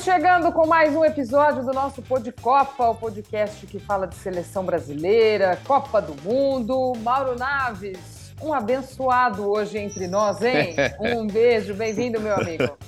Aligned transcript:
Estamos 0.00 0.22
chegando 0.22 0.52
com 0.52 0.66
mais 0.66 0.96
um 0.96 1.04
episódio 1.04 1.62
do 1.62 1.74
nosso 1.74 2.00
Pod 2.00 2.32
Copa, 2.32 2.88
o 2.88 2.94
podcast 2.94 3.66
que 3.66 3.78
fala 3.78 4.06
de 4.06 4.14
seleção 4.14 4.64
brasileira, 4.64 5.60
Copa 5.66 6.00
do 6.00 6.14
Mundo. 6.22 6.94
Mauro 7.02 7.38
Naves, 7.38 8.32
um 8.40 8.50
abençoado 8.54 9.46
hoje 9.46 9.76
entre 9.76 10.08
nós, 10.08 10.40
hein? 10.40 10.74
Um 11.00 11.26
beijo, 11.26 11.74
bem-vindo, 11.74 12.18
meu 12.18 12.34
amigo. 12.34 12.78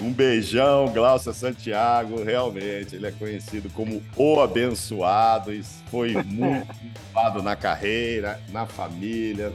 Um 0.00 0.12
beijão, 0.12 0.88
Glaucia 0.92 1.32
Santiago. 1.32 2.24
Realmente, 2.24 2.96
ele 2.96 3.06
é 3.06 3.12
conhecido 3.12 3.70
como 3.70 4.02
o 4.16 4.40
abençoado. 4.40 5.52
Foi 5.92 6.14
muito 6.26 6.66
abençoado 6.72 7.40
na 7.40 7.54
carreira, 7.54 8.40
na 8.48 8.66
família. 8.66 9.52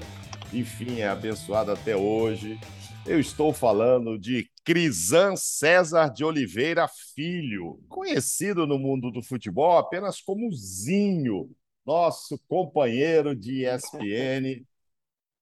Enfim, 0.54 1.02
é 1.02 1.10
abençoado 1.10 1.74
até 1.74 1.98
hoje. 1.98 2.58
Eu 3.06 3.20
estou 3.20 3.52
falando 3.52 4.18
de 4.18 4.48
Crisan 4.66 5.36
César 5.36 6.10
de 6.10 6.26
Oliveira 6.26 6.88
Filho, 7.14 7.80
conhecido 7.88 8.66
no 8.66 8.80
mundo 8.80 9.12
do 9.12 9.22
futebol 9.22 9.78
apenas 9.78 10.20
como 10.20 10.52
Zinho, 10.52 11.56
nosso 11.86 12.40
companheiro 12.48 13.36
de 13.36 13.64
ESPN, 13.64 14.66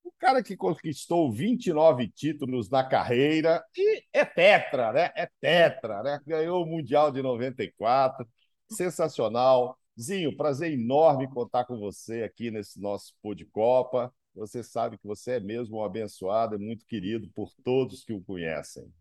o 0.04 0.12
cara 0.18 0.42
que 0.42 0.54
conquistou 0.54 1.32
29 1.32 2.06
títulos 2.08 2.68
na 2.68 2.84
carreira 2.84 3.64
e 3.74 4.04
é 4.12 4.26
tetra, 4.26 4.92
né? 4.92 5.10
É 5.16 5.26
tetra, 5.40 6.02
né? 6.02 6.20
Ganhou 6.26 6.62
o 6.62 6.66
Mundial 6.66 7.10
de 7.10 7.22
94, 7.22 8.28
sensacional. 8.70 9.78
Zinho, 9.98 10.36
prazer 10.36 10.70
enorme 10.70 11.30
contar 11.30 11.64
com 11.64 11.78
você 11.78 12.24
aqui 12.24 12.50
nesse 12.50 12.78
nosso 12.78 13.14
Pô 13.22 13.34
de 13.34 13.46
Copa. 13.46 14.12
Você 14.34 14.62
sabe 14.62 14.98
que 14.98 15.06
você 15.06 15.32
é 15.32 15.40
mesmo 15.40 15.78
um 15.78 15.84
abençoado 15.84 16.56
e 16.56 16.58
muito 16.58 16.84
querido 16.84 17.26
por 17.34 17.50
todos 17.64 18.04
que 18.04 18.12
o 18.12 18.20
conhecem. 18.20 18.92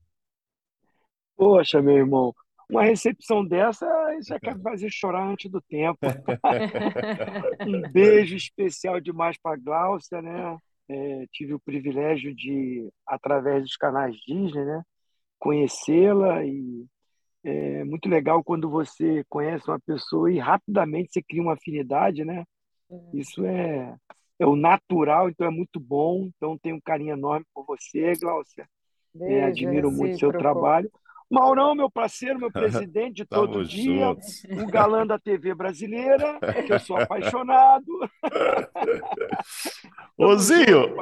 Poxa, 1.35 1.81
meu 1.81 1.97
irmão, 1.97 2.33
uma 2.69 2.83
recepção 2.83 3.45
dessa 3.45 3.85
já 4.21 4.39
quer 4.39 4.59
fazer 4.59 4.89
chorar 4.91 5.27
antes 5.27 5.49
do 5.49 5.61
tempo. 5.61 5.99
um 7.67 7.91
beijo 7.91 8.35
especial 8.35 8.99
demais 8.99 9.37
para 9.41 9.55
a 9.55 9.59
Glaucia, 9.59 10.21
né? 10.21 10.57
É, 10.89 11.25
tive 11.31 11.53
o 11.53 11.59
privilégio 11.59 12.35
de, 12.35 12.89
através 13.07 13.63
dos 13.63 13.77
canais 13.77 14.15
Disney, 14.27 14.65
né, 14.65 14.83
conhecê-la 15.39 16.43
e 16.45 16.85
é 17.43 17.83
muito 17.83 18.09
legal 18.09 18.43
quando 18.43 18.69
você 18.69 19.23
conhece 19.29 19.67
uma 19.69 19.79
pessoa 19.79 20.31
e 20.31 20.39
rapidamente 20.39 21.11
você 21.11 21.21
cria 21.21 21.41
uma 21.41 21.53
afinidade, 21.53 22.23
né? 22.23 22.43
Isso 23.13 23.45
é, 23.45 23.95
é 24.39 24.45
o 24.45 24.55
natural, 24.55 25.29
então 25.29 25.45
é 25.45 25.49
muito 25.49 25.79
bom. 25.79 26.29
Então 26.35 26.57
tenho 26.57 26.77
um 26.77 26.81
carinho 26.81 27.13
enorme 27.13 27.45
por 27.53 27.65
você, 27.65 28.13
Glaucia. 28.15 28.65
É, 29.21 29.43
admiro 29.43 29.91
muito 29.91 30.15
o 30.15 30.19
seu 30.19 30.31
trabalho. 30.31 30.89
Maurão, 31.33 31.73
meu 31.73 31.89
parceiro, 31.89 32.37
meu 32.37 32.51
presidente 32.53 33.15
de 33.15 33.25
todo 33.25 33.65
dia, 33.65 34.05
juntos. 34.05 34.43
o 34.51 34.67
galã 34.67 35.05
da 35.05 35.17
TV 35.17 35.55
brasileira, 35.55 36.39
que 36.65 36.71
eu 36.71 36.79
sou 36.79 36.95
apaixonado. 36.95 37.85
Ozinho, 40.15 40.95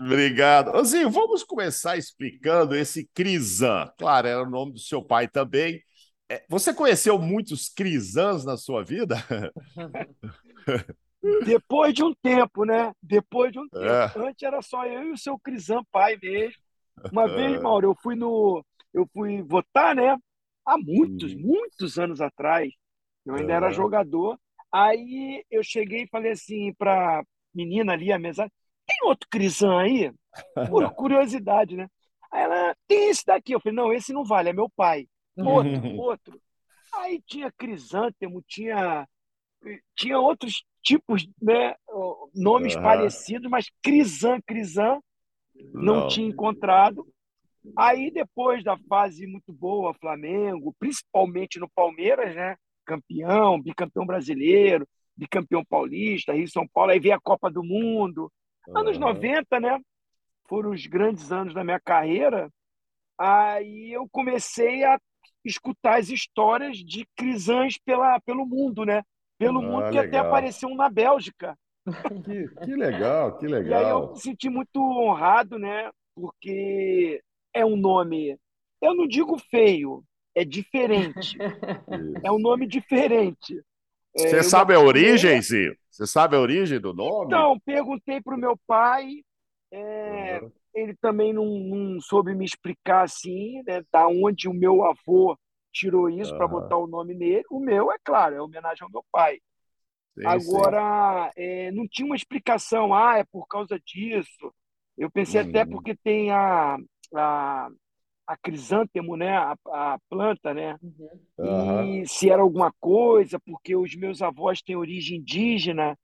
obrigado. 0.00 0.68
Ozinho, 0.76 1.10
vamos 1.10 1.42
começar 1.42 1.96
explicando 1.96 2.76
esse 2.76 3.10
Crisan. 3.12 3.90
Claro, 3.98 4.28
era 4.28 4.42
o 4.42 4.48
nome 4.48 4.74
do 4.74 4.78
seu 4.78 5.02
pai 5.02 5.26
também. 5.26 5.82
É, 6.30 6.44
você 6.48 6.72
conheceu 6.72 7.18
muitos 7.18 7.68
Crisans 7.68 8.44
na 8.44 8.56
sua 8.56 8.84
vida? 8.84 9.16
Depois 11.44 11.92
de 11.92 12.04
um 12.04 12.14
tempo, 12.22 12.64
né? 12.64 12.92
Depois 13.02 13.50
de 13.50 13.58
um 13.58 13.68
tempo. 13.68 13.84
É. 13.84 14.12
Antes 14.16 14.42
era 14.44 14.62
só 14.62 14.86
eu 14.86 15.08
e 15.08 15.12
o 15.12 15.18
seu 15.18 15.36
Crisan 15.40 15.82
pai 15.90 16.16
mesmo. 16.22 16.54
Uma 17.10 17.26
vez, 17.26 17.60
Mauro, 17.60 17.88
eu 17.88 17.96
fui 18.00 18.14
no 18.14 18.64
eu 18.96 19.06
fui 19.12 19.42
votar, 19.42 19.94
né? 19.94 20.16
Há 20.64 20.78
muitos, 20.78 21.34
uhum. 21.34 21.40
muitos 21.40 21.98
anos 21.98 22.20
atrás. 22.20 22.72
Eu 23.26 23.34
ainda 23.34 23.52
uhum. 23.52 23.56
era 23.56 23.70
jogador. 23.70 24.38
Aí 24.72 25.44
eu 25.50 25.62
cheguei 25.62 26.04
e 26.04 26.08
falei 26.08 26.32
assim 26.32 26.72
para 26.74 27.22
menina 27.54 27.92
ali, 27.92 28.10
a 28.10 28.18
mesa, 28.18 28.50
tem 28.86 28.96
outro 29.04 29.28
Crisan 29.30 29.78
aí? 29.78 30.12
Por 30.70 30.90
curiosidade, 30.94 31.76
né? 31.76 31.88
Aí 32.32 32.42
ela, 32.42 32.74
tem 32.88 33.10
esse 33.10 33.24
daqui. 33.24 33.52
Eu 33.52 33.60
falei, 33.60 33.76
não, 33.76 33.92
esse 33.92 34.12
não 34.12 34.24
vale, 34.24 34.48
é 34.48 34.52
meu 34.52 34.70
pai. 34.74 35.06
Outro, 35.36 35.96
outro. 36.00 36.40
Aí 36.94 37.20
tinha 37.26 37.52
crisântemo, 37.52 38.42
tinha, 38.48 39.06
tinha 39.94 40.18
outros 40.18 40.64
tipos, 40.82 41.28
né? 41.40 41.74
Nomes 42.34 42.74
uhum. 42.74 42.82
parecidos, 42.82 43.50
mas 43.50 43.70
Crisan, 43.82 44.40
Crisan, 44.46 44.98
não, 45.74 45.82
não 45.82 46.08
tinha 46.08 46.26
encontrado. 46.26 47.06
Aí, 47.76 48.10
depois 48.10 48.62
da 48.62 48.76
fase 48.88 49.26
muito 49.26 49.52
boa, 49.52 49.94
Flamengo, 49.94 50.74
principalmente 50.78 51.58
no 51.58 51.68
Palmeiras, 51.68 52.34
né? 52.34 52.56
Campeão, 52.84 53.60
bicampeão 53.60 54.06
brasileiro, 54.06 54.86
bicampeão 55.16 55.64
paulista, 55.64 56.32
Rio 56.32 56.48
São 56.48 56.66
Paulo, 56.68 56.92
aí 56.92 57.00
veio 57.00 57.14
a 57.14 57.20
Copa 57.20 57.50
do 57.50 57.64
Mundo. 57.64 58.30
Anos 58.68 58.96
uhum. 58.96 59.04
90, 59.04 59.60
né? 59.60 59.80
Foram 60.48 60.70
os 60.70 60.86
grandes 60.86 61.32
anos 61.32 61.54
da 61.54 61.64
minha 61.64 61.80
carreira. 61.80 62.50
Aí 63.18 63.92
eu 63.92 64.06
comecei 64.10 64.84
a 64.84 64.98
escutar 65.44 65.98
as 65.98 66.10
histórias 66.10 66.78
de 66.78 67.06
crisãs 67.16 67.78
pela, 67.78 68.20
pelo 68.20 68.44
mundo, 68.44 68.84
né? 68.84 69.02
Pelo 69.38 69.60
ah, 69.60 69.62
mundo 69.62 69.90
que 69.90 70.00
legal. 70.00 70.06
até 70.06 70.18
apareceu 70.18 70.68
um 70.68 70.74
na 70.74 70.88
Bélgica. 70.88 71.56
Que, 72.24 72.48
que 72.64 72.74
legal, 72.74 73.38
que 73.38 73.46
legal. 73.46 73.70
E 73.80 73.84
aí 73.84 73.90
eu 73.90 74.10
me 74.10 74.20
senti 74.20 74.50
muito 74.50 74.80
honrado, 74.80 75.58
né? 75.58 75.90
Porque 76.14 77.22
é 77.56 77.64
um 77.64 77.76
nome, 77.76 78.38
eu 78.80 78.94
não 78.94 79.06
digo 79.06 79.38
feio, 79.50 80.04
é 80.34 80.44
diferente. 80.44 81.36
é 82.22 82.30
um 82.30 82.38
nome 82.38 82.66
diferente. 82.66 83.58
É, 84.14 84.28
Você 84.28 84.36
é, 84.36 84.42
sabe 84.42 84.74
a 84.74 84.80
origem, 84.80 85.40
Zi? 85.40 85.74
Você 85.90 86.06
sabe 86.06 86.36
a 86.36 86.40
origem 86.40 86.78
do 86.78 86.92
nome? 86.92 87.26
Então, 87.26 87.58
perguntei 87.64 88.20
para 88.20 88.34
o 88.34 88.38
meu 88.38 88.58
pai, 88.66 89.22
é, 89.72 90.40
uhum. 90.42 90.52
ele 90.74 90.94
também 90.96 91.32
não, 91.32 91.46
não, 91.46 92.00
soube 92.00 92.34
me 92.34 92.44
explicar 92.44 93.04
assim, 93.04 93.62
né, 93.66 93.82
da 93.90 94.06
onde 94.06 94.48
o 94.48 94.54
meu 94.54 94.84
avô 94.84 95.38
tirou 95.72 96.10
isso 96.10 96.32
uhum. 96.32 96.38
para 96.38 96.48
botar 96.48 96.76
o 96.76 96.86
nome 96.86 97.14
nele. 97.14 97.44
O 97.50 97.58
meu, 97.58 97.90
é 97.90 97.96
claro, 98.04 98.34
é 98.34 98.42
homenagem 98.42 98.84
ao 98.84 98.90
meu 98.90 99.04
pai. 99.10 99.38
Sim, 100.14 100.26
Agora, 100.26 101.30
sim. 101.34 101.42
É, 101.42 101.72
não 101.72 101.88
tinha 101.88 102.06
uma 102.06 102.16
explicação, 102.16 102.92
ah, 102.92 103.18
é 103.18 103.24
por 103.24 103.46
causa 103.46 103.80
disso. 103.80 104.52
Eu 104.96 105.10
pensei 105.10 105.42
uhum. 105.42 105.48
até 105.48 105.64
porque 105.64 105.94
tem 105.94 106.30
a, 106.30 106.78
a, 107.14 107.68
a 108.26 108.36
crisântemo, 108.36 109.16
né? 109.16 109.36
A, 109.36 109.56
a 109.66 109.98
planta, 110.08 110.52
né? 110.52 110.76
Uhum. 111.38 112.02
E 112.02 112.08
se 112.08 112.30
era 112.30 112.42
alguma 112.42 112.72
coisa, 112.80 113.38
porque 113.40 113.76
os 113.76 113.94
meus 113.94 114.22
avós 114.22 114.62
têm 114.62 114.76
origem 114.76 115.18
indígena, 115.18 115.96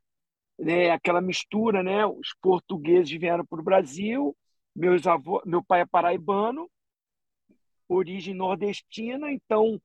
né? 0.59 0.91
Aquela 0.91 1.21
mistura, 1.21 1.83
né? 1.83 2.07
Os 2.07 2.35
portugueses 2.41 3.11
vieram 3.11 3.45
para 3.45 3.61
o 3.61 3.65
Brasil, 3.65 4.37
meus 4.75 5.07
avós, 5.07 5.43
meu 5.45 5.63
pai 5.63 5.81
é 5.81 5.87
paraibano, 5.87 6.71
origem 7.89 8.35
nordestina, 8.35 9.31
então 9.31 9.81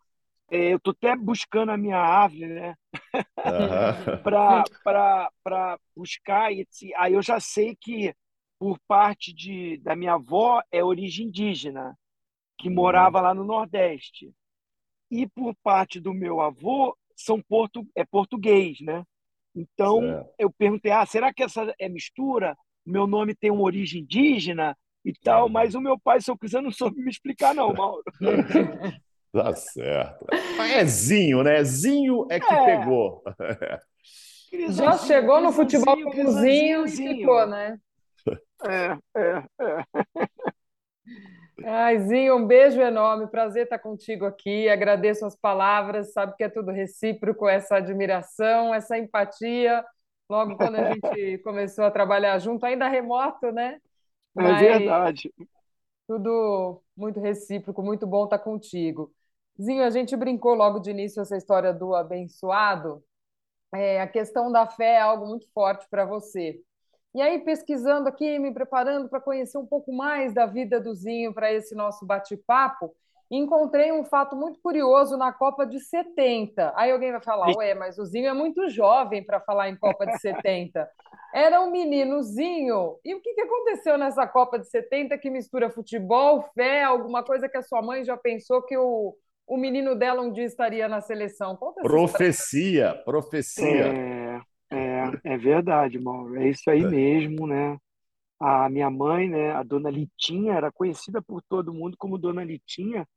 é, 0.50 0.72
eu 0.72 0.78
estou 0.78 0.92
até 0.92 1.16
buscando 1.16 1.72
a 1.72 1.78
minha 1.78 1.98
árvore, 1.98 2.48
né? 2.48 2.76
Uhum. 3.14 4.24
para 4.24 5.78
buscar. 5.96 6.54
E, 6.54 6.66
aí 6.96 7.14
eu 7.14 7.22
já 7.22 7.40
sei 7.40 7.76
que 7.76 8.14
por 8.60 8.80
parte 8.88 9.34
de, 9.34 9.78
da 9.78 9.96
minha 9.96 10.14
avó, 10.14 10.62
é 10.72 10.84
origem 10.84 11.28
indígena, 11.28 11.98
que 12.58 12.70
morava 12.70 13.22
lá 13.22 13.34
no 13.34 13.44
Nordeste. 13.44 14.34
E 15.12 15.28
por 15.28 15.56
parte 15.64 16.00
do 16.00 16.14
meu 16.14 16.42
avô, 16.42 16.98
são 17.16 17.42
portu, 17.42 17.88
é 17.96 18.04
português, 18.04 18.80
né? 18.82 19.04
Então, 19.56 20.02
certo. 20.02 20.34
eu 20.38 20.52
perguntei, 20.52 20.92
ah, 20.92 21.06
será 21.06 21.34
que 21.34 21.44
essa 21.44 21.74
é 21.80 21.90
mistura? 21.90 22.56
Meu 22.86 23.08
nome 23.08 23.36
tem 23.36 23.52
uma 23.52 23.64
origem 23.64 24.02
indígena 24.02 24.78
e 25.04 25.14
tal, 25.14 25.50
mas 25.50 25.74
o 25.74 25.82
meu 25.82 25.98
pai, 26.00 26.22
se 26.22 26.30
eu 26.30 26.38
quiser, 26.38 26.62
não 26.62 26.72
soube 26.72 27.02
me 27.02 27.10
explicar 27.10 27.56
não, 27.56 27.74
Mauro. 27.74 28.04
tá 29.32 29.54
certo. 29.56 30.26
Mas 30.58 30.72
é 30.72 30.86
Zinho, 30.86 31.44
né? 31.44 31.64
Zinho 31.64 32.28
é 32.30 32.40
que 32.40 32.54
é. 32.54 32.66
pegou. 32.66 33.24
Já 34.70 34.98
chegou 34.98 35.42
no 35.42 35.52
futebol 35.52 36.02
com 36.02 36.32
Zinho 36.32 36.86
e 36.86 36.90
ficou, 36.90 37.48
né? 37.48 37.80
É, 38.64 39.20
é, 39.20 39.44
é. 39.62 39.86
Aizinho, 41.66 42.36
um 42.38 42.46
beijo 42.46 42.80
enorme, 42.80 43.28
prazer 43.28 43.64
estar 43.64 43.80
contigo 43.80 44.26
aqui. 44.26 44.70
Agradeço 44.70 45.26
as 45.26 45.36
palavras, 45.36 46.14
sabe 46.14 46.36
que 46.36 46.44
é 46.44 46.50
tudo 46.50 46.72
recíproco, 46.72 47.48
essa 47.48 47.78
admiração, 47.78 48.74
essa 48.74 48.98
empatia. 48.98 49.84
Logo 50.30 50.56
quando 50.56 50.76
a 50.76 50.94
gente 50.94 51.38
começou 51.44 51.86
a 51.86 51.92
trabalhar 51.92 52.38
junto, 52.40 52.66
ainda 52.66 52.88
remoto, 52.88 53.52
né? 53.52 53.80
É 54.38 54.42
Mas 54.42 54.62
é 54.62 54.78
verdade. 54.80 55.34
Tudo 56.08 56.82
muito 56.96 57.20
recíproco, 57.20 57.82
muito 57.82 58.06
bom 58.06 58.26
estar 58.26 58.40
contigo. 58.40 59.12
Zinho, 59.62 59.84
a 59.84 59.90
gente 59.90 60.16
brincou 60.16 60.54
logo 60.54 60.80
de 60.80 60.92
início 60.92 61.22
essa 61.22 61.36
história 61.36 61.74
do 61.74 61.96
abençoado. 61.96 63.04
É, 63.74 64.02
a 64.02 64.08
questão 64.08 64.52
da 64.52 64.68
fé 64.68 64.94
é 64.94 65.02
algo 65.02 65.26
muito 65.26 65.48
forte 65.52 65.88
para 65.90 66.06
você. 66.06 66.62
E 67.18 67.22
aí, 67.22 67.40
pesquisando 67.40 68.08
aqui, 68.08 68.38
me 68.38 68.54
preparando 68.54 69.10
para 69.10 69.20
conhecer 69.20 69.58
um 69.58 69.66
pouco 69.66 69.92
mais 69.92 70.36
da 70.36 70.46
vida 70.46 70.80
do 70.80 70.94
Zinho 70.94 71.34
para 71.34 71.52
esse 71.52 71.74
nosso 71.74 72.06
bate-papo, 72.06 72.94
encontrei 73.32 73.92
um 73.92 74.04
fato 74.04 74.36
muito 74.36 74.60
curioso 74.60 75.18
na 75.18 75.34
Copa 75.34 75.66
de 75.66 75.80
70. 75.80 76.74
Aí 76.76 76.92
alguém 76.92 77.12
vai 77.12 77.20
falar, 77.20 77.58
ué, 77.58 77.74
mas 77.74 77.98
o 77.98 78.06
Zinho 78.06 78.28
é 78.28 78.34
muito 78.36 78.70
jovem 78.70 79.26
para 79.26 79.40
falar 79.40 79.68
em 79.68 79.76
Copa 79.76 80.06
de 80.06 80.20
70. 80.20 80.88
Era 81.34 81.60
um 81.60 81.72
meninozinho. 81.72 83.00
E 83.04 83.16
o 83.16 83.20
que, 83.20 83.34
que 83.34 83.42
aconteceu 83.42 83.98
nessa 83.98 84.28
Copa 84.28 84.60
de 84.60 84.70
70 84.70 85.18
que 85.18 85.32
mistura 85.32 85.72
futebol, 85.72 86.44
fé, 86.54 86.84
alguma 86.84 87.24
coisa 87.24 87.50
que 87.50 87.58
a 87.58 87.64
sua 87.64 87.82
mãe 87.82 88.06
já 88.06 88.16
pensou 88.16 88.62
que 88.62 88.78
o, 88.78 89.16
o 89.48 89.58
menino 89.58 89.96
dela 89.96 90.22
um 90.22 90.32
dia 90.32 90.46
estaria 90.46 90.88
na 90.88 91.02
seleção? 91.02 91.56
Conta 91.56 91.82
profecia, 91.82 92.94
profecia. 93.04 93.88
É, 93.88 94.40
é, 94.70 95.34
é 95.34 95.38
verdade, 95.38 96.00
Mauro. 96.00 96.36
É 96.36 96.50
isso 96.50 96.70
aí 96.70 96.84
é. 96.84 96.88
mesmo, 96.88 97.48
né? 97.48 97.78
A 98.40 98.70
minha 98.70 98.90
mãe, 98.90 99.28
né, 99.30 99.52
a 99.52 99.64
dona 99.64 99.90
Litinha, 99.90 100.54
era 100.54 100.72
conhecida 100.72 101.22
por 101.22 101.42
todo 101.42 101.74
mundo 101.74 101.98
como 101.98 102.20
dona 102.20 102.44
Litinha, 102.44 103.08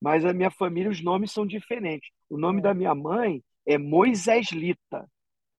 mas 0.00 0.24
a 0.24 0.32
minha 0.34 0.50
família, 0.50 0.90
os 0.90 1.02
nomes 1.02 1.32
são 1.32 1.46
diferentes. 1.46 2.10
O 2.28 2.36
nome 2.36 2.60
da 2.60 2.74
minha 2.74 2.94
mãe 2.94 3.42
é 3.66 3.78
Moisés 3.78 4.52
Lita, 4.52 5.08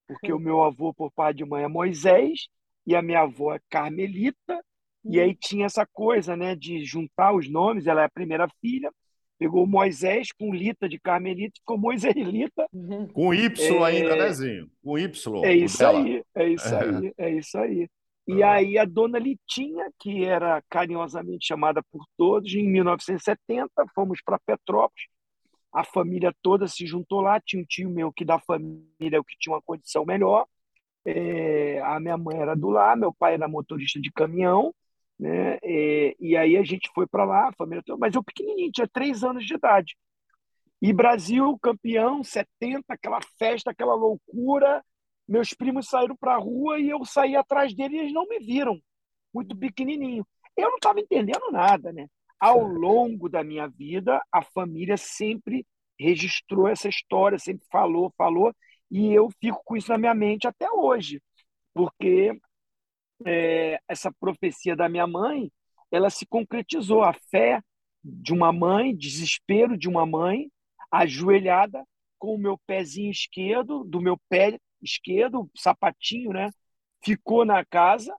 porque 0.08 0.32
o 0.32 0.40
meu 0.40 0.64
avô, 0.64 0.94
por 0.94 1.12
pai 1.12 1.34
de 1.34 1.44
mãe, 1.44 1.64
é 1.64 1.68
Moisés 1.68 2.48
e 2.86 2.96
a 2.96 3.02
minha 3.02 3.22
avó 3.22 3.54
é 3.54 3.60
Carmelita. 3.70 4.64
E 5.04 5.20
aí 5.20 5.36
tinha 5.36 5.66
essa 5.66 5.86
coisa, 5.86 6.36
né, 6.36 6.56
de 6.56 6.84
juntar 6.86 7.34
os 7.34 7.50
nomes. 7.50 7.88
Ela 7.88 8.02
é 8.04 8.06
a 8.06 8.10
primeira 8.10 8.48
filha, 8.62 8.92
pegou 9.38 9.66
Moisés 9.68 10.32
com 10.32 10.54
Lita 10.54 10.90
de 10.90 11.00
Carmelita, 11.00 11.60
ficou 11.60 11.78
Moisés-Lita. 11.78 12.68
Com 13.14 13.34
Y 13.34 13.84
ainda, 13.84 14.16
é... 14.16 14.18
né, 14.18 14.34
Zinho? 14.34 14.72
Com 14.84 14.98
Y. 14.98 15.46
É 15.46 15.54
isso 15.54 15.78
dela. 15.78 16.00
aí, 16.00 16.24
é 16.36 16.50
isso 16.50 16.76
aí, 16.76 17.14
é 17.18 17.30
isso 17.32 17.58
aí. 17.58 17.90
E 18.28 18.44
ah. 18.44 18.54
aí 18.54 18.78
a 18.78 18.84
dona 18.84 19.18
Litinha, 19.18 19.90
que 20.00 20.26
era 20.26 20.62
carinhosamente 20.70 21.48
chamada 21.48 21.82
por 21.92 22.06
todos, 22.18 22.54
em 22.54 22.68
1970 22.68 23.72
fomos 23.96 24.22
para 24.22 24.40
Petrópolis. 24.40 25.08
A 25.74 25.84
família 25.84 26.34
toda 26.42 26.68
se 26.68 26.86
juntou 26.86 27.22
lá. 27.22 27.40
Tinha 27.40 27.62
um 27.62 27.66
tio 27.66 27.90
meu 27.90 28.12
que 28.12 28.26
da 28.26 28.40
família 28.40 29.24
que 29.26 29.38
tinha 29.40 29.54
uma 29.54 29.62
condição 29.62 30.06
melhor. 30.06 30.46
É, 31.06 31.80
a 31.84 32.00
minha 32.02 32.18
mãe 32.18 32.38
era 32.38 32.54
do 32.54 32.70
lá, 32.70 32.94
meu 32.96 33.14
pai 33.14 33.36
era 33.36 33.48
motorista 33.48 33.98
de 33.98 34.12
caminhão, 34.12 34.74
né? 35.20 35.58
É, 35.64 36.16
e 36.20 36.38
aí 36.38 36.58
a 36.58 36.64
gente 36.64 36.90
foi 36.94 37.08
para 37.08 37.26
lá, 37.26 37.52
família 37.58 37.84
toda, 37.86 38.00
mas 38.00 38.14
eu 38.16 38.24
pequenininho, 38.24 38.72
tinha 38.72 38.88
três 38.88 39.24
anos 39.24 39.46
de 39.46 39.56
idade. 39.56 39.98
E 40.82 40.94
Brasil 40.94 41.58
campeão, 41.60 42.24
70, 42.24 42.84
aquela 42.90 43.20
festa, 43.40 43.72
aquela 43.72 43.96
loucura, 43.96 44.84
meus 45.28 45.54
primos 45.54 45.90
saíram 45.90 46.16
para 46.16 46.36
a 46.36 46.40
rua 46.40 46.80
e 46.80 46.90
eu 46.90 47.04
saí 47.04 47.36
atrás 47.36 47.74
deles 47.76 47.94
e 47.94 48.02
eles 48.02 48.14
não 48.14 48.28
me 48.28 48.40
viram, 48.40 48.80
muito 49.34 49.56
pequenininho. 49.58 50.26
Eu 50.56 50.70
não 50.70 50.78
estava 50.78 51.00
entendendo 51.00 51.52
nada, 51.52 51.92
né? 51.92 52.08
Ao 52.40 52.62
longo 52.62 53.28
da 53.28 53.44
minha 53.44 53.68
vida, 53.68 54.22
a 54.32 54.44
família 54.44 54.98
sempre 54.98 55.66
registrou 56.00 56.68
essa 56.68 56.88
história, 56.88 57.40
sempre 57.40 57.66
falou, 57.72 58.14
falou, 58.16 58.54
e 58.90 59.12
eu 59.14 59.30
fico 59.42 59.62
com 59.66 59.76
isso 59.76 59.92
na 59.92 59.98
minha 59.98 60.14
mente 60.14 60.48
até 60.48 60.70
hoje, 60.72 61.22
porque 61.74 62.40
é, 63.26 63.80
essa 63.88 64.12
profecia 64.20 64.76
da 64.76 64.90
minha 64.90 65.08
mãe, 65.08 65.52
ela 65.92 66.10
se 66.10 66.26
concretizou. 66.26 67.04
A 67.04 67.14
fé 67.14 67.62
de 68.04 68.34
uma 68.34 68.52
mãe, 68.54 68.96
desespero 68.96 69.78
de 69.78 69.88
uma 69.88 70.06
mãe, 70.06 70.50
ajoelhada 70.92 71.84
com 72.18 72.36
o 72.36 72.38
meu 72.38 72.58
pezinho 72.66 73.12
esquerdo, 73.12 73.84
do 73.84 74.02
meu 74.02 74.18
pé 74.30 74.58
esquerdo, 74.82 75.50
sapatinho, 75.56 76.32
né? 76.32 76.50
Ficou 77.04 77.46
na 77.46 77.64
casa. 77.66 78.16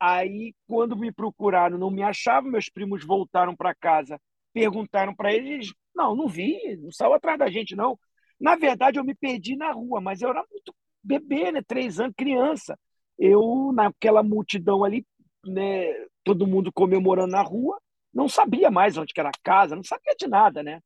Aí, 0.00 0.54
quando 0.66 0.96
me 0.96 1.12
procuraram, 1.12 1.76
não 1.78 1.90
me 1.90 2.02
achavam, 2.02 2.50
meus 2.50 2.68
primos 2.68 3.04
voltaram 3.04 3.56
para 3.56 3.74
casa, 3.74 4.20
perguntaram 4.52 5.14
para 5.14 5.32
eles, 5.32 5.72
não, 5.94 6.14
não 6.14 6.28
vi, 6.28 6.76
não 6.76 6.92
saiu 6.92 7.14
atrás 7.14 7.38
da 7.38 7.50
gente, 7.50 7.74
não. 7.74 7.98
Na 8.40 8.54
verdade, 8.56 8.98
eu 8.98 9.04
me 9.04 9.14
perdi 9.14 9.56
na 9.56 9.72
rua, 9.72 10.00
mas 10.00 10.22
eu 10.22 10.30
era 10.30 10.44
muito 10.50 10.74
bebê, 11.02 11.50
né? 11.50 11.62
Três 11.66 11.98
anos, 11.98 12.14
criança. 12.16 12.78
Eu, 13.18 13.72
naquela 13.74 14.22
multidão 14.22 14.84
ali, 14.84 15.06
né? 15.44 15.92
Todo 16.24 16.46
mundo 16.46 16.72
comemorando 16.72 17.32
na 17.32 17.42
rua, 17.42 17.80
não 18.12 18.28
sabia 18.28 18.70
mais 18.70 18.96
onde 18.96 19.12
era 19.16 19.28
a 19.30 19.40
casa, 19.42 19.76
não 19.76 19.82
sabia 19.82 20.14
de 20.16 20.26
nada, 20.26 20.62
né? 20.62 20.80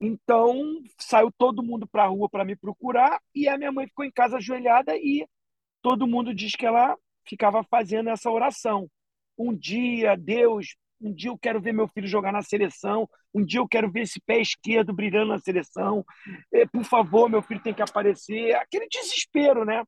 Então, 0.00 0.56
saiu 0.98 1.32
todo 1.36 1.62
mundo 1.62 1.86
para 1.86 2.04
a 2.04 2.08
rua 2.08 2.28
para 2.28 2.44
me 2.44 2.54
procurar 2.54 3.20
e 3.34 3.48
a 3.48 3.58
minha 3.58 3.72
mãe 3.72 3.86
ficou 3.86 4.04
em 4.04 4.12
casa 4.12 4.36
ajoelhada 4.36 4.96
e 4.96 5.26
todo 5.82 6.06
mundo 6.06 6.32
diz 6.32 6.52
que 6.52 6.66
ela 6.66 6.96
ficava 7.26 7.64
fazendo 7.64 8.08
essa 8.10 8.30
oração. 8.30 8.88
Um 9.36 9.54
dia, 9.54 10.16
Deus, 10.16 10.76
um 11.00 11.12
dia 11.12 11.30
eu 11.30 11.38
quero 11.38 11.60
ver 11.60 11.72
meu 11.72 11.88
filho 11.88 12.06
jogar 12.06 12.32
na 12.32 12.42
seleção, 12.42 13.08
um 13.34 13.44
dia 13.44 13.60
eu 13.60 13.68
quero 13.68 13.90
ver 13.90 14.02
esse 14.02 14.20
pé 14.20 14.40
esquerdo 14.40 14.92
brilhando 14.92 15.28
na 15.28 15.38
seleção. 15.38 16.04
Eh, 16.52 16.66
por 16.66 16.84
favor, 16.84 17.28
meu 17.28 17.42
filho 17.42 17.62
tem 17.62 17.74
que 17.74 17.82
aparecer. 17.82 18.54
Aquele 18.54 18.88
desespero, 18.88 19.64
né? 19.64 19.84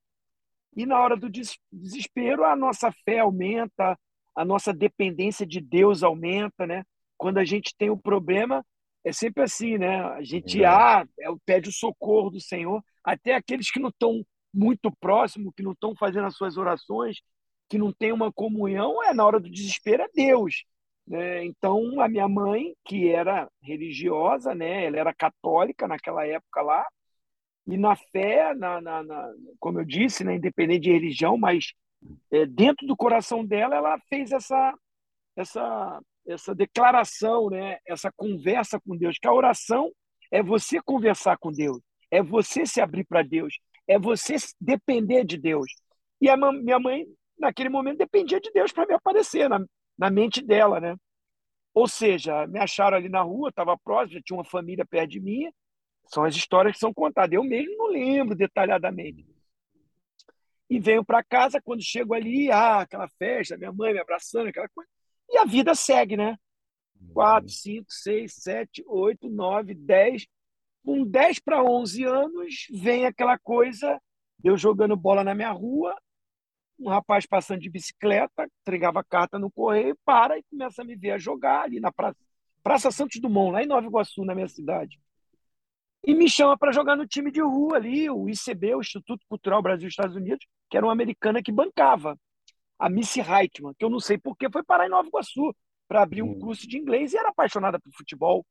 E 0.76 0.87
na 0.87 1.00
hora 1.00 1.17
do 1.17 1.28
desespero, 1.28 2.44
a 2.44 2.55
nossa 2.55 2.93
fé 3.05 3.19
aumenta, 3.20 3.99
a 4.34 4.44
nossa 4.44 4.72
dependência 4.72 5.46
de 5.46 5.61
Deus 5.61 6.02
aumenta, 6.02 6.67
né? 6.67 6.84
Quando 7.17 7.38
a 7.38 7.44
gente 7.44 7.75
tem 7.76 7.90
o 7.90 7.94
um 7.94 7.99
problema, 7.99 8.64
é 9.05 9.12
sempre 9.12 9.43
assim, 9.43 9.78
né? 9.78 10.00
A 10.00 10.22
gente 10.22 10.64
ah, 10.64 11.05
é, 11.19 11.26
pede 11.44 11.69
o 11.69 11.72
socorro 11.72 12.31
do 12.31 12.40
Senhor, 12.40 12.82
até 13.05 13.34
aqueles 13.34 13.70
que 13.70 13.81
não 13.81 13.88
estão 13.88 14.25
muito 14.52 14.90
próximos, 15.00 15.52
que 15.56 15.62
não 15.62 15.72
estão 15.72 15.94
fazendo 15.96 16.26
as 16.26 16.37
suas 16.37 16.56
orações, 16.56 17.20
que 17.69 17.78
não 17.78 17.93
tem 17.93 18.12
uma 18.12 18.32
comunhão, 18.32 19.02
é 19.02 19.14
na 19.14 19.25
hora 19.25 19.40
do 19.40 19.50
desespero 19.50 20.02
é 20.02 20.08
Deus. 20.12 20.64
Né? 21.06 21.44
Então, 21.44 22.00
a 22.00 22.08
minha 22.08 22.28
mãe, 22.28 22.75
que 22.84 23.08
era 23.08 23.49
religiosa, 23.62 24.55
né? 24.55 24.84
ela 24.84 24.99
era 24.99 25.14
católica 25.14 25.88
naquela 25.88 26.26
época 26.26 26.62
lá, 26.62 26.87
e 27.70 27.76
na 27.76 27.96
fé, 27.96 28.55
na, 28.55 28.81
na, 28.81 29.02
na 29.02 29.32
como 29.58 29.81
eu 29.81 29.84
disse, 29.84 30.25
né? 30.25 30.37
independente 30.37 30.82
de 30.82 30.93
religião, 30.93 31.37
mas 31.37 31.72
é, 32.31 32.46
dentro 32.46 32.87
do 32.87 32.96
coração 32.96 33.44
dela, 33.44 33.76
ela 33.76 33.99
fez 34.08 34.32
essa, 34.32 34.75
essa 35.37 36.00
essa 36.26 36.55
declaração, 36.55 37.49
né? 37.50 37.78
essa 37.87 38.12
conversa 38.12 38.81
com 38.81 38.96
Deus, 38.96 39.19
que 39.19 39.26
a 39.26 39.32
oração 39.32 39.90
é 40.31 40.43
você 40.43 40.81
conversar 40.81 41.37
com 41.38 41.50
Deus, 41.50 41.81
é 42.11 42.22
você 42.22 42.67
se 42.67 42.81
abrir 42.81 43.05
para 43.05 43.22
Deus, 43.22 43.58
é 43.87 43.99
você 43.99 44.37
depender 44.61 45.25
de 45.25 45.37
Deus. 45.37 45.73
E 46.20 46.28
a 46.28 46.37
minha 46.37 46.78
mãe, 46.78 47.06
naquele 47.38 47.68
momento, 47.68 47.99
dependia 47.99 48.40
de 48.40 48.50
Deus 48.52 48.73
para 48.73 48.87
me 48.87 48.95
aparecer 48.95 49.49
na, 49.49 49.64
na 49.99 50.11
mente 50.11 50.42
dela, 50.42 50.80
né? 50.80 50.97
Ou 51.73 51.88
seja, 51.88 52.47
me 52.47 52.59
acharam 52.59 52.97
ali 52.97 53.09
na 53.09 53.23
rua, 53.23 53.49
estava 53.49 53.76
próximo, 53.78 54.21
tinha 54.23 54.37
uma 54.37 54.45
família 54.45 54.85
perto 54.85 55.11
de 55.11 55.21
mim. 55.21 55.50
São 56.12 56.25
as 56.25 56.35
histórias 56.35 56.75
que 56.75 56.81
são 56.81 56.93
contadas. 56.93 57.33
Eu 57.33 57.45
mesmo 57.45 57.76
não 57.76 57.87
lembro 57.88 58.35
detalhadamente. 58.35 59.26
E 60.69 60.79
venho 60.79 61.05
para 61.05 61.23
casa, 61.23 61.61
quando 61.62 61.83
chego 61.83 62.14
ali, 62.14 62.50
ah, 62.50 62.81
aquela 62.81 63.09
festa, 63.09 63.57
minha 63.57 63.73
mãe 63.73 63.93
me 63.93 64.00
abraçando, 64.00 64.49
aquela 64.49 64.69
coisa. 64.69 64.88
E 65.29 65.38
a 65.38 65.45
vida 65.45 65.75
segue, 65.75 66.17
né? 66.17 66.37
4, 67.12 67.49
5, 67.49 67.87
6, 67.88 68.35
7, 68.35 68.85
8, 68.87 69.29
9, 69.29 69.75
10. 69.75 70.26
Com 70.85 71.05
10 71.05 71.38
para 71.40 71.62
11 71.62 72.05
anos, 72.05 72.67
vem 72.71 73.07
aquela 73.07 73.38
coisa, 73.38 74.00
eu 74.43 74.57
jogando 74.57 74.97
bola 74.97 75.23
na 75.23 75.35
minha 75.35 75.50
rua, 75.50 75.97
um 76.79 76.88
rapaz 76.88 77.26
passando 77.26 77.61
de 77.61 77.69
bicicleta, 77.69 78.49
entregava 78.62 79.05
carta 79.05 79.38
no 79.38 79.50
correio, 79.50 79.97
para 80.05 80.38
e 80.38 80.43
começa 80.45 80.83
a 80.83 80.85
me 80.85 80.97
ver 80.97 81.12
a 81.12 81.19
jogar 81.19 81.62
ali 81.62 81.79
na 81.79 81.93
Praça, 81.93 82.17
Praça 82.62 82.90
Santos 82.90 83.21
Dumont, 83.21 83.52
lá 83.52 83.62
em 83.62 83.67
Nova 83.67 83.87
Iguaçu, 83.87 84.25
na 84.25 84.35
minha 84.35 84.49
cidade. 84.49 84.99
E 86.02 86.14
me 86.14 86.28
chama 86.28 86.57
para 86.57 86.73
jogar 86.73 86.97
no 86.97 87.07
time 87.07 87.30
de 87.30 87.42
rua 87.42 87.76
ali, 87.76 88.09
o 88.09 88.28
ICB, 88.28 88.75
o 88.75 88.80
Instituto 88.80 89.25
Cultural 89.28 89.62
Brasil 89.62 89.88
Estados 89.88 90.16
Unidos, 90.16 90.47
que 90.71 90.76
era 90.76 90.87
uma 90.87 90.92
americana 90.92 91.42
que 91.42 91.52
bancava 91.52 92.19
a 92.78 92.88
Missy 92.88 93.21
Reitman, 93.21 93.75
que 93.78 93.85
eu 93.85 93.90
não 93.90 94.00
sei 94.00 94.16
por 94.16 94.35
que 94.37 94.50
foi 94.50 94.62
parar 94.62 94.87
em 94.87 94.90
Nova 94.90 95.07
Iguaçu 95.07 95.54
para 95.87 96.02
abrir 96.02 96.23
um 96.23 96.30
hum. 96.30 96.38
curso 96.38 96.66
de 96.66 96.78
inglês 96.78 97.12
e 97.12 97.19
era 97.19 97.28
apaixonada 97.28 97.78
por 97.78 97.92
futebol. 97.92 98.47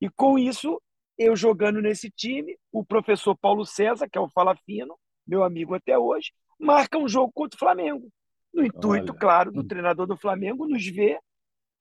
E 0.00 0.08
com 0.08 0.38
isso, 0.38 0.80
eu 1.18 1.36
jogando 1.36 1.82
nesse 1.82 2.10
time, 2.10 2.56
o 2.72 2.84
professor 2.84 3.36
Paulo 3.36 3.66
César, 3.66 4.08
que 4.08 4.16
é 4.16 4.20
o 4.20 4.30
Fala 4.30 4.56
Fino, 4.64 4.98
meu 5.26 5.44
amigo 5.44 5.74
até 5.74 5.98
hoje, 5.98 6.32
marca 6.58 6.98
um 6.98 7.08
jogo 7.08 7.32
contra 7.32 7.56
o 7.56 7.58
Flamengo. 7.58 8.08
No 8.52 8.64
intuito, 8.64 9.12
Olha. 9.12 9.20
claro, 9.20 9.52
do 9.52 9.64
treinador 9.64 10.06
do 10.06 10.16
Flamengo 10.16 10.66
nos 10.66 10.86
ver. 10.86 11.18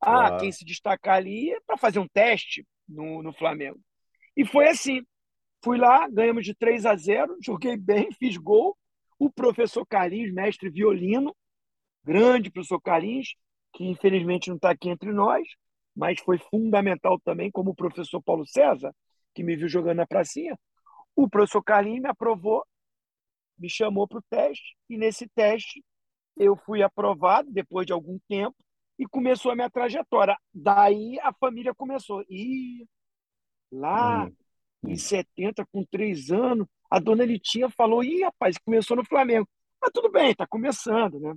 Ah, 0.02 0.38
quem 0.38 0.52
se 0.52 0.66
destacar 0.66 1.16
ali 1.16 1.52
é 1.52 1.60
para 1.62 1.78
fazer 1.78 2.00
um 2.00 2.08
teste 2.08 2.68
no, 2.88 3.24
no 3.24 3.32
Flamengo. 3.32 3.80
E 4.36 4.46
foi 4.46 4.68
assim. 4.70 5.02
Fui 5.64 5.78
lá, 5.78 6.08
ganhamos 6.10 6.46
de 6.46 6.54
3 6.54 6.86
a 6.86 6.96
0, 6.96 7.38
joguei 7.42 7.78
bem, 7.78 8.12
fiz 8.20 8.38
gol. 8.38 8.78
O 9.18 9.30
professor 9.32 9.86
Carlinhos, 9.86 10.34
mestre 10.34 10.70
violino, 10.70 11.36
grande 12.04 12.52
professor 12.52 12.82
Carins, 12.82 13.36
que 13.74 13.86
infelizmente 13.86 14.50
não 14.50 14.58
está 14.58 14.72
aqui 14.72 14.90
entre 14.90 15.12
nós, 15.12 15.48
mas 15.96 16.20
foi 16.20 16.38
fundamental 16.38 17.20
também, 17.20 17.52
como 17.52 17.72
o 17.72 17.76
professor 17.76 18.22
Paulo 18.22 18.46
César, 18.46 18.94
que 19.34 19.44
me 19.44 19.56
viu 19.56 19.68
jogando 19.70 19.98
na 19.98 20.08
pracinha. 20.08 20.58
O 21.16 21.30
professor 21.30 21.64
Carlinhos 21.64 22.02
me 22.02 22.10
aprovou, 22.10 22.64
me 23.58 23.70
chamou 23.70 24.08
para 24.08 24.20
o 24.20 24.24
teste, 24.30 24.76
e 24.90 24.98
nesse 24.98 25.28
teste 25.30 25.84
eu 26.38 26.56
fui 26.56 26.82
aprovado 26.84 27.52
depois 27.52 27.86
de 27.86 27.94
algum 27.94 28.20
tempo. 28.28 28.56
e 28.98 29.08
começou 29.08 29.52
a 29.52 29.56
minha 29.56 29.70
trajetória. 29.70 30.38
Daí 30.54 31.20
a 31.22 31.34
família 31.34 31.74
começou. 31.74 32.24
E 32.30 32.86
lá 33.74 34.26
hum. 34.26 34.90
em 34.90 34.96
70, 34.96 35.66
com 35.72 35.84
três 35.84 36.32
anos, 36.32 36.68
a 36.90 37.00
dona 37.00 37.26
Litinha 37.26 37.70
falou: 37.70 38.04
ih, 38.04 38.24
rapaz, 38.24 38.58
começou 38.58 38.96
no 38.96 39.06
Flamengo. 39.06 39.48
Mas 39.82 39.92
tudo 39.94 40.10
bem, 40.10 40.34
tá 40.34 40.48
começando, 40.48 41.20
né? 41.20 41.36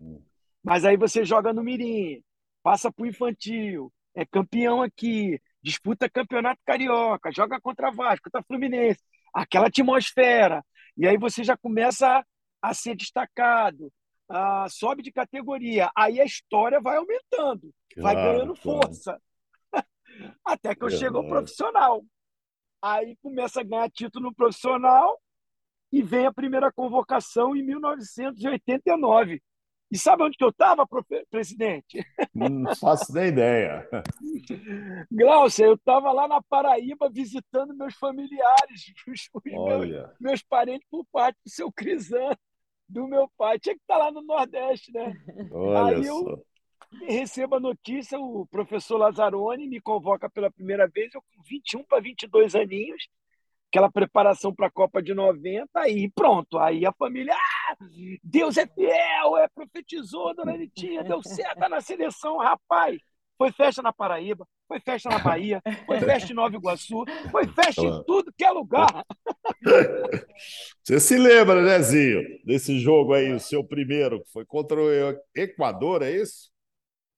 Hum. 0.00 0.22
Mas 0.62 0.84
aí 0.84 0.96
você 0.96 1.24
joga 1.24 1.52
no 1.52 1.62
Mirim, 1.62 2.22
passa 2.62 2.92
pro 2.92 3.06
infantil, 3.06 3.92
é 4.14 4.24
campeão 4.26 4.82
aqui, 4.82 5.40
disputa 5.62 6.08
campeonato 6.08 6.60
carioca, 6.64 7.32
joga 7.32 7.60
contra 7.60 7.90
Vasco, 7.90 8.24
contra 8.24 8.42
Fluminense, 8.42 9.00
aquela 9.34 9.68
atmosfera. 9.68 10.64
E 10.96 11.06
aí 11.06 11.16
você 11.16 11.42
já 11.42 11.56
começa 11.56 12.24
a 12.60 12.74
ser 12.74 12.94
destacado, 12.94 13.90
a, 14.28 14.68
sobe 14.68 15.02
de 15.02 15.10
categoria. 15.10 15.90
Aí 15.96 16.20
a 16.20 16.24
história 16.24 16.80
vai 16.80 16.96
aumentando, 16.98 17.72
claro, 17.94 18.02
vai 18.02 18.14
ganhando 18.14 18.54
claro. 18.54 18.80
força. 18.82 19.20
Até 20.44 20.74
que 20.74 20.84
eu 20.84 20.90
chego 20.90 21.18
ao 21.18 21.28
profissional. 21.28 22.04
Aí 22.82 23.16
começa 23.22 23.60
a 23.60 23.64
ganhar 23.64 23.90
título 23.90 24.26
no 24.26 24.34
profissional 24.34 25.20
e 25.92 26.02
vem 26.02 26.26
a 26.26 26.32
primeira 26.32 26.72
convocação 26.72 27.54
em 27.54 27.62
1989. 27.62 29.42
E 29.92 29.98
sabe 29.98 30.22
onde 30.22 30.36
que 30.36 30.44
eu 30.44 30.50
estava, 30.50 30.86
presidente? 31.28 32.06
Não 32.32 32.76
faço 32.76 33.12
nem 33.12 33.26
ideia. 33.26 33.88
Glaucia, 35.10 35.66
eu 35.66 35.74
estava 35.74 36.12
lá 36.12 36.28
na 36.28 36.40
Paraíba 36.40 37.10
visitando 37.10 37.76
meus 37.76 37.94
familiares, 37.96 38.92
os, 39.08 39.28
meus, 39.44 40.10
meus, 40.20 40.42
parentes 40.42 40.86
por 40.88 41.04
parte 41.10 41.38
do 41.44 41.50
seu 41.50 41.72
Crisan, 41.72 42.30
do 42.88 43.08
meu 43.08 43.28
pai. 43.36 43.58
Tinha 43.58 43.74
que 43.74 43.80
estar 43.80 43.98
tá 43.98 44.04
lá 44.04 44.12
no 44.12 44.22
Nordeste, 44.22 44.92
né? 44.92 45.12
Olha 45.50 45.96
Aí 45.96 46.06
eu 46.06 46.40
recebo 47.06 47.56
a 47.56 47.60
notícia, 47.60 48.18
o 48.18 48.46
professor 48.46 48.98
Lazzaroni 48.98 49.66
me 49.66 49.80
convoca 49.80 50.28
pela 50.28 50.50
primeira 50.50 50.88
vez, 50.88 51.14
eu 51.14 51.22
com 51.22 51.42
21 51.42 51.84
para 51.84 52.00
22 52.00 52.54
aninhos, 52.54 53.08
aquela 53.70 53.90
preparação 53.90 54.52
para 54.52 54.66
a 54.66 54.70
Copa 54.70 55.00
de 55.00 55.14
90, 55.14 55.68
aí 55.76 56.10
pronto, 56.10 56.58
aí 56.58 56.84
a 56.84 56.92
família, 56.92 57.34
ah, 57.34 57.76
Deus 58.22 58.56
é 58.56 58.66
fiel, 58.66 59.36
é 59.38 59.48
profetizou, 59.48 60.34
dona 60.34 60.54
Anitinha, 60.54 61.04
deu 61.04 61.22
certo 61.22 61.60
tá 61.60 61.68
na 61.68 61.80
seleção, 61.80 62.38
rapaz. 62.38 62.98
Foi 63.38 63.50
festa 63.52 63.80
na 63.80 63.90
Paraíba, 63.90 64.46
foi 64.68 64.78
festa 64.80 65.08
na 65.08 65.18
Bahia, 65.18 65.62
foi 65.86 65.98
festa 65.98 66.30
em 66.30 66.34
Nova 66.34 66.54
Iguaçu, 66.54 67.06
foi 67.30 67.46
festa 67.46 67.80
em 67.80 68.04
tudo 68.04 68.30
que 68.36 68.44
é 68.44 68.50
lugar. 68.50 69.02
Você 70.84 71.00
se 71.00 71.16
lembra, 71.16 71.62
né, 71.62 71.80
Zinho, 71.80 72.22
desse 72.44 72.78
jogo 72.78 73.14
aí, 73.14 73.32
o 73.32 73.40
seu 73.40 73.64
primeiro, 73.64 74.22
que 74.22 74.30
foi 74.30 74.44
contra 74.44 74.78
o 74.78 75.18
Equador, 75.34 76.02
é 76.02 76.10
isso? 76.10 76.49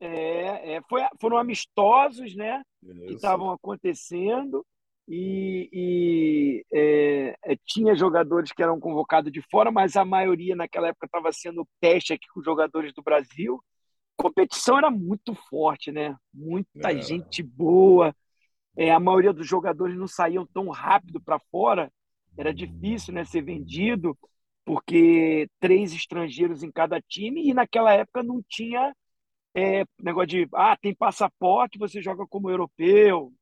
É, 0.04 0.74
é 0.74 0.82
foi, 0.88 1.00
foram 1.20 1.36
amistosos, 1.38 2.34
né, 2.34 2.62
isso. 2.82 3.06
que 3.06 3.14
estavam 3.14 3.52
acontecendo 3.52 4.66
e, 5.08 5.68
e 5.72 6.64
é, 6.72 7.36
é, 7.44 7.56
tinha 7.66 7.94
jogadores 7.94 8.52
que 8.52 8.62
eram 8.62 8.78
convocados 8.80 9.32
de 9.32 9.42
fora, 9.50 9.70
mas 9.70 9.96
a 9.96 10.04
maioria 10.04 10.56
naquela 10.56 10.88
época 10.88 11.06
estava 11.06 11.32
sendo 11.32 11.66
teste 11.80 12.12
aqui 12.12 12.26
com 12.32 12.40
os 12.40 12.44
jogadores 12.44 12.92
do 12.92 13.02
Brasil. 13.02 13.62
A 14.18 14.22
competição 14.22 14.78
era 14.78 14.90
muito 14.90 15.34
forte, 15.34 15.90
né? 15.90 16.16
Muita 16.32 16.92
é. 16.92 17.00
gente 17.00 17.42
boa. 17.42 18.14
É, 18.76 18.90
a 18.90 19.00
maioria 19.00 19.32
dos 19.32 19.46
jogadores 19.46 19.96
não 19.96 20.08
saíam 20.08 20.46
tão 20.46 20.68
rápido 20.68 21.20
para 21.20 21.38
fora. 21.50 21.92
Era 22.36 22.54
difícil, 22.54 23.12
né, 23.12 23.24
ser 23.24 23.42
vendido, 23.42 24.16
porque 24.64 25.48
três 25.60 25.92
estrangeiros 25.92 26.62
em 26.62 26.70
cada 26.70 27.00
time 27.00 27.46
e 27.46 27.52
naquela 27.52 27.92
época 27.92 28.22
não 28.22 28.42
tinha 28.48 28.94
é, 29.54 29.84
negócio 30.00 30.28
de 30.28 30.48
ah 30.54 30.76
tem 30.76 30.94
passaporte, 30.94 31.78
você 31.78 32.00
joga 32.00 32.26
como 32.26 32.50
europeu. 32.50 33.32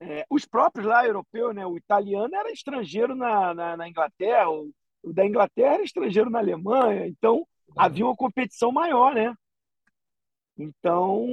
É, 0.00 0.24
os 0.30 0.46
próprios 0.46 0.86
lá 0.86 1.04
europeus, 1.06 1.54
né? 1.54 1.66
O 1.66 1.76
italiano 1.76 2.34
era 2.34 2.52
estrangeiro 2.52 3.14
na, 3.14 3.52
na, 3.52 3.76
na 3.76 3.88
Inglaterra, 3.88 4.48
o, 4.48 4.70
o, 5.02 5.12
da 5.12 5.26
Inglaterra 5.26 5.74
era 5.74 5.82
estrangeiro 5.82 6.30
na 6.30 6.38
Alemanha, 6.38 7.06
então 7.06 7.46
havia 7.76 8.04
uma 8.04 8.14
competição 8.14 8.70
maior, 8.70 9.14
né? 9.14 9.34
Então, 10.56 11.26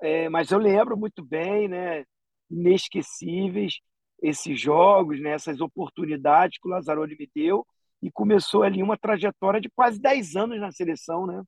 é, 0.00 0.28
mas 0.28 0.50
eu 0.50 0.58
lembro 0.58 0.96
muito 0.96 1.22
bem, 1.24 1.68
né? 1.68 2.04
Inesquecíveis 2.50 3.80
esses 4.22 4.60
jogos, 4.60 5.20
né? 5.20 5.30
Essas 5.30 5.60
oportunidades 5.60 6.58
que 6.58 6.68
o 6.68 6.70
Lazzaroni 6.70 7.16
me 7.18 7.28
deu 7.34 7.66
e 8.02 8.10
começou 8.10 8.62
ali 8.62 8.82
uma 8.82 8.96
trajetória 8.96 9.60
de 9.60 9.68
quase 9.70 10.00
10 10.00 10.36
anos 10.36 10.60
na 10.60 10.70
seleção, 10.72 11.26
né? 11.26 11.42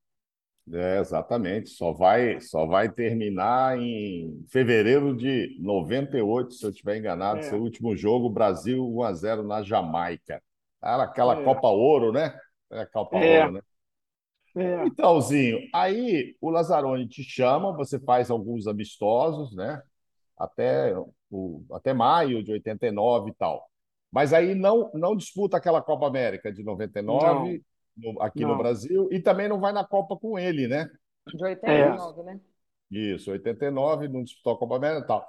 É, 0.73 0.99
exatamente. 1.01 1.71
Só 1.71 1.93
vai, 1.93 2.41
só 2.41 2.67
vai 2.67 2.91
terminar 2.91 3.79
em 3.79 4.45
fevereiro 4.49 5.17
de 5.17 5.57
98, 5.61 6.55
se 6.55 6.65
eu 6.65 6.71
estiver 6.71 6.97
enganado. 6.97 7.41
É. 7.41 7.43
Seu 7.43 7.61
último 7.61 7.97
jogo, 7.97 8.31
Brasil 8.31 8.87
1 8.87 9.03
a 9.03 9.13
0 9.13 9.43
na 9.43 9.63
Jamaica. 9.63 10.43
Era 10.83 11.05
aquela 11.05 11.41
é. 11.41 11.45
Copa 11.45 11.69
Ouro, 11.69 12.13
né? 12.13 12.39
É 12.71 12.81
a 12.81 12.87
Copa 12.87 13.19
é. 13.19 13.41
Ouro, 13.41 13.53
né? 13.53 13.61
É. 14.57 14.87
Itãozinho, 14.87 15.61
aí 15.73 16.35
o 16.41 16.51
Lazzaroni 16.51 17.07
te 17.07 17.23
chama, 17.23 17.73
você 17.73 18.01
faz 18.01 18.31
alguns 18.33 18.67
amistosos, 18.67 19.55
né? 19.55 19.81
Até, 20.37 20.93
o, 21.31 21.65
até 21.73 21.93
maio 21.93 22.43
de 22.43 22.51
89 22.51 23.31
e 23.31 23.35
tal. 23.35 23.71
Mas 24.11 24.33
aí 24.33 24.57
não, 24.57 24.91
não 24.93 25.15
disputa 25.15 25.57
aquela 25.57 25.81
Copa 25.81 26.07
América 26.07 26.53
de 26.53 26.65
99, 26.65 27.25
não 27.25 27.61
no, 28.01 28.23
aqui 28.23 28.43
não. 28.43 28.51
no 28.51 28.59
Brasil 28.59 29.09
e 29.11 29.21
também 29.21 29.49
não 29.49 29.61
vai 29.61 29.73
na 29.73 29.85
Copa 29.85 30.17
com 30.17 30.39
ele, 30.39 30.67
né? 30.67 30.89
De 31.27 31.45
89, 31.45 32.21
é. 32.21 32.25
né? 32.25 32.41
Isso, 32.91 33.31
89, 33.31 34.09
não 34.09 34.25
disputou 34.25 34.55
a 34.55 34.59
Copa 34.59 34.77
América 34.77 35.05
e 35.05 35.07
tal. 35.07 35.27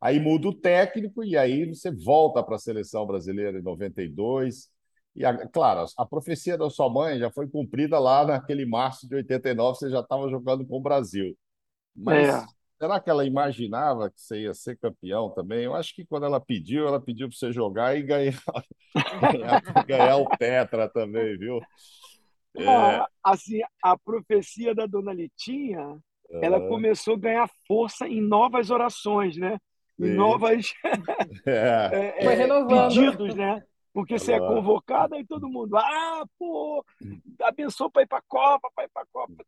Aí 0.00 0.20
muda 0.20 0.48
o 0.48 0.54
técnico 0.54 1.24
e 1.24 1.36
aí 1.36 1.66
você 1.66 1.90
volta 1.90 2.42
para 2.42 2.56
a 2.56 2.58
seleção 2.58 3.06
brasileira 3.06 3.58
em 3.58 3.62
92. 3.62 4.68
E, 5.16 5.24
a, 5.24 5.48
claro, 5.48 5.86
a 5.96 6.04
profecia 6.04 6.58
da 6.58 6.68
sua 6.68 6.90
mãe 6.90 7.18
já 7.18 7.30
foi 7.30 7.48
cumprida 7.48 7.98
lá 7.98 8.26
naquele 8.26 8.66
março 8.66 9.08
de 9.08 9.14
89, 9.14 9.78
você 9.78 9.88
já 9.88 10.00
estava 10.00 10.28
jogando 10.28 10.66
com 10.66 10.76
o 10.76 10.82
Brasil. 10.82 11.36
Mas 11.94 12.28
é. 12.28 12.46
será 12.78 12.98
que 12.98 13.08
ela 13.08 13.24
imaginava 13.24 14.10
que 14.10 14.20
você 14.20 14.42
ia 14.42 14.52
ser 14.52 14.76
campeão 14.76 15.30
também? 15.30 15.64
Eu 15.64 15.74
acho 15.74 15.94
que 15.94 16.04
quando 16.04 16.26
ela 16.26 16.40
pediu, 16.40 16.88
ela 16.88 17.00
pediu 17.00 17.28
para 17.28 17.38
você 17.38 17.52
jogar 17.52 17.96
e 17.96 18.02
ganhar, 18.02 18.42
ganhar, 19.32 19.84
ganhar 19.86 20.16
o 20.16 20.26
Tetra 20.36 20.88
também, 20.88 21.38
viu? 21.38 21.60
É... 22.56 23.04
assim, 23.22 23.60
a 23.82 23.98
profecia 23.98 24.74
da 24.74 24.86
Dona 24.86 25.12
Litinha, 25.12 25.98
ela 26.30 26.60
começou 26.68 27.14
a 27.14 27.18
ganhar 27.18 27.50
força 27.66 28.08
em 28.08 28.20
novas 28.20 28.70
orações, 28.70 29.36
né? 29.36 29.58
Em 29.98 30.06
Sim. 30.06 30.14
novas 30.14 30.74
é. 31.46 32.14
é, 32.18 32.24
é 32.24 32.66
pedidos, 32.66 33.34
né? 33.34 33.62
Porque 33.92 34.18
você 34.18 34.32
é 34.32 34.40
convocado, 34.40 35.14
aí 35.14 35.24
todo 35.24 35.48
mundo, 35.48 35.76
ah, 35.76 36.24
pô, 36.36 36.84
abençoa 37.42 37.88
para 37.88 38.02
ir 38.02 38.08
para 38.08 38.18
a 38.18 38.24
Copa, 38.26 38.68
para 38.74 38.84
ir 38.84 38.90
para 38.92 39.02
a 39.02 39.06
Copa. 39.12 39.44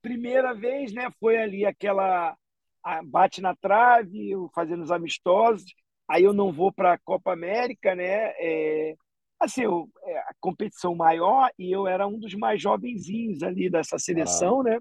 Primeira 0.00 0.54
vez, 0.54 0.94
né? 0.94 1.10
Foi 1.20 1.36
ali 1.36 1.66
aquela 1.66 2.34
bate 3.04 3.42
na 3.42 3.54
trave, 3.54 4.32
fazendo 4.54 4.82
os 4.82 4.90
amistosos. 4.90 5.66
Aí 6.08 6.24
eu 6.24 6.32
não 6.32 6.50
vou 6.50 6.72
para 6.72 6.94
a 6.94 6.98
Copa 6.98 7.32
América, 7.32 7.94
né? 7.94 8.32
É, 8.38 8.94
assim, 9.40 9.62
eu, 9.62 9.88
é, 10.04 10.18
a 10.18 10.34
competição 10.38 10.94
maior 10.94 11.50
e 11.58 11.72
eu 11.72 11.86
era 11.86 12.06
um 12.06 12.18
dos 12.18 12.34
mais 12.34 12.60
jovenzinhos 12.60 13.42
ali 13.42 13.70
dessa 13.70 13.98
seleção, 13.98 14.62
claro. 14.62 14.70
né? 14.70 14.78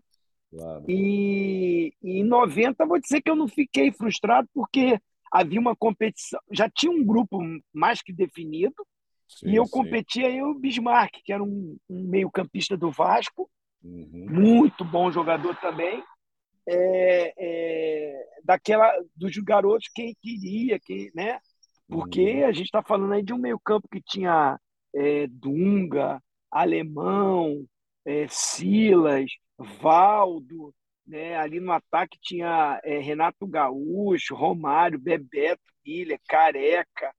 Claro. 0.52 0.86
E, 0.88 1.94
e 2.02 2.20
em 2.20 2.24
90, 2.24 2.86
vou 2.86 3.00
dizer 3.00 3.22
que 3.22 3.30
eu 3.30 3.36
não 3.36 3.48
fiquei 3.48 3.92
frustrado, 3.92 4.48
porque 4.54 5.00
havia 5.32 5.60
uma 5.60 5.76
competição, 5.76 6.40
já 6.52 6.70
tinha 6.70 6.92
um 6.92 7.06
grupo 7.06 7.40
mais 7.74 8.02
que 8.02 8.12
definido, 8.12 8.76
sim, 9.28 9.50
e 9.50 9.56
eu 9.56 9.66
sim. 9.66 9.72
competia 9.72 10.28
aí 10.28 10.42
o 10.42 10.56
Bismarck, 10.56 11.22
que 11.24 11.32
era 11.32 11.44
um, 11.44 11.78
um 11.90 12.04
meio-campista 12.08 12.76
do 12.76 12.92
Vasco, 12.92 13.50
uhum. 13.84 14.26
muito 14.30 14.84
bom 14.84 15.12
jogador 15.12 15.56
também. 15.58 16.04
É, 16.72 17.34
é, 17.38 18.28
daquela 18.44 18.92
dos 19.16 19.36
garotos 19.38 19.90
quem 19.94 20.16
queria, 20.22 20.80
quem, 20.80 21.10
né? 21.16 21.40
Porque 21.90 22.44
a 22.48 22.52
gente 22.52 22.66
está 22.66 22.84
falando 22.84 23.14
aí 23.14 23.24
de 23.24 23.34
um 23.34 23.38
meio-campo 23.38 23.88
que 23.92 24.02
tinha 24.02 24.60
é, 24.96 25.26
Dunga, 25.28 26.22
Alemão, 26.52 27.66
é, 28.06 28.28
Silas, 28.30 29.32
Valdo, 29.58 30.74
né? 31.06 31.36
ali 31.36 31.60
no 31.60 31.72
ataque 31.72 32.18
tinha 32.22 32.80
é, 32.84 33.00
Renato 33.00 33.48
Gaúcho, 33.48 34.36
Romário, 34.36 35.00
Bebeto, 35.00 35.62
Milha, 35.84 36.20
Careca, 36.28 37.12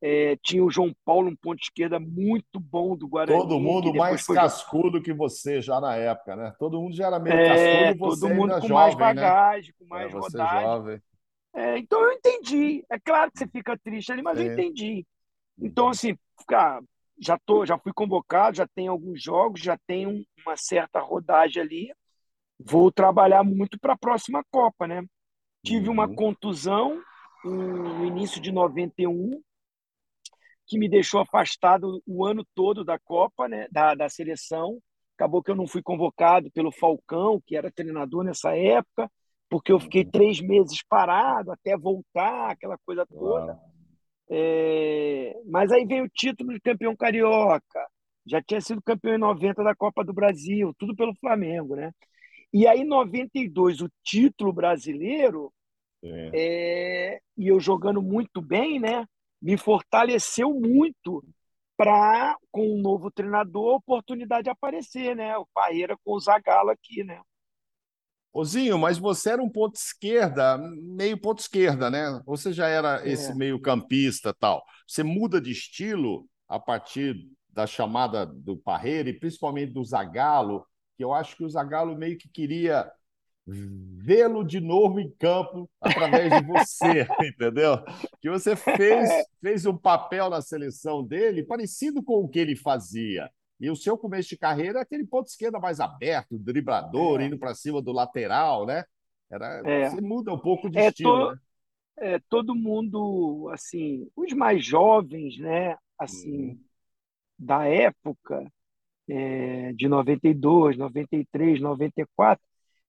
é, 0.00 0.36
tinha 0.42 0.62
o 0.62 0.70
João 0.70 0.94
Paulo, 1.04 1.28
um 1.28 1.36
ponto 1.36 1.60
esquerda 1.60 1.98
muito 1.98 2.60
bom 2.60 2.96
do 2.96 3.08
Guarani. 3.08 3.40
Todo 3.40 3.58
mundo 3.58 3.92
mais 3.94 4.24
foi... 4.24 4.36
cascudo 4.36 5.02
que 5.02 5.12
você 5.12 5.60
já 5.60 5.80
na 5.80 5.96
época, 5.96 6.36
né? 6.36 6.52
Todo 6.58 6.80
mundo 6.80 6.94
já 6.94 7.06
era 7.06 7.18
meio 7.18 7.34
é, 7.34 7.48
cascudo, 7.48 7.98
você 7.98 8.20
todo 8.20 8.34
mundo 8.34 8.60
com 8.60 8.68
jovem, 8.68 8.74
mais 8.74 8.94
né? 8.94 9.00
bagagem, 9.00 9.70
né? 9.70 9.74
com 9.78 9.86
mais 9.86 10.12
é, 10.12 10.16
rodagem. 10.16 10.60
Jovem. 10.60 11.02
É, 11.54 11.78
então 11.78 12.00
eu 12.00 12.12
entendi. 12.12 12.84
É 12.90 12.98
claro 12.98 13.30
que 13.30 13.38
você 13.38 13.46
fica 13.46 13.78
triste 13.78 14.12
ali, 14.12 14.22
mas 14.22 14.38
eu 14.38 14.52
entendi. 14.52 15.06
Então, 15.60 15.88
assim, 15.88 16.16
cara, 16.46 16.82
já, 17.18 17.38
tô, 17.38 17.66
já 17.66 17.78
fui 17.78 17.92
convocado, 17.92 18.56
já 18.56 18.66
tem 18.66 18.88
alguns 18.88 19.22
jogos, 19.22 19.60
já 19.60 19.76
tem 19.86 20.26
uma 20.44 20.56
certa 20.56 21.00
rodagem 21.00 21.62
ali. 21.62 21.92
vou 22.58 22.92
trabalhar 22.92 23.42
muito 23.42 23.78
para 23.78 23.94
a 23.94 23.98
próxima 23.98 24.44
Copa, 24.50 24.86
né? 24.86 25.04
Tive 25.64 25.88
uhum. 25.88 25.94
uma 25.94 26.14
contusão 26.14 27.02
no 27.44 28.04
início 28.04 28.40
de 28.40 28.52
91 28.52 29.40
que 30.66 30.78
me 30.78 30.88
deixou 30.88 31.20
afastado 31.20 32.02
o 32.06 32.26
ano 32.26 32.46
todo 32.54 32.84
da 32.84 32.98
Copa, 32.98 33.48
né? 33.48 33.66
Da, 33.70 33.94
da 33.94 34.08
seleção. 34.08 34.78
Acabou 35.16 35.42
que 35.42 35.50
eu 35.50 35.56
não 35.56 35.66
fui 35.66 35.82
convocado 35.82 36.50
pelo 36.52 36.70
Falcão, 36.70 37.42
que 37.44 37.56
era 37.56 37.72
treinador 37.72 38.22
nessa 38.22 38.56
época, 38.56 39.10
porque 39.48 39.72
eu 39.72 39.80
fiquei 39.80 40.04
uhum. 40.04 40.10
três 40.10 40.40
meses 40.40 40.82
parado 40.88 41.52
até 41.52 41.76
voltar, 41.76 42.50
aquela 42.50 42.78
coisa 42.84 43.06
toda. 43.06 43.58
É... 44.30 45.34
Mas 45.46 45.72
aí 45.72 45.84
veio 45.84 46.04
o 46.04 46.10
título 46.10 46.52
de 46.52 46.60
campeão 46.60 46.94
carioca, 46.94 47.86
já 48.26 48.42
tinha 48.42 48.60
sido 48.60 48.82
campeão 48.82 49.14
em 49.14 49.18
90 49.18 49.64
da 49.64 49.74
Copa 49.74 50.04
do 50.04 50.12
Brasil, 50.12 50.74
tudo 50.78 50.94
pelo 50.94 51.14
Flamengo, 51.14 51.74
né? 51.74 51.92
E 52.52 52.66
aí, 52.66 52.80
em 52.80 52.86
92, 52.86 53.80
o 53.82 53.90
título 54.02 54.52
brasileiro, 54.52 55.52
é. 56.02 56.30
É, 56.34 57.20
e 57.36 57.48
eu 57.48 57.58
jogando 57.58 58.00
muito 58.00 58.40
bem, 58.40 58.78
né? 58.78 59.04
Me 59.40 59.56
fortaleceu 59.56 60.52
muito 60.52 61.24
para, 61.76 62.36
com 62.50 62.74
um 62.74 62.80
novo 62.80 63.10
treinador, 63.10 63.74
a 63.74 63.76
oportunidade 63.76 64.50
aparecer, 64.50 65.14
né? 65.14 65.36
O 65.36 65.46
Parreira 65.54 65.96
com 66.04 66.12
o 66.14 66.20
Zagallo 66.20 66.70
aqui, 66.70 67.04
né? 67.04 67.20
Ozinho, 68.32 68.78
mas 68.78 68.98
você 68.98 69.30
era 69.30 69.42
um 69.42 69.50
ponto 69.50 69.76
esquerda, 69.76 70.58
meio 70.58 71.18
ponto 71.18 71.40
esquerda, 71.40 71.90
né? 71.90 72.20
Você 72.26 72.52
já 72.52 72.68
era 72.68 73.06
é. 73.06 73.12
esse 73.12 73.34
meio 73.34 73.60
campista 73.60 74.34
tal. 74.34 74.62
Você 74.86 75.02
muda 75.02 75.40
de 75.40 75.50
estilo 75.50 76.26
a 76.48 76.58
partir 76.58 77.16
da 77.48 77.66
chamada 77.66 78.24
do 78.26 78.56
Parreira 78.56 79.08
e 79.08 79.18
principalmente 79.18 79.72
do 79.72 79.84
Zagallo, 79.84 80.64
que 80.96 81.02
eu 81.02 81.12
acho 81.12 81.36
que 81.36 81.44
o 81.44 81.50
Zagallo 81.50 81.96
meio 81.96 82.18
que 82.18 82.28
queria 82.28 82.90
vê-lo 83.46 84.44
de 84.44 84.60
novo 84.60 85.00
em 85.00 85.10
campo 85.18 85.68
através 85.80 86.30
de 86.30 86.46
você, 86.46 87.08
entendeu? 87.24 87.82
Que 88.20 88.28
você 88.28 88.54
fez, 88.54 89.08
fez 89.40 89.64
um 89.64 89.76
papel 89.76 90.28
na 90.28 90.42
seleção 90.42 91.02
dele 91.02 91.42
parecido 91.42 92.02
com 92.02 92.22
o 92.22 92.28
que 92.28 92.38
ele 92.38 92.54
fazia. 92.54 93.30
E 93.60 93.70
o 93.70 93.76
seu 93.76 93.98
começo 93.98 94.28
de 94.28 94.38
carreira 94.38 94.78
é 94.78 94.82
aquele 94.82 95.06
ponto 95.06 95.26
esquerda 95.26 95.58
mais 95.58 95.80
aberto, 95.80 96.38
driblador, 96.38 97.20
é. 97.20 97.26
indo 97.26 97.38
para 97.38 97.54
cima 97.54 97.82
do 97.82 97.92
lateral, 97.92 98.66
né? 98.66 98.84
Era, 99.30 99.62
é. 99.64 99.90
Você 99.90 100.00
muda 100.00 100.32
um 100.32 100.38
pouco 100.38 100.70
de 100.70 100.78
é, 100.78 100.88
estilo, 100.88 101.28
to... 101.28 101.32
né? 101.32 101.38
É, 102.00 102.18
todo 102.28 102.54
mundo, 102.54 103.50
assim, 103.52 104.08
os 104.14 104.32
mais 104.32 104.64
jovens, 104.64 105.36
né? 105.38 105.76
Assim, 105.98 106.50
uhum 106.50 106.68
da 107.38 107.64
época, 107.64 108.44
é, 109.08 109.72
de 109.74 109.86
92, 109.86 110.76
93, 110.76 111.60
94, 111.60 112.42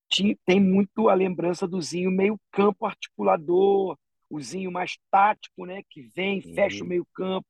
tinha, 0.09 0.35
tem 0.43 0.59
muito 0.59 1.07
a 1.07 1.13
lembrança 1.13 1.67
do 1.67 1.79
Zinho 1.79 2.09
meio 2.09 2.39
campo 2.51 2.85
articulador, 2.85 3.95
o 4.29 4.41
Zinho 4.41 4.71
mais 4.71 4.97
tático, 5.11 5.65
né, 5.65 5.83
que 5.87 6.01
vem, 6.01 6.41
uhum. 6.43 6.53
fecha 6.55 6.83
o 6.83 6.87
meio 6.87 7.05
campo. 7.13 7.47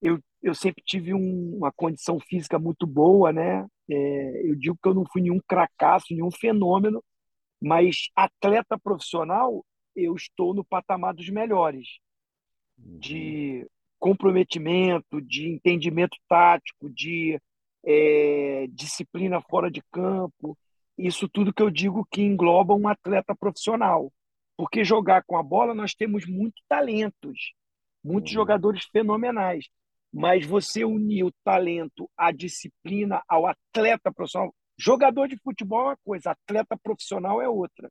Eu, 0.00 0.18
eu 0.42 0.54
sempre 0.54 0.82
tive 0.84 1.14
um, 1.14 1.56
uma 1.56 1.72
condição 1.72 2.18
física 2.18 2.58
muito 2.58 2.86
boa, 2.86 3.32
né? 3.32 3.66
É, 3.88 4.48
eu 4.48 4.56
digo 4.56 4.78
que 4.82 4.88
eu 4.88 4.94
não 4.94 5.04
fui 5.12 5.22
nenhum 5.22 5.40
cracaço, 5.46 6.06
nenhum 6.10 6.30
fenômeno, 6.30 7.02
mas 7.60 8.08
atleta 8.16 8.78
profissional, 8.78 9.64
eu 9.94 10.14
estou 10.14 10.54
no 10.54 10.64
patamar 10.64 11.14
dos 11.14 11.28
melhores. 11.28 11.98
Uhum. 12.78 12.98
De 12.98 13.66
comprometimento, 13.98 15.20
de 15.20 15.48
entendimento 15.48 16.16
tático, 16.26 16.88
de 16.88 17.38
é, 17.84 18.66
disciplina 18.70 19.40
fora 19.42 19.70
de 19.70 19.82
campo. 19.92 20.56
Isso 20.96 21.28
tudo 21.28 21.52
que 21.52 21.62
eu 21.62 21.70
digo 21.70 22.06
que 22.10 22.22
engloba 22.22 22.74
um 22.74 22.88
atleta 22.88 23.34
profissional. 23.34 24.12
Porque 24.56 24.84
jogar 24.84 25.22
com 25.24 25.36
a 25.36 25.42
bola 25.42 25.74
nós 25.74 25.94
temos 25.94 26.26
muitos 26.26 26.62
talentos, 26.68 27.52
muitos 28.02 28.32
uhum. 28.32 28.40
jogadores 28.40 28.84
fenomenais. 28.92 29.66
Mas 30.12 30.44
você 30.44 30.84
unir 30.84 31.24
o 31.24 31.32
talento 31.44 32.10
à 32.16 32.32
disciplina, 32.32 33.22
ao 33.28 33.46
atleta 33.46 34.12
profissional. 34.12 34.54
Jogador 34.78 35.28
de 35.28 35.36
futebol 35.38 35.82
é 35.82 35.84
uma 35.84 35.96
coisa, 36.04 36.30
atleta 36.30 36.76
profissional 36.82 37.40
é 37.40 37.48
outra. 37.48 37.90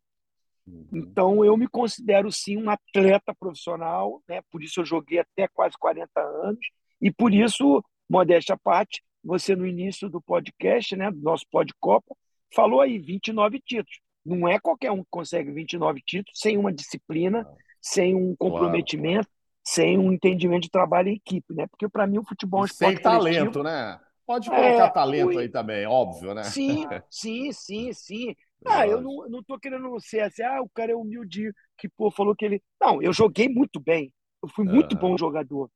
Uhum. 0.67 0.87
Então, 0.93 1.45
eu 1.45 1.55
me 1.55 1.67
considero 1.67 2.31
sim 2.31 2.57
um 2.57 2.69
atleta 2.69 3.33
profissional, 3.39 4.21
né? 4.27 4.41
por 4.51 4.61
isso 4.61 4.81
eu 4.81 4.85
joguei 4.85 5.19
até 5.19 5.47
quase 5.47 5.75
40 5.77 6.19
anos, 6.19 6.59
e 7.01 7.11
por 7.11 7.33
isso, 7.33 7.83
modéstia 8.09 8.55
à 8.55 8.57
parte, 8.57 9.01
você 9.23 9.55
no 9.55 9.65
início 9.65 10.09
do 10.09 10.21
podcast, 10.21 10.95
né, 10.95 11.11
do 11.11 11.21
nosso 11.21 11.45
Podcopa, 11.49 12.15
falou 12.53 12.81
aí 12.81 12.97
29 12.97 13.59
títulos. 13.59 13.99
Não 14.25 14.47
é 14.47 14.59
qualquer 14.59 14.91
um 14.91 15.03
que 15.03 15.09
consegue 15.09 15.51
29 15.51 16.01
títulos 16.05 16.39
sem 16.39 16.57
uma 16.57 16.73
disciplina, 16.73 17.47
sem 17.81 18.15
um 18.15 18.35
comprometimento, 18.35 19.27
claro. 19.27 19.38
Sem 19.69 19.99
um 19.99 20.11
entendimento 20.11 20.63
de 20.63 20.71
trabalho 20.71 21.09
em 21.09 21.15
equipe, 21.15 21.53
né? 21.53 21.67
Porque 21.67 21.87
para 21.87 22.07
mim 22.07 22.17
o 22.17 22.23
futebol 22.23 22.61
é 22.61 22.63
um 22.63 22.65
esporte 22.65 22.95
Sem 22.95 23.03
talento, 23.03 23.61
né? 23.61 23.99
Pode 24.25 24.49
colocar 24.49 24.85
é, 24.85 24.89
talento 24.89 25.37
aí 25.37 25.47
também, 25.47 25.85
óbvio, 25.85 26.33
né? 26.33 26.43
Sim, 26.43 26.87
sim, 27.09 27.51
sim, 27.51 27.93
sim. 27.93 28.35
Ah, 28.65 28.87
eu 28.87 28.99
não, 28.99 29.29
não 29.29 29.43
tô 29.43 29.59
querendo 29.59 29.99
ser 29.99 30.21
assim, 30.21 30.41
ah, 30.41 30.61
o 30.61 30.69
cara 30.69 30.91
é 30.91 30.95
humilde, 30.95 31.51
que 31.77 31.87
pô, 31.87 32.09
falou 32.09 32.35
que 32.35 32.45
ele. 32.45 32.63
Não, 32.81 32.99
eu 33.01 33.13
joguei 33.13 33.47
muito 33.47 33.79
bem. 33.79 34.11
Eu 34.41 34.49
fui 34.49 34.65
muito 34.65 34.93
uhum. 34.93 34.99
bom 34.99 35.17
jogador. 35.17 35.69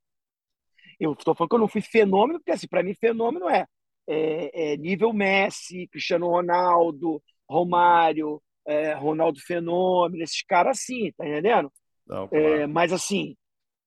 Eu 0.99 1.13
estou 1.13 1.35
falando 1.35 1.49
que 1.49 1.55
eu 1.55 1.59
não 1.59 1.67
fui 1.67 1.81
fenômeno, 1.81 2.39
porque 2.39 2.51
assim, 2.51 2.67
para 2.67 2.81
mim, 2.81 2.95
fenômeno 2.95 3.47
é, 3.47 3.67
é, 4.07 4.73
é, 4.73 4.77
nível 4.77 5.13
Messi, 5.13 5.87
Cristiano 5.87 6.29
Ronaldo, 6.29 7.21
Romário, 7.47 8.41
é, 8.65 8.93
Ronaldo 8.93 9.39
Fenômeno, 9.39 10.23
esses 10.23 10.41
caras 10.41 10.79
assim, 10.79 11.11
tá 11.15 11.27
entendendo? 11.27 11.71
Não, 12.07 12.23
é, 12.25 12.27
claro. 12.27 12.69
mas 12.69 12.91
assim, 12.91 13.35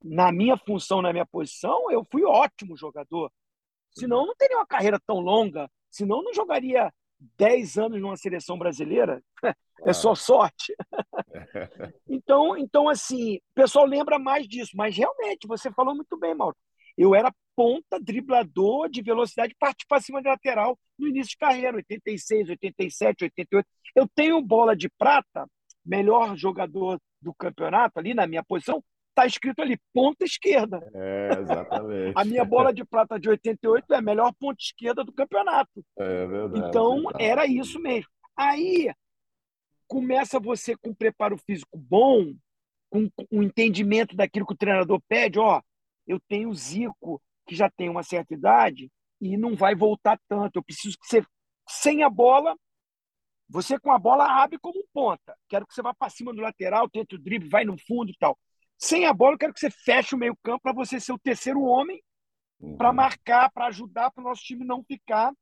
na 0.03 0.31
minha 0.33 0.57
função, 0.57 1.03
na 1.03 1.13
minha 1.13 1.27
posição, 1.27 1.91
eu 1.91 2.07
fui 2.11 2.25
ótimo 2.25 2.77
jogador. 2.77 3.31
Senão 3.91 4.27
não 4.27 4.35
teria 4.37 4.59
uma 4.59 4.67
carreira 4.67 5.01
tão 5.07 5.21
longa, 5.21 5.71
senão 5.91 6.23
não 6.23 6.35
jogaria 6.35 6.93
10 7.39 7.79
anos 7.79 8.01
numa 8.01 8.17
seleção 8.17 8.59
brasileira, 8.59 9.23
é 9.85 9.93
só 9.93 10.15
sorte. 10.15 10.75
então, 12.09 12.57
então, 12.57 12.89
assim, 12.89 13.37
o 13.37 13.41
pessoal 13.55 13.87
lembra 13.87 14.19
mais 14.19 14.47
disso, 14.47 14.73
mas 14.75 14.97
realmente, 14.97 15.47
você 15.47 15.71
falou 15.73 15.95
muito 15.95 16.17
bem, 16.19 16.35
Mauro. 16.35 16.57
Eu 16.97 17.15
era 17.15 17.33
ponta, 17.55 18.01
driblador 18.01 18.89
de 18.89 19.03
velocidade, 19.03 19.57
partir 19.59 19.87
para 19.87 20.01
cima 20.01 20.21
de 20.23 20.29
lateral 20.29 20.79
no 20.99 21.09
início 21.09 21.31
de 21.31 21.39
carreira, 21.39 21.77
86, 21.77 22.51
87, 22.51 23.25
88. 23.25 23.67
Eu 23.95 24.09
tenho 24.15 24.41
bola 24.43 24.77
de 24.77 24.89
prata, 24.89 25.47
melhor 25.85 26.37
jogador 26.37 27.01
do 27.21 27.35
campeonato 27.35 27.99
ali 27.99 28.15
na 28.15 28.27
minha 28.27 28.45
posição, 28.45 28.83
está 29.17 29.27
escrito 29.27 29.61
ali, 29.63 29.81
ponta 29.95 30.25
esquerda. 30.25 30.79
É, 30.95 31.31
exatamente. 31.41 32.13
a 32.15 32.25
minha 32.25 32.45
bola 32.45 32.73
de 32.73 32.85
prata 32.85 33.19
de 33.19 33.31
88 33.31 33.95
é 33.95 33.97
a 33.97 34.03
melhor 34.03 34.33
ponta 34.39 34.59
esquerda 34.61 35.03
do 35.03 35.13
campeonato. 35.13 35.83
É 35.99 36.27
verdade. 36.27 36.69
Então, 36.69 37.03
era 37.19 37.47
isso 37.47 37.81
mesmo. 37.81 38.11
Aí, 38.37 38.93
começa 39.89 40.39
você 40.39 40.77
com 40.77 40.91
um 40.91 40.95
preparo 40.95 41.39
físico 41.39 41.79
bom, 41.79 42.35
com 42.91 43.11
um 43.33 43.43
entendimento 43.43 44.15
daquilo 44.15 44.47
que 44.47 44.53
o 44.53 44.59
treinador 44.59 45.01
pede, 45.09 45.39
ó, 45.39 45.63
eu 46.07 46.21
tenho 46.29 46.55
Zico, 46.55 47.21
que 47.47 47.55
já 47.55 47.71
tem 47.71 47.89
uma 47.89 48.03
certa 48.03 48.35
idade, 48.35 48.91
e 49.21 49.37
não 49.37 49.57
vai 49.57 49.75
voltar 49.75 50.21
tanto. 50.29 50.57
Eu 50.57 50.63
preciso 50.63 50.99
que 50.99 51.07
você, 51.07 51.25
sem 51.67 52.03
a 52.03 52.11
bola, 52.11 52.55
você 53.49 53.79
com 53.79 53.91
a 53.91 53.99
bola 53.99 54.43
abre 54.43 54.59
como 54.59 54.79
um 54.79 54.87
ponta. 54.93 55.37
Quero 55.49 55.67
que 55.67 55.73
você 55.73 55.81
vá 55.81 55.95
para 55.95 56.11
cima 56.11 56.35
do 56.35 56.43
lateral, 56.43 56.89
tente 56.89 57.15
o 57.15 57.19
drible, 57.19 57.49
vai 57.49 57.65
no 57.65 57.77
fundo 57.79 58.11
e 58.11 58.17
tal. 58.19 58.39
Sem 58.79 59.07
a 59.07 59.13
bola, 59.13 59.35
eu 59.35 59.39
quero 59.39 59.55
que 59.55 59.61
você 59.61 59.71
feche 59.71 60.15
o 60.15 60.19
meio-campo 60.19 60.61
para 60.63 60.73
você 60.73 61.01
ser 61.01 61.13
o 61.13 61.19
terceiro 61.19 61.63
homem 61.63 62.03
uhum. 62.61 62.77
para 62.77 62.93
marcar, 62.93 63.51
para 63.51 63.67
ajudar 63.67 64.11
para 64.11 64.21
o 64.23 64.25
nosso 64.25 64.43
time 64.43 64.65
não 64.65 64.85
ficar 64.85 65.33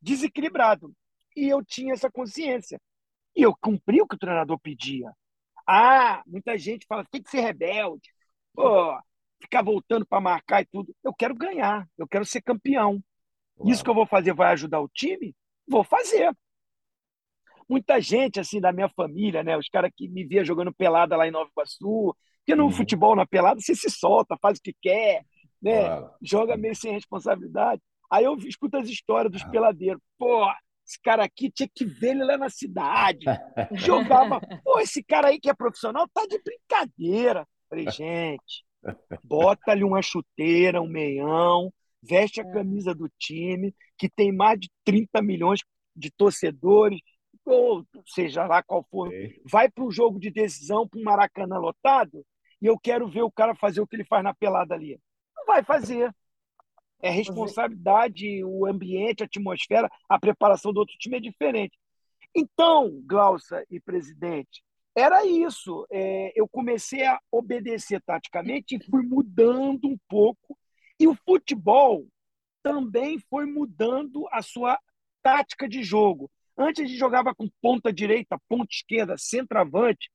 desequilibrado. 0.00 0.92
E 1.36 1.48
eu 1.48 1.64
tinha 1.64 1.92
essa 1.92 2.10
consciência. 2.10 2.80
E 3.36 3.42
eu 3.42 3.54
cumpri 3.60 4.00
o 4.00 4.06
que 4.06 4.16
o 4.16 4.18
treinador 4.18 4.58
pedia. 4.58 5.12
Ah, 5.66 6.22
muita 6.26 6.56
gente 6.56 6.86
fala, 6.86 7.04
tem 7.10 7.22
que 7.22 7.30
ser 7.30 7.40
rebelde. 7.40 8.10
Pô, 8.54 8.98
ficar 9.40 9.62
voltando 9.62 10.06
para 10.06 10.20
marcar 10.20 10.62
e 10.62 10.66
tudo. 10.66 10.94
Eu 11.04 11.12
quero 11.14 11.34
ganhar, 11.34 11.86
eu 11.96 12.08
quero 12.08 12.24
ser 12.24 12.40
campeão. 12.42 13.02
Uau. 13.58 13.70
Isso 13.70 13.84
que 13.84 13.90
eu 13.90 13.94
vou 13.94 14.06
fazer 14.06 14.32
vai 14.34 14.52
ajudar 14.52 14.80
o 14.80 14.88
time? 14.88 15.34
Vou 15.66 15.84
fazer. 15.84 16.34
Muita 17.68 18.00
gente, 18.00 18.40
assim, 18.40 18.60
da 18.60 18.72
minha 18.72 18.88
família, 18.88 19.42
né? 19.42 19.56
Os 19.56 19.68
caras 19.68 19.92
que 19.94 20.08
me 20.08 20.24
via 20.24 20.42
jogando 20.42 20.72
pelada 20.72 21.16
lá 21.16 21.28
em 21.28 21.30
Nova 21.30 21.50
Iguaçu, 21.50 22.16
porque 22.48 22.56
no 22.56 22.64
uhum. 22.64 22.72
futebol, 22.72 23.14
na 23.14 23.26
pelada, 23.26 23.60
você 23.60 23.74
se 23.74 23.90
solta, 23.90 24.38
faz 24.40 24.58
o 24.58 24.62
que 24.62 24.72
quer, 24.80 25.22
né? 25.60 25.84
Claro. 25.84 26.10
Joga 26.22 26.56
meio 26.56 26.74
sem 26.74 26.92
responsabilidade. 26.92 27.82
Aí 28.10 28.24
eu 28.24 28.34
escuto 28.38 28.78
as 28.78 28.88
histórias 28.88 29.30
dos 29.30 29.42
ah. 29.42 29.50
peladeiros. 29.50 30.00
Pô, 30.16 30.50
esse 30.82 30.98
cara 31.02 31.24
aqui 31.24 31.50
tinha 31.50 31.68
que 31.68 31.84
ver 31.84 32.12
ele 32.12 32.24
lá 32.24 32.38
na 32.38 32.48
cidade. 32.48 33.26
Jogava. 33.72 34.40
Pô, 34.64 34.80
esse 34.80 35.04
cara 35.04 35.28
aí 35.28 35.38
que 35.38 35.50
é 35.50 35.54
profissional 35.54 36.08
tá 36.08 36.24
de 36.24 36.40
brincadeira. 36.42 37.46
Falei, 37.68 37.90
gente, 37.90 38.64
bota-lhe 39.22 39.84
uma 39.84 40.00
chuteira, 40.00 40.80
um 40.80 40.88
meião, 40.88 41.70
veste 42.02 42.40
a 42.40 42.44
é. 42.44 42.50
camisa 42.50 42.94
do 42.94 43.10
time, 43.18 43.74
que 43.98 44.08
tem 44.08 44.32
mais 44.32 44.58
de 44.58 44.70
30 44.86 45.20
milhões 45.20 45.60
de 45.94 46.10
torcedores. 46.10 46.98
ou 47.44 47.84
seja 48.06 48.46
lá 48.46 48.62
qual 48.62 48.82
for, 48.90 49.10
vai 49.44 49.70
para 49.70 49.84
um 49.84 49.90
jogo 49.90 50.18
de 50.18 50.30
decisão, 50.30 50.88
para 50.88 50.98
um 50.98 51.04
Maracanã 51.04 51.58
lotado, 51.58 52.24
e 52.60 52.66
eu 52.66 52.78
quero 52.78 53.08
ver 53.08 53.22
o 53.22 53.30
cara 53.30 53.54
fazer 53.54 53.80
o 53.80 53.86
que 53.86 53.96
ele 53.96 54.04
faz 54.04 54.22
na 54.22 54.34
pelada 54.34 54.74
ali. 54.74 55.00
Não 55.36 55.46
vai 55.46 55.62
fazer. 55.62 56.14
É 57.00 57.10
responsabilidade, 57.10 58.42
o 58.44 58.66
ambiente, 58.66 59.22
a 59.22 59.26
atmosfera, 59.26 59.88
a 60.08 60.18
preparação 60.18 60.72
do 60.72 60.80
outro 60.80 60.96
time 60.98 61.16
é 61.16 61.20
diferente. 61.20 61.78
Então, 62.34 63.00
Glaucia 63.06 63.64
e 63.70 63.78
presidente, 63.78 64.62
era 64.96 65.24
isso. 65.24 65.86
É, 65.90 66.32
eu 66.34 66.48
comecei 66.48 67.04
a 67.06 67.20
obedecer 67.30 68.02
taticamente 68.02 68.74
e 68.74 68.84
fui 68.84 69.02
mudando 69.02 69.86
um 69.86 69.96
pouco. 70.08 70.58
E 70.98 71.06
o 71.06 71.14
futebol 71.14 72.06
também 72.62 73.20
foi 73.30 73.46
mudando 73.46 74.26
a 74.32 74.42
sua 74.42 74.76
tática 75.22 75.68
de 75.68 75.84
jogo. 75.84 76.28
Antes 76.56 76.84
a 76.84 76.86
gente 76.88 76.98
jogava 76.98 77.32
com 77.32 77.48
ponta 77.62 77.92
direita, 77.92 78.40
ponta 78.48 78.72
esquerda, 78.72 79.16
centroavante, 79.16 80.10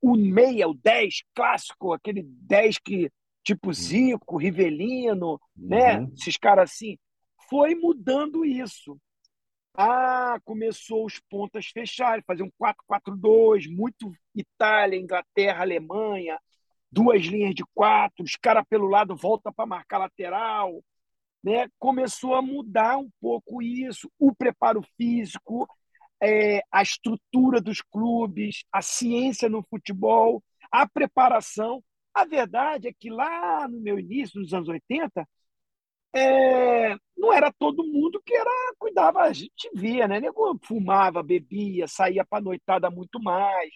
o 0.00 0.16
meia, 0.16 0.68
o 0.68 0.74
10 0.74 1.22
clássico, 1.34 1.92
aquele 1.92 2.22
10 2.22 2.78
que 2.78 3.10
tipo 3.46 3.72
Zico, 3.72 4.36
Rivelino, 4.36 5.40
né? 5.56 5.98
uhum. 5.98 6.06
né? 6.06 6.12
Esses 6.18 6.36
caras 6.36 6.70
assim. 6.72 6.98
Foi 7.48 7.76
mudando 7.76 8.44
isso. 8.44 8.98
Ah, 9.72 10.40
começou 10.44 11.04
os 11.04 11.20
pontas 11.30 11.66
fecharem, 11.66 12.24
fazer 12.26 12.42
um 12.42 12.50
4-4-2, 12.58 13.68
muito 13.68 14.10
Itália, 14.34 14.98
Inglaterra, 14.98 15.60
Alemanha, 15.60 16.40
duas 16.90 17.22
linhas 17.22 17.54
de 17.54 17.62
quatro, 17.74 18.24
os 18.24 18.36
caras 18.36 18.64
pelo 18.68 18.86
lado 18.86 19.14
volta 19.14 19.52
para 19.52 19.66
marcar 19.66 19.98
lateral. 19.98 20.82
Né? 21.44 21.68
Começou 21.78 22.34
a 22.34 22.42
mudar 22.42 22.96
um 22.96 23.10
pouco 23.20 23.62
isso, 23.62 24.10
o 24.18 24.34
preparo 24.34 24.82
físico, 24.96 25.68
é, 26.22 26.62
a 26.70 26.82
estrutura 26.82 27.60
dos 27.60 27.80
clubes, 27.82 28.64
a 28.72 28.82
ciência 28.82 29.48
no 29.48 29.62
futebol, 29.62 30.42
a 30.70 30.88
preparação. 30.88 31.82
A 32.14 32.24
verdade 32.24 32.88
é 32.88 32.92
que 32.92 33.10
lá 33.10 33.68
no 33.68 33.80
meu 33.80 33.98
início, 33.98 34.40
nos 34.40 34.52
anos 34.54 34.68
80, 34.68 35.28
é, 36.14 36.96
não 37.16 37.32
era 37.32 37.52
todo 37.52 37.84
mundo 37.84 38.22
que 38.24 38.34
era 38.34 38.50
cuidava, 38.78 39.20
a 39.20 39.32
gente 39.32 39.70
via, 39.74 40.08
né? 40.08 40.18
Nego 40.18 40.58
fumava, 40.62 41.22
bebia, 41.22 41.86
saía 41.86 42.24
para 42.24 42.42
noitada 42.42 42.90
muito 42.90 43.22
mais. 43.22 43.70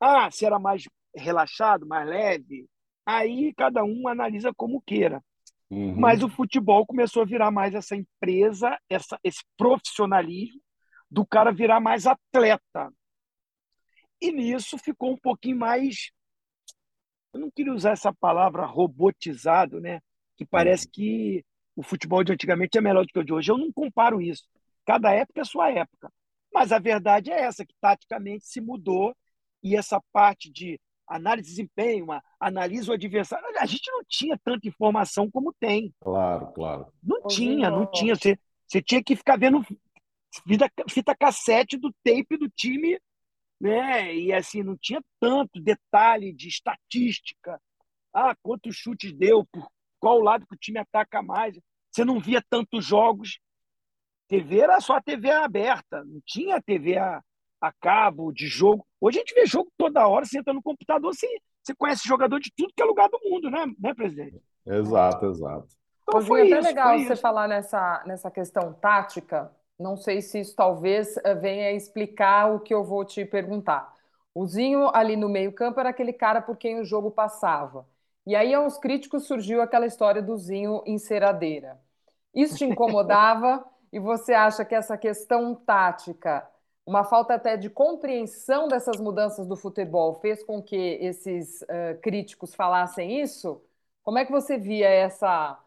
Ah, 0.00 0.30
se 0.30 0.46
era 0.46 0.58
mais 0.58 0.84
relaxado, 1.14 1.86
mais 1.86 2.08
leve, 2.08 2.66
aí 3.04 3.52
cada 3.54 3.84
um 3.84 4.08
analisa 4.08 4.52
como 4.54 4.80
queira. 4.80 5.22
Uhum. 5.70 5.94
Mas 5.98 6.22
o 6.22 6.28
futebol 6.28 6.86
começou 6.86 7.22
a 7.22 7.26
virar 7.26 7.50
mais 7.50 7.74
essa 7.74 7.94
empresa, 7.94 8.78
essa, 8.88 9.18
esse 9.22 9.42
profissionalismo 9.56 10.60
do 11.12 11.26
cara 11.26 11.52
virar 11.52 11.78
mais 11.78 12.06
atleta. 12.06 12.90
E 14.18 14.32
nisso 14.32 14.78
ficou 14.78 15.12
um 15.12 15.16
pouquinho 15.16 15.58
mais. 15.58 16.10
Eu 17.34 17.40
não 17.40 17.50
queria 17.50 17.74
usar 17.74 17.90
essa 17.90 18.14
palavra 18.14 18.64
robotizado, 18.64 19.78
né? 19.78 20.00
Que 20.38 20.46
parece 20.46 20.88
que 20.88 21.44
o 21.76 21.82
futebol 21.82 22.24
de 22.24 22.32
antigamente 22.32 22.78
é 22.78 22.80
melhor 22.80 23.04
do 23.04 23.12
que 23.12 23.18
o 23.18 23.24
de 23.24 23.32
hoje. 23.32 23.50
Eu 23.50 23.58
não 23.58 23.70
comparo 23.70 24.22
isso. 24.22 24.44
Cada 24.86 25.12
época 25.12 25.42
é 25.42 25.44
sua 25.44 25.70
época. 25.70 26.10
Mas 26.50 26.72
a 26.72 26.78
verdade 26.78 27.30
é 27.30 27.42
essa, 27.42 27.64
que 27.64 27.74
taticamente 27.78 28.46
se 28.46 28.60
mudou 28.60 29.14
e 29.62 29.76
essa 29.76 30.00
parte 30.12 30.50
de 30.50 30.80
análise 31.06 31.48
de 31.48 31.56
desempenho, 31.56 32.04
uma, 32.04 32.22
analisa 32.40 32.90
o 32.90 32.94
adversário. 32.94 33.44
A 33.58 33.66
gente 33.66 33.90
não 33.90 34.02
tinha 34.08 34.38
tanta 34.42 34.66
informação 34.66 35.30
como 35.30 35.52
tem. 35.52 35.94
Claro, 36.00 36.46
claro. 36.52 36.86
Não 37.02 37.26
tinha, 37.26 37.70
não 37.70 37.90
tinha. 37.90 38.14
Você, 38.14 38.38
você 38.66 38.80
tinha 38.80 39.02
que 39.04 39.14
ficar 39.14 39.38
vendo 39.38 39.62
fita, 40.46 40.70
fita 40.88 41.14
cassete 41.14 41.76
do 41.76 41.92
tape 42.04 42.36
do 42.36 42.48
time, 42.48 42.98
né? 43.60 44.14
E 44.14 44.32
assim, 44.32 44.62
não 44.62 44.76
tinha 44.76 45.02
tanto 45.20 45.60
detalhe 45.60 46.32
de 46.32 46.48
estatística. 46.48 47.60
Ah, 48.12 48.34
quantos 48.42 48.76
chutes 48.76 49.12
deu, 49.12 49.46
por 49.46 49.66
qual 50.00 50.20
lado 50.20 50.46
que 50.46 50.54
o 50.54 50.58
time 50.58 50.78
ataca 50.78 51.22
mais. 51.22 51.58
Você 51.90 52.04
não 52.04 52.18
via 52.18 52.42
tantos 52.50 52.84
jogos. 52.84 53.38
TV 54.28 54.60
era 54.60 54.80
só 54.80 54.96
a 54.96 55.02
TV 55.02 55.30
aberta, 55.30 56.02
não 56.04 56.20
tinha 56.24 56.60
TV 56.60 56.96
a, 56.96 57.22
a 57.60 57.72
cabo 57.72 58.32
de 58.32 58.46
jogo. 58.46 58.86
Hoje 59.00 59.18
a 59.18 59.20
gente 59.20 59.34
vê 59.34 59.46
jogo 59.46 59.70
toda 59.76 60.08
hora, 60.08 60.24
você 60.24 60.38
entra 60.38 60.54
no 60.54 60.62
computador, 60.62 61.14
você, 61.14 61.28
você 61.62 61.74
conhece 61.74 62.08
jogador 62.08 62.40
de 62.40 62.50
tudo 62.56 62.72
que 62.74 62.82
é 62.82 62.86
lugar 62.86 63.08
do 63.10 63.20
mundo, 63.22 63.50
né, 63.50 63.66
né 63.78 63.94
presidente? 63.94 64.40
Exato, 64.66 65.26
exato. 65.26 65.68
Então, 66.02 66.20
foi 66.22 66.40
é 66.40 66.44
até 66.44 66.58
isso, 66.58 66.68
legal 66.68 66.98
você 66.98 67.12
isso. 67.12 67.22
falar 67.22 67.46
nessa, 67.46 68.02
nessa 68.06 68.30
questão 68.30 68.72
tática. 68.72 69.54
Não 69.78 69.96
sei 69.96 70.20
se 70.22 70.40
isso 70.40 70.54
talvez 70.54 71.16
eh, 71.18 71.34
venha 71.34 71.72
explicar 71.72 72.54
o 72.54 72.60
que 72.60 72.72
eu 72.74 72.84
vou 72.84 73.04
te 73.04 73.24
perguntar. 73.24 73.94
O 74.34 74.46
Zinho 74.46 74.90
ali 74.94 75.16
no 75.16 75.28
meio-campo 75.28 75.80
era 75.80 75.90
aquele 75.90 76.12
cara 76.12 76.40
por 76.40 76.56
quem 76.56 76.80
o 76.80 76.84
jogo 76.84 77.10
passava. 77.10 77.86
E 78.26 78.36
aí, 78.36 78.54
aos 78.54 78.78
críticos, 78.78 79.24
surgiu 79.26 79.60
aquela 79.60 79.86
história 79.86 80.22
do 80.22 80.36
Zinho 80.36 80.82
enceradeira. 80.86 81.80
Isso 82.34 82.56
te 82.56 82.64
incomodava 82.64 83.64
e 83.92 83.98
você 83.98 84.32
acha 84.32 84.64
que 84.64 84.74
essa 84.74 84.96
questão 84.96 85.54
tática, 85.54 86.48
uma 86.86 87.04
falta 87.04 87.34
até 87.34 87.56
de 87.56 87.68
compreensão 87.70 88.68
dessas 88.68 88.98
mudanças 89.00 89.46
do 89.46 89.56
futebol, 89.56 90.14
fez 90.14 90.42
com 90.42 90.62
que 90.62 90.76
esses 91.00 91.62
uh, 91.62 92.00
críticos 92.02 92.54
falassem 92.54 93.20
isso? 93.20 93.62
Como 94.02 94.18
é 94.18 94.24
que 94.24 94.32
você 94.32 94.56
via 94.58 94.88
essa. 94.88 95.58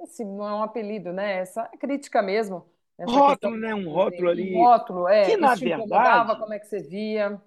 Esse 0.00 0.24
não 0.24 0.46
é 0.48 0.54
um 0.54 0.62
apelido, 0.62 1.12
né? 1.12 1.38
Essa 1.38 1.64
crítica 1.78 2.22
mesmo. 2.22 2.66
Rótulo, 3.00 3.56
né? 3.56 3.74
Um 3.74 3.90
rótulo 3.90 4.28
ali. 4.28 4.54
Um 4.54 4.58
rótulo, 4.58 5.08
é. 5.08 5.24
Que, 5.26 5.36
na 5.36 5.54
verdade. 5.54 6.38
Como 6.38 6.52
é 6.52 6.58
que 6.58 6.66
você 6.66 6.82
via? 6.82 7.40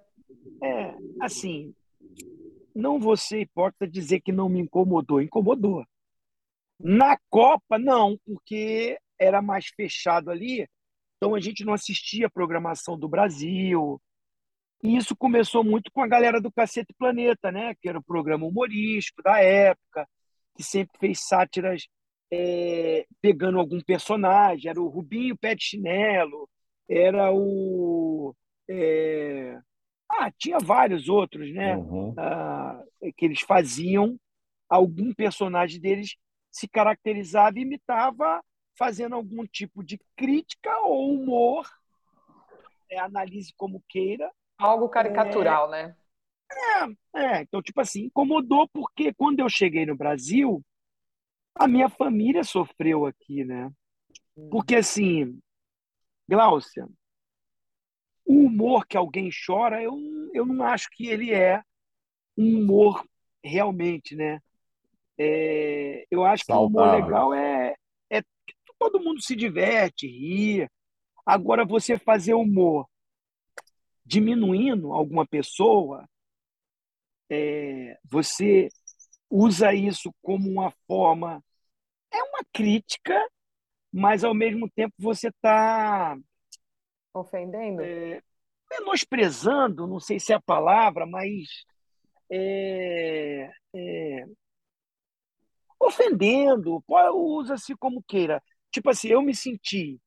É, 0.62 0.94
assim, 1.22 1.74
não 2.76 3.00
vou 3.00 3.16
ser 3.16 3.42
hipócrita 3.42 3.88
dizer 3.88 4.20
que 4.20 4.32
não 4.32 4.50
me 4.50 4.60
incomodou. 4.60 5.22
Incomodou. 5.22 5.86
Na 6.80 7.18
Copa, 7.30 7.80
não, 7.80 8.20
porque 8.26 9.00
era 9.20 9.42
mais 9.42 9.68
fechado 9.68 10.30
ali, 10.30 10.68
então 11.16 11.34
a 11.34 11.40
gente 11.40 11.66
não 11.66 11.74
assistia 11.74 12.28
a 12.28 12.30
programação 12.32 12.98
do 12.98 13.08
Brasil. 13.08 14.00
E 14.84 14.96
isso 14.96 15.16
começou 15.16 15.64
muito 15.64 15.92
com 15.92 16.02
a 16.02 16.08
galera 16.08 16.40
do 16.40 16.52
Cacete 16.52 16.94
Planeta, 16.98 17.52
né? 17.52 17.74
que 17.82 17.90
era 17.90 17.98
o 17.98 18.04
programa 18.04 18.46
humorístico 18.46 19.24
da 19.24 19.40
época, 19.40 20.08
que 20.56 20.64
sempre 20.64 21.00
fez 21.00 21.28
sátiras 21.28 21.88
é, 22.32 23.06
pegando 23.22 23.60
algum 23.60 23.80
personagem. 23.82 24.70
Era 24.70 24.82
o 24.82 24.88
Rubinho 24.88 25.38
Pé 25.38 25.56
de 25.56 25.64
Chinelo, 25.64 26.50
era 26.90 27.32
o. 27.34 28.36
É, 28.70 29.60
ah, 30.10 30.32
tinha 30.38 30.60
vários 30.60 31.10
outros, 31.10 31.54
né? 31.54 31.76
Uhum. 31.76 32.14
Ah, 32.18 32.82
que 33.16 33.26
eles 33.26 33.42
faziam, 33.42 34.18
algum 34.70 35.14
personagem 35.14 35.80
deles 35.80 36.16
se 36.52 36.68
caracterizava 36.68 37.60
e 37.60 37.62
imitava 37.62 38.42
fazendo 38.78 39.16
algum 39.16 39.46
tipo 39.46 39.84
de 39.84 40.00
crítica 40.16 40.76
ou 40.82 41.14
humor, 41.14 41.68
é, 42.90 43.00
analise 43.00 43.54
como 43.58 43.84
queira. 43.88 44.32
Algo 44.58 44.88
caricatural, 44.90 45.74
é, 45.74 45.88
né? 45.88 45.96
É, 47.14 47.20
é, 47.20 47.42
então, 47.42 47.62
tipo 47.62 47.82
assim, 47.82 48.06
incomodou 48.06 48.68
porque 48.70 49.14
quando 49.14 49.40
eu 49.40 49.50
cheguei 49.50 49.86
no 49.86 49.96
Brasil, 49.96 50.64
a 51.60 51.68
minha 51.68 51.90
família 51.90 52.44
sofreu 52.44 53.06
aqui, 53.06 53.44
né? 53.44 53.72
Hum. 54.36 54.50
Porque, 54.50 54.76
assim, 54.76 55.40
Gláucia, 56.28 56.88
o 58.26 58.46
humor 58.46 58.86
que 58.86 58.98
alguém 58.98 59.30
chora, 59.46 59.82
eu, 59.82 59.98
eu 60.34 60.46
não 60.46 60.66
acho 60.66 60.90
que 60.92 61.08
ele 61.08 61.34
é 61.34 61.64
um 62.38 62.60
humor 62.60 63.06
realmente, 63.44 64.16
né? 64.16 64.42
É, 65.18 66.06
eu 66.12 66.24
acho 66.26 66.44
Saudável. 66.46 66.70
que 66.70 66.76
o 66.76 66.82
humor 66.84 67.04
legal 67.04 67.34
é, 67.34 67.76
é 68.10 68.22
que 68.22 68.56
todo 68.78 69.00
mundo 69.00 69.22
se 69.22 69.36
diverte, 69.36 70.06
ri. 70.08 70.70
Agora, 71.26 71.66
você 71.66 71.98
fazer 71.98 72.34
humor 72.34 72.88
diminuindo 74.06 74.94
alguma 74.94 75.26
pessoa, 75.26 76.08
é, 77.30 77.98
você 78.06 78.70
usa 79.30 79.74
isso 79.74 80.14
como 80.22 80.50
uma 80.50 80.72
forma. 80.88 81.44
É 82.12 82.24
uma 82.24 82.40
crítica, 82.54 83.16
mas 83.92 84.24
ao 84.24 84.34
mesmo 84.34 84.70
tempo 84.70 84.94
você 84.98 85.30
está 85.30 86.18
Ofendendo? 87.14 87.82
É, 87.82 88.22
menosprezando, 88.70 89.88
não 89.88 90.00
sei 90.00 90.20
se 90.20 90.32
é 90.32 90.36
a 90.36 90.42
palavra, 90.42 91.06
mas 91.06 91.66
é, 92.30 93.50
é, 93.74 94.26
ofendendo, 95.80 96.84
usa-se 97.14 97.76
como 97.76 98.04
queira. 98.04 98.42
Tipo 98.72 98.90
assim, 98.90 99.08
eu 99.08 99.22
me 99.22 99.34
senti 99.34 100.00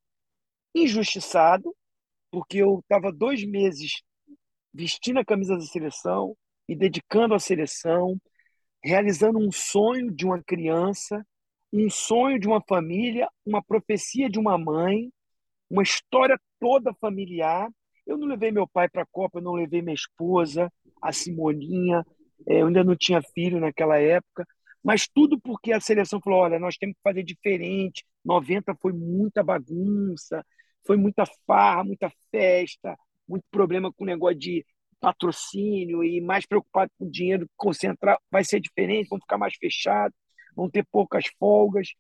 injustiçado, 0.74 1.74
porque 2.30 2.58
eu 2.58 2.78
estava 2.80 3.12
dois 3.12 3.44
meses 3.44 4.02
vestindo 4.72 5.18
a 5.18 5.24
camisa 5.24 5.56
da 5.56 5.62
seleção, 5.62 6.36
me 6.68 6.76
dedicando 6.76 7.34
à 7.34 7.40
seleção, 7.40 8.20
realizando 8.84 9.38
um 9.38 9.50
sonho 9.50 10.12
de 10.12 10.24
uma 10.24 10.40
criança, 10.42 11.26
um 11.72 11.88
sonho 11.88 12.38
de 12.38 12.46
uma 12.46 12.61
família, 12.61 13.28
uma 13.44 13.62
profecia 13.62 14.28
de 14.28 14.38
uma 14.38 14.59
mãe, 14.59 15.11
uma 15.68 15.83
história 15.83 16.38
toda 16.59 16.94
familiar. 16.94 17.70
Eu 18.06 18.18
não 18.18 18.26
levei 18.26 18.50
meu 18.50 18.66
pai 18.66 18.88
para 18.88 19.02
a 19.02 19.06
Copa, 19.11 19.38
eu 19.38 19.42
não 19.42 19.52
levei 19.52 19.83
minha 19.83 19.94
esposa, 19.94 20.72
a 21.00 21.12
Simoninha, 21.12 22.04
é, 22.46 22.62
eu 22.62 22.66
ainda 22.66 22.83
não 22.83 22.96
tinha 22.96 23.22
filho 23.22 23.61
naquela 23.61 23.98
época, 23.98 24.46
mas 24.83 25.06
tudo 25.09 25.38
porque 25.40 25.72
a 25.72 25.80
seleção 25.80 26.20
falou: 26.20 26.40
olha, 26.40 26.59
nós 26.59 26.76
temos 26.76 26.96
que 26.96 27.02
fazer 27.02 27.22
diferente. 27.22 28.04
90 28.24 28.74
foi 28.80 28.92
muita 28.92 29.42
bagunça, 29.42 30.44
foi 30.87 30.96
muita 30.96 31.24
farra, 31.46 31.85
muita 31.85 32.11
festa, 32.30 32.96
muito 33.28 33.44
problema 33.50 33.92
com 33.92 34.04
o 34.04 34.06
negócio 34.06 34.38
de 34.38 34.64
patrocínio 35.00 36.04
e 36.04 36.20
mais 36.20 36.44
preocupado 36.46 36.90
com 36.98 37.06
o 37.06 37.11
dinheiro, 37.11 37.48
concentrar, 37.56 38.18
vai 38.30 38.44
ser 38.44 38.61
diferente, 38.61 39.09
vão 39.09 39.18
ficar 39.18 39.38
mais 39.38 39.54
fechados, 39.56 40.14
vão 40.54 40.70
ter 40.70 40.86
poucas 40.90 41.26
folgas, 41.38 41.94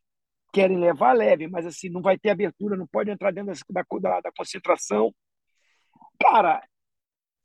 querem 0.52 0.78
levar, 0.78 1.12
leve, 1.12 1.46
mas 1.48 1.66
assim, 1.66 1.88
não 1.88 2.02
vai 2.02 2.18
ter 2.18 2.30
abertura, 2.30 2.76
não 2.76 2.86
pode 2.86 3.10
entrar 3.10 3.32
dentro 3.32 3.52
da, 3.70 3.84
da, 4.00 4.20
da 4.20 4.32
concentração. 4.32 5.14
Cara, 6.20 6.62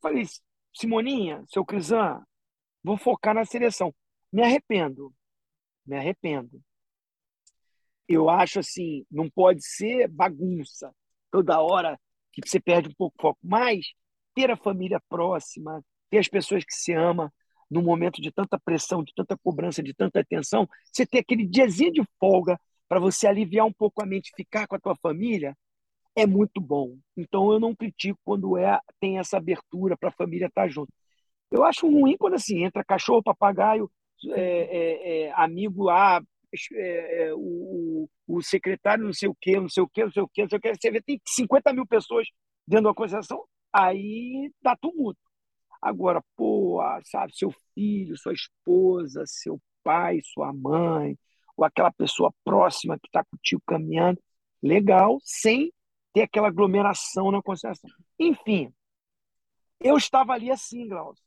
falei, 0.02 0.26
Simoninha, 0.74 1.44
seu 1.48 1.66
Crisan, 1.66 2.22
vou 2.84 2.98
focar 2.98 3.34
na 3.34 3.46
seleção. 3.46 3.94
Me 4.32 4.44
arrependo, 4.44 5.14
me 5.86 5.96
arrependo. 5.96 6.62
Eu 8.08 8.30
acho 8.30 8.60
assim, 8.60 9.06
não 9.10 9.30
pode 9.30 9.66
ser 9.66 10.08
bagunça 10.08 10.94
toda 11.32 11.62
hora 11.62 12.00
que 12.32 12.48
você 12.48 12.60
perde 12.60 12.90
um 12.90 12.94
pouco 12.94 13.16
o 13.18 13.22
foco, 13.22 13.40
mas 13.42 13.94
ter 14.34 14.52
a 14.52 14.58
família 14.58 15.02
próxima, 15.10 15.84
ter 16.10 16.20
as 16.20 16.28
pessoas 16.28 16.64
que 16.64 16.74
se 16.74 16.94
ama 16.94 17.34
num 17.70 17.82
momento 17.82 18.22
de 18.22 18.32
tanta 18.32 18.60
pressão, 18.60 19.04
de 19.04 19.14
tanta 19.14 19.38
cobrança, 19.38 19.82
de 19.82 19.94
tanta 19.94 20.20
atenção, 20.20 20.68
você 20.92 21.06
ter 21.06 21.20
aquele 21.20 21.46
diazinho 21.46 21.92
de 21.92 22.04
folga 22.20 22.60
para 22.88 23.00
você 23.00 23.28
aliviar 23.28 23.66
um 23.66 23.74
pouco 23.74 24.04
a 24.04 24.06
mente, 24.06 24.32
ficar 24.36 24.68
com 24.68 24.76
a 24.76 24.80
tua 24.80 24.96
família, 24.96 25.56
é 26.16 26.26
muito 26.26 26.62
bom. 26.62 26.98
Então 27.18 27.52
eu 27.52 27.60
não 27.60 27.76
critico 27.76 28.20
quando 28.24 28.58
é 28.58 28.80
tem 29.00 29.20
essa 29.20 29.38
abertura 29.38 29.98
para 29.98 30.10
a 30.10 30.14
família 30.14 30.48
estar 30.48 30.64
tá 30.64 30.68
junto. 30.68 30.92
Eu 31.52 31.64
acho 31.64 31.88
ruim 31.90 32.18
quando 32.18 32.36
assim 32.36 32.64
entra 32.64 32.84
cachorro, 32.84 33.24
papagaio, 33.24 33.90
é, 34.32 34.42
é, 34.42 35.24
é, 35.28 35.32
amigo 35.34 35.84
lá, 35.84 36.22
é, 36.74 37.28
é, 37.28 37.34
o, 37.36 38.10
o, 38.28 38.42
secretário 38.42 39.04
não 39.04 39.14
sei 39.14 39.28
o 39.30 39.36
quê, 39.40 39.60
não 39.60 39.70
sei 39.70 39.84
o 39.84 39.88
quê, 39.88 40.04
não 40.04 40.12
sei 40.12 40.24
o 40.24 40.28
quê, 40.28 40.42
não 40.44 40.50
sei 40.50 40.58
o 40.58 40.62
quê. 40.62 40.74
Você 40.80 40.92
vê, 40.92 41.02
tem 41.02 41.20
50 41.26 41.74
mil 41.74 41.86
pessoas 41.86 42.28
dentro 42.68 42.86
da 42.86 42.94
concentração, 42.94 43.44
aí 43.74 44.52
dá 44.62 44.76
tumulto. 44.76 45.20
Agora, 45.86 46.20
pô, 46.36 46.80
sabe, 47.04 47.38
seu 47.38 47.54
filho, 47.76 48.18
sua 48.18 48.34
esposa, 48.34 49.24
seu 49.28 49.62
pai, 49.84 50.20
sua 50.24 50.52
mãe, 50.52 51.16
ou 51.56 51.64
aquela 51.64 51.92
pessoa 51.92 52.34
próxima 52.44 52.98
que 52.98 53.08
está 53.08 53.24
contigo 53.24 53.62
caminhando, 53.68 54.20
legal, 54.64 55.20
sem 55.22 55.72
ter 56.12 56.24
aquela 56.24 56.48
aglomeração 56.48 57.30
na 57.30 57.40
concentração. 57.40 57.88
Enfim, 58.18 58.74
eu 59.80 59.96
estava 59.96 60.34
ali 60.34 60.50
assim, 60.50 60.88
Glaucio, 60.88 61.24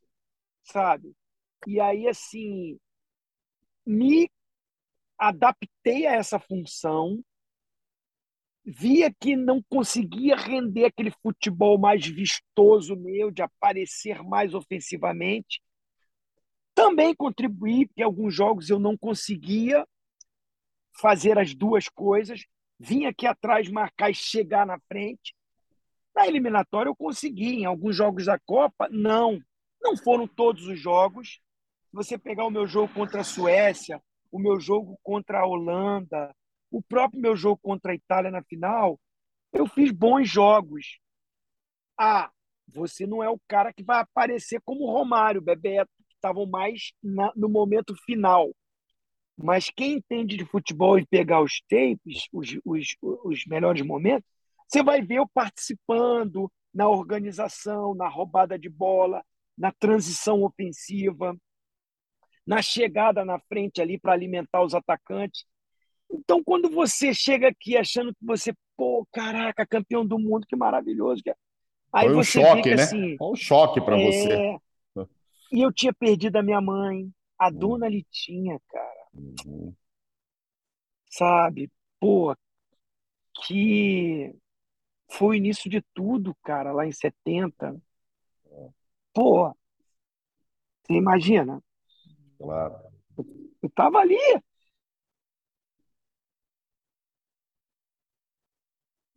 sabe? 0.64 1.14
E 1.64 1.78
aí, 1.80 2.08
assim, 2.08 2.80
me 3.86 4.28
adaptei 5.16 6.04
a 6.04 6.14
essa 6.14 6.40
função, 6.40 7.24
via 8.70 9.10
que 9.18 9.34
não 9.34 9.62
conseguia 9.62 10.36
render 10.36 10.84
aquele 10.84 11.10
futebol 11.22 11.78
mais 11.78 12.06
vistoso 12.06 12.94
meu, 12.94 13.30
de 13.30 13.40
aparecer 13.40 14.22
mais 14.22 14.52
ofensivamente. 14.52 15.62
Também 16.74 17.14
contribuí, 17.14 17.86
porque 17.86 18.02
alguns 18.02 18.34
jogos 18.34 18.68
eu 18.68 18.78
não 18.78 18.96
conseguia 18.96 19.86
fazer 21.00 21.38
as 21.38 21.54
duas 21.54 21.88
coisas, 21.88 22.44
vinha 22.78 23.08
aqui 23.08 23.26
atrás 23.26 23.70
marcar 23.70 24.10
e 24.10 24.14
chegar 24.14 24.66
na 24.66 24.78
frente. 24.80 25.34
Na 26.14 26.26
eliminatória 26.26 26.90
eu 26.90 26.96
consegui, 26.96 27.60
em 27.60 27.64
alguns 27.64 27.96
jogos 27.96 28.26
da 28.26 28.38
Copa, 28.38 28.86
não. 28.90 29.40
Não 29.80 29.96
foram 29.96 30.26
todos 30.26 30.66
os 30.66 30.78
jogos. 30.78 31.40
Se 31.86 31.94
você 31.94 32.18
pegar 32.18 32.44
o 32.44 32.50
meu 32.50 32.66
jogo 32.66 32.92
contra 32.92 33.22
a 33.22 33.24
Suécia, 33.24 34.02
o 34.30 34.38
meu 34.38 34.60
jogo 34.60 34.98
contra 35.02 35.40
a 35.40 35.46
Holanda, 35.46 36.34
o 36.70 36.82
próprio 36.82 37.20
meu 37.20 37.36
jogo 37.36 37.58
contra 37.62 37.92
a 37.92 37.94
Itália 37.94 38.30
na 38.30 38.42
final, 38.42 39.00
eu 39.52 39.66
fiz 39.66 39.90
bons 39.90 40.28
jogos. 40.28 40.98
Ah, 41.98 42.30
você 42.66 43.06
não 43.06 43.22
é 43.22 43.30
o 43.30 43.40
cara 43.48 43.72
que 43.72 43.82
vai 43.82 44.00
aparecer 44.00 44.60
como 44.64 44.90
Romário, 44.90 45.40
Bebeto, 45.40 45.90
que 46.06 46.14
estavam 46.14 46.46
mais 46.46 46.92
na, 47.02 47.32
no 47.34 47.48
momento 47.48 47.94
final. 48.04 48.50
Mas 49.36 49.70
quem 49.70 49.94
entende 49.94 50.36
de 50.36 50.44
futebol 50.44 50.98
e 50.98 51.06
pegar 51.06 51.40
os 51.40 51.60
tapes, 51.68 52.28
os, 52.32 52.58
os, 52.64 52.96
os 53.00 53.46
melhores 53.46 53.84
momentos, 53.86 54.28
você 54.68 54.82
vai 54.82 55.00
ver 55.00 55.16
eu 55.16 55.28
participando 55.28 56.50
na 56.74 56.88
organização, 56.88 57.94
na 57.94 58.08
roubada 58.08 58.58
de 58.58 58.68
bola, 58.68 59.24
na 59.56 59.72
transição 59.72 60.42
ofensiva, 60.42 61.36
na 62.46 62.62
chegada 62.62 63.24
na 63.24 63.38
frente 63.40 63.80
ali 63.80 63.98
para 63.98 64.12
alimentar 64.12 64.62
os 64.62 64.74
atacantes. 64.74 65.44
Então, 66.10 66.42
quando 66.42 66.70
você 66.70 67.12
chega 67.12 67.48
aqui 67.48 67.76
achando 67.76 68.14
que 68.14 68.24
você, 68.24 68.52
pô, 68.76 69.06
caraca, 69.12 69.66
campeão 69.66 70.06
do 70.06 70.18
mundo, 70.18 70.46
que 70.46 70.56
maravilhoso. 70.56 71.22
Que... 71.22 71.30
É. 71.30 71.34
Aí 71.92 72.06
Foi 72.06 72.16
um 72.16 72.22
você 72.22 72.40
choque, 72.40 72.62
fica 72.62 72.76
né? 72.76 72.82
assim. 72.82 73.16
Foi 73.16 73.30
um 73.30 73.36
choque 73.36 73.80
para 73.80 73.98
é... 73.98 74.04
você. 74.04 74.58
E 75.50 75.62
eu 75.62 75.72
tinha 75.72 75.92
perdido 75.92 76.36
a 76.36 76.42
minha 76.42 76.60
mãe, 76.60 77.10
a 77.38 77.48
hum. 77.48 77.52
dona 77.52 77.88
Litinha, 77.88 78.60
cara. 78.68 79.06
Uhum. 79.14 79.74
Sabe? 81.10 81.70
Pô, 81.98 82.36
que 83.46 84.34
foi 85.10 85.28
o 85.28 85.34
início 85.34 85.70
de 85.70 85.82
tudo, 85.94 86.36
cara, 86.42 86.72
lá 86.72 86.86
em 86.86 86.92
70. 86.92 87.80
É. 88.50 88.68
Pô, 89.14 89.54
você 90.82 90.94
imagina? 90.94 91.62
Claro. 92.38 92.76
Eu 93.62 93.70
tava 93.70 93.98
ali. 93.98 94.18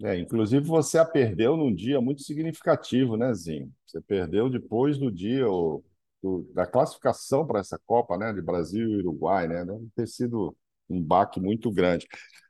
É, 0.03 0.17
inclusive 0.17 0.65
você 0.65 0.97
a 0.97 1.05
perdeu 1.05 1.55
num 1.55 1.73
dia 1.73 2.01
muito 2.01 2.23
significativo, 2.23 3.15
né, 3.15 3.33
Zinho? 3.33 3.71
Você 3.85 4.01
perdeu 4.01 4.49
depois 4.49 4.97
do 4.97 5.11
dia 5.11 5.47
o, 5.47 5.83
do, 6.21 6.49
da 6.53 6.65
classificação 6.65 7.45
para 7.45 7.59
essa 7.59 7.79
Copa, 7.85 8.17
né, 8.17 8.33
de 8.33 8.41
Brasil 8.41 8.89
e 8.89 8.97
Uruguai, 8.97 9.47
né? 9.47 9.63
Deve 9.63 9.87
ter 9.95 10.07
sido 10.07 10.55
um 10.89 11.01
baque 11.01 11.39
muito 11.39 11.71
grande. 11.71 12.07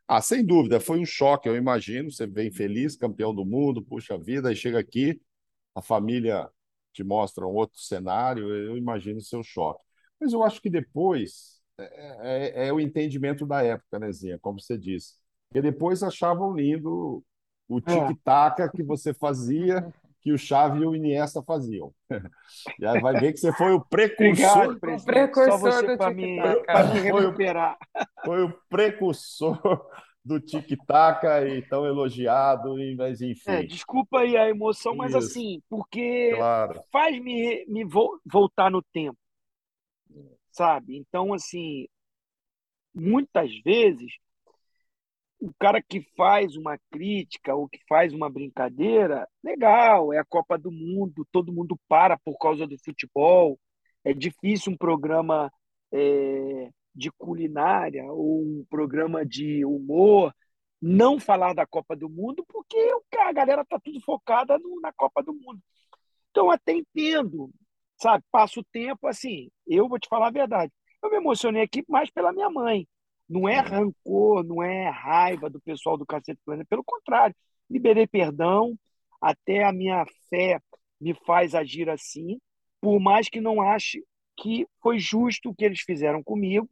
Ah, 0.07 0.21
sem 0.21 0.45
dúvida, 0.45 0.79
foi 0.79 0.99
um 0.99 1.05
choque, 1.05 1.49
eu 1.49 1.55
imagino. 1.55 2.11
Você 2.11 2.25
vem 2.25 2.51
feliz, 2.51 2.95
campeão 2.95 3.33
do 3.33 3.45
mundo, 3.45 3.83
puxa 3.83 4.17
vida, 4.17 4.51
e 4.51 4.55
chega 4.55 4.79
aqui, 4.79 5.21
a 5.75 5.81
família 5.81 6.49
te 6.93 7.03
mostra 7.03 7.45
um 7.45 7.53
outro 7.53 7.79
cenário, 7.79 8.49
eu 8.53 8.77
imagino 8.77 9.19
o 9.19 9.23
seu 9.23 9.43
choque. 9.43 9.83
Mas 10.19 10.33
eu 10.33 10.43
acho 10.43 10.61
que 10.61 10.69
depois 10.69 11.61
é, 11.77 12.65
é, 12.65 12.67
é 12.67 12.73
o 12.73 12.79
entendimento 12.79 13.45
da 13.45 13.63
época, 13.63 13.99
né, 13.99 14.11
Zinha? 14.11 14.39
Como 14.39 14.59
você 14.59 14.77
disse. 14.77 15.15
Porque 15.49 15.61
depois 15.61 16.03
achavam 16.03 16.55
lindo 16.55 17.23
o 17.75 17.79
é. 17.79 18.07
tic-tac 18.07 18.71
que 18.75 18.83
você 18.83 19.13
fazia, 19.13 19.93
que 20.21 20.31
o 20.31 20.37
Xavi 20.37 20.81
e 20.81 20.85
o 20.85 20.95
Iniesta 20.95 21.41
faziam. 21.41 21.93
E 22.79 22.85
aí 22.85 22.99
vai 22.99 23.19
ver 23.19 23.31
que 23.31 23.39
você 23.39 23.51
foi 23.53 23.71
o 23.71 23.79
precursor. 23.79 24.75
Obrigado, 24.75 24.99
o 24.99 25.05
precursor 25.05 25.81
do 25.81 25.87
tic-tac. 25.87 26.15
me 26.15 26.99
recuperar. 26.99 27.77
Foi 28.25 28.43
o 28.43 28.53
precursor 28.69 29.87
do 30.23 30.39
tic-tac 30.39 31.25
e 31.25 31.61
tão 31.63 31.85
elogiado, 31.85 32.75
mas 32.97 33.21
enfim. 33.21 33.51
É, 33.51 33.63
desculpa 33.63 34.19
aí 34.19 34.35
a 34.35 34.49
emoção, 34.49 34.95
mas 34.95 35.09
Isso. 35.09 35.17
assim, 35.17 35.61
porque 35.69 36.33
claro. 36.35 36.81
faz 36.91 37.17
me, 37.21 37.65
me 37.67 37.85
voltar 38.25 38.69
no 38.69 38.81
tempo 38.81 39.17
sabe? 40.51 40.97
Então, 40.97 41.33
assim, 41.33 41.87
muitas 42.93 43.51
vezes 43.63 44.11
o 45.41 45.51
cara 45.59 45.81
que 45.81 46.01
faz 46.15 46.55
uma 46.55 46.77
crítica 46.91 47.55
ou 47.55 47.67
que 47.67 47.79
faz 47.89 48.13
uma 48.13 48.29
brincadeira, 48.29 49.27
legal, 49.43 50.13
é 50.13 50.19
a 50.19 50.25
Copa 50.25 50.57
do 50.57 50.71
Mundo, 50.71 51.27
todo 51.31 51.51
mundo 51.51 51.77
para 51.89 52.17
por 52.19 52.37
causa 52.37 52.67
do 52.67 52.77
futebol. 52.77 53.59
É 54.03 54.13
difícil 54.13 54.71
um 54.73 54.77
programa 54.77 55.51
é, 55.91 56.69
de 56.93 57.11
culinária 57.11 58.05
ou 58.05 58.41
um 58.43 58.65
programa 58.69 59.25
de 59.25 59.65
humor 59.65 60.33
não 60.81 61.19
falar 61.19 61.53
da 61.53 61.65
Copa 61.65 61.95
do 61.95 62.09
Mundo, 62.09 62.43
porque 62.47 62.77
a 63.19 63.31
galera 63.31 63.65
tá 63.65 63.79
tudo 63.79 63.99
focada 64.01 64.57
no, 64.59 64.79
na 64.79 64.91
Copa 64.93 65.23
do 65.23 65.33
Mundo. 65.33 65.59
Então, 66.29 66.49
até 66.51 66.73
entendo, 66.73 67.51
sabe? 67.99 68.23
Passa 68.31 68.59
o 68.59 68.63
tempo, 68.63 69.07
assim, 69.07 69.49
eu 69.67 69.87
vou 69.87 69.99
te 69.99 70.07
falar 70.07 70.27
a 70.27 70.31
verdade. 70.31 70.71
Eu 71.03 71.09
me 71.09 71.17
emocionei 71.17 71.63
aqui 71.63 71.83
mais 71.87 72.09
pela 72.11 72.31
minha 72.31 72.49
mãe. 72.49 72.87
Não 73.31 73.47
é 73.47 73.59
rancor, 73.59 74.43
não 74.43 74.61
é 74.61 74.89
raiva 74.89 75.49
do 75.49 75.61
pessoal 75.61 75.97
do 75.97 76.05
Cacete 76.05 76.41
Planeta. 76.45 76.67
Pelo 76.69 76.83
contrário, 76.83 77.33
liberei 77.69 78.05
perdão, 78.05 78.77
até 79.21 79.63
a 79.63 79.71
minha 79.71 80.05
fé 80.29 80.59
me 80.99 81.13
faz 81.25 81.55
agir 81.55 81.89
assim, 81.89 82.41
por 82.81 82.99
mais 82.99 83.29
que 83.29 83.39
não 83.39 83.61
ache 83.61 84.03
que 84.35 84.67
foi 84.81 84.99
justo 84.99 85.49
o 85.49 85.55
que 85.55 85.63
eles 85.63 85.79
fizeram 85.79 86.21
comigo 86.21 86.67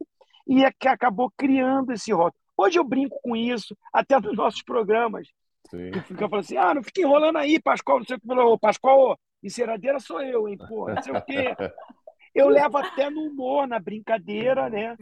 e 0.46 0.62
é 0.62 0.70
que 0.70 0.86
acabou 0.86 1.32
criando 1.34 1.92
esse 1.92 2.12
rótulo. 2.12 2.38
Hoje 2.58 2.78
eu 2.78 2.84
brinco 2.84 3.18
com 3.22 3.34
isso, 3.34 3.74
até 3.90 4.20
nos 4.20 4.36
nossos 4.36 4.62
programas. 4.62 5.28
Sim. 5.70 5.92
Tu 5.92 6.02
fica 6.02 6.28
falando 6.28 6.44
assim, 6.44 6.56
ah, 6.58 6.74
não 6.74 6.82
fica 6.82 7.00
enrolando 7.00 7.38
aí, 7.38 7.58
Pascoal, 7.58 8.00
não 8.00 8.06
sei 8.06 8.16
o 8.16 8.20
que. 8.20 8.26
Falou, 8.26 8.58
Pascoal, 8.58 9.18
enceradeira 9.42 9.98
sou 9.98 10.20
eu, 10.20 10.46
hein, 10.46 10.58
pô, 10.68 10.92
não 10.92 11.02
sei 11.02 11.12
o 11.14 11.22
quê. 11.22 11.56
Eu 12.34 12.48
levo 12.48 12.78
até 12.78 13.10
no 13.10 13.22
humor, 13.22 13.66
na 13.66 13.78
brincadeira, 13.78 14.70
né? 14.70 14.96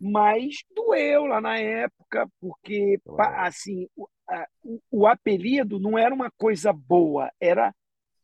Mas 0.00 0.56
doeu 0.74 1.26
lá 1.26 1.40
na 1.40 1.58
época, 1.58 2.28
porque, 2.40 3.00
assim, 3.18 3.88
o, 3.96 4.06
a, 4.28 4.46
o 4.90 5.06
apelido 5.06 5.78
não 5.80 5.96
era 5.98 6.14
uma 6.14 6.30
coisa 6.36 6.72
boa, 6.72 7.30
era 7.40 7.74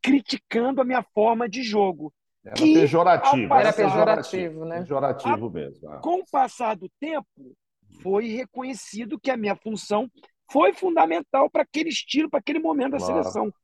criticando 0.03 0.81
a 0.81 0.85
minha 0.85 1.03
forma 1.03 1.49
de 1.49 1.62
jogo. 1.62 2.12
Era 2.45 2.55
que, 2.55 2.75
pejorativo. 2.75 3.55
Era 3.55 3.73
pejorativo, 3.73 4.65
né? 4.65 4.79
Pejorativo 4.81 5.51
mesmo. 5.51 5.88
Ah. 5.88 5.99
Com 5.99 6.21
o 6.21 6.31
passar 6.31 6.77
do 6.77 6.91
tempo, 7.01 7.57
foi 8.03 8.29
reconhecido 8.29 9.19
que 9.19 9.31
a 9.31 9.37
minha 9.37 9.55
função 9.55 10.11
foi 10.51 10.73
fundamental 10.73 11.49
para 11.49 11.62
aquele 11.62 11.88
estilo, 11.88 12.29
para 12.29 12.41
aquele 12.41 12.59
momento 12.59 12.97
claro. 12.97 13.15
da 13.15 13.23
seleção. 13.23 13.55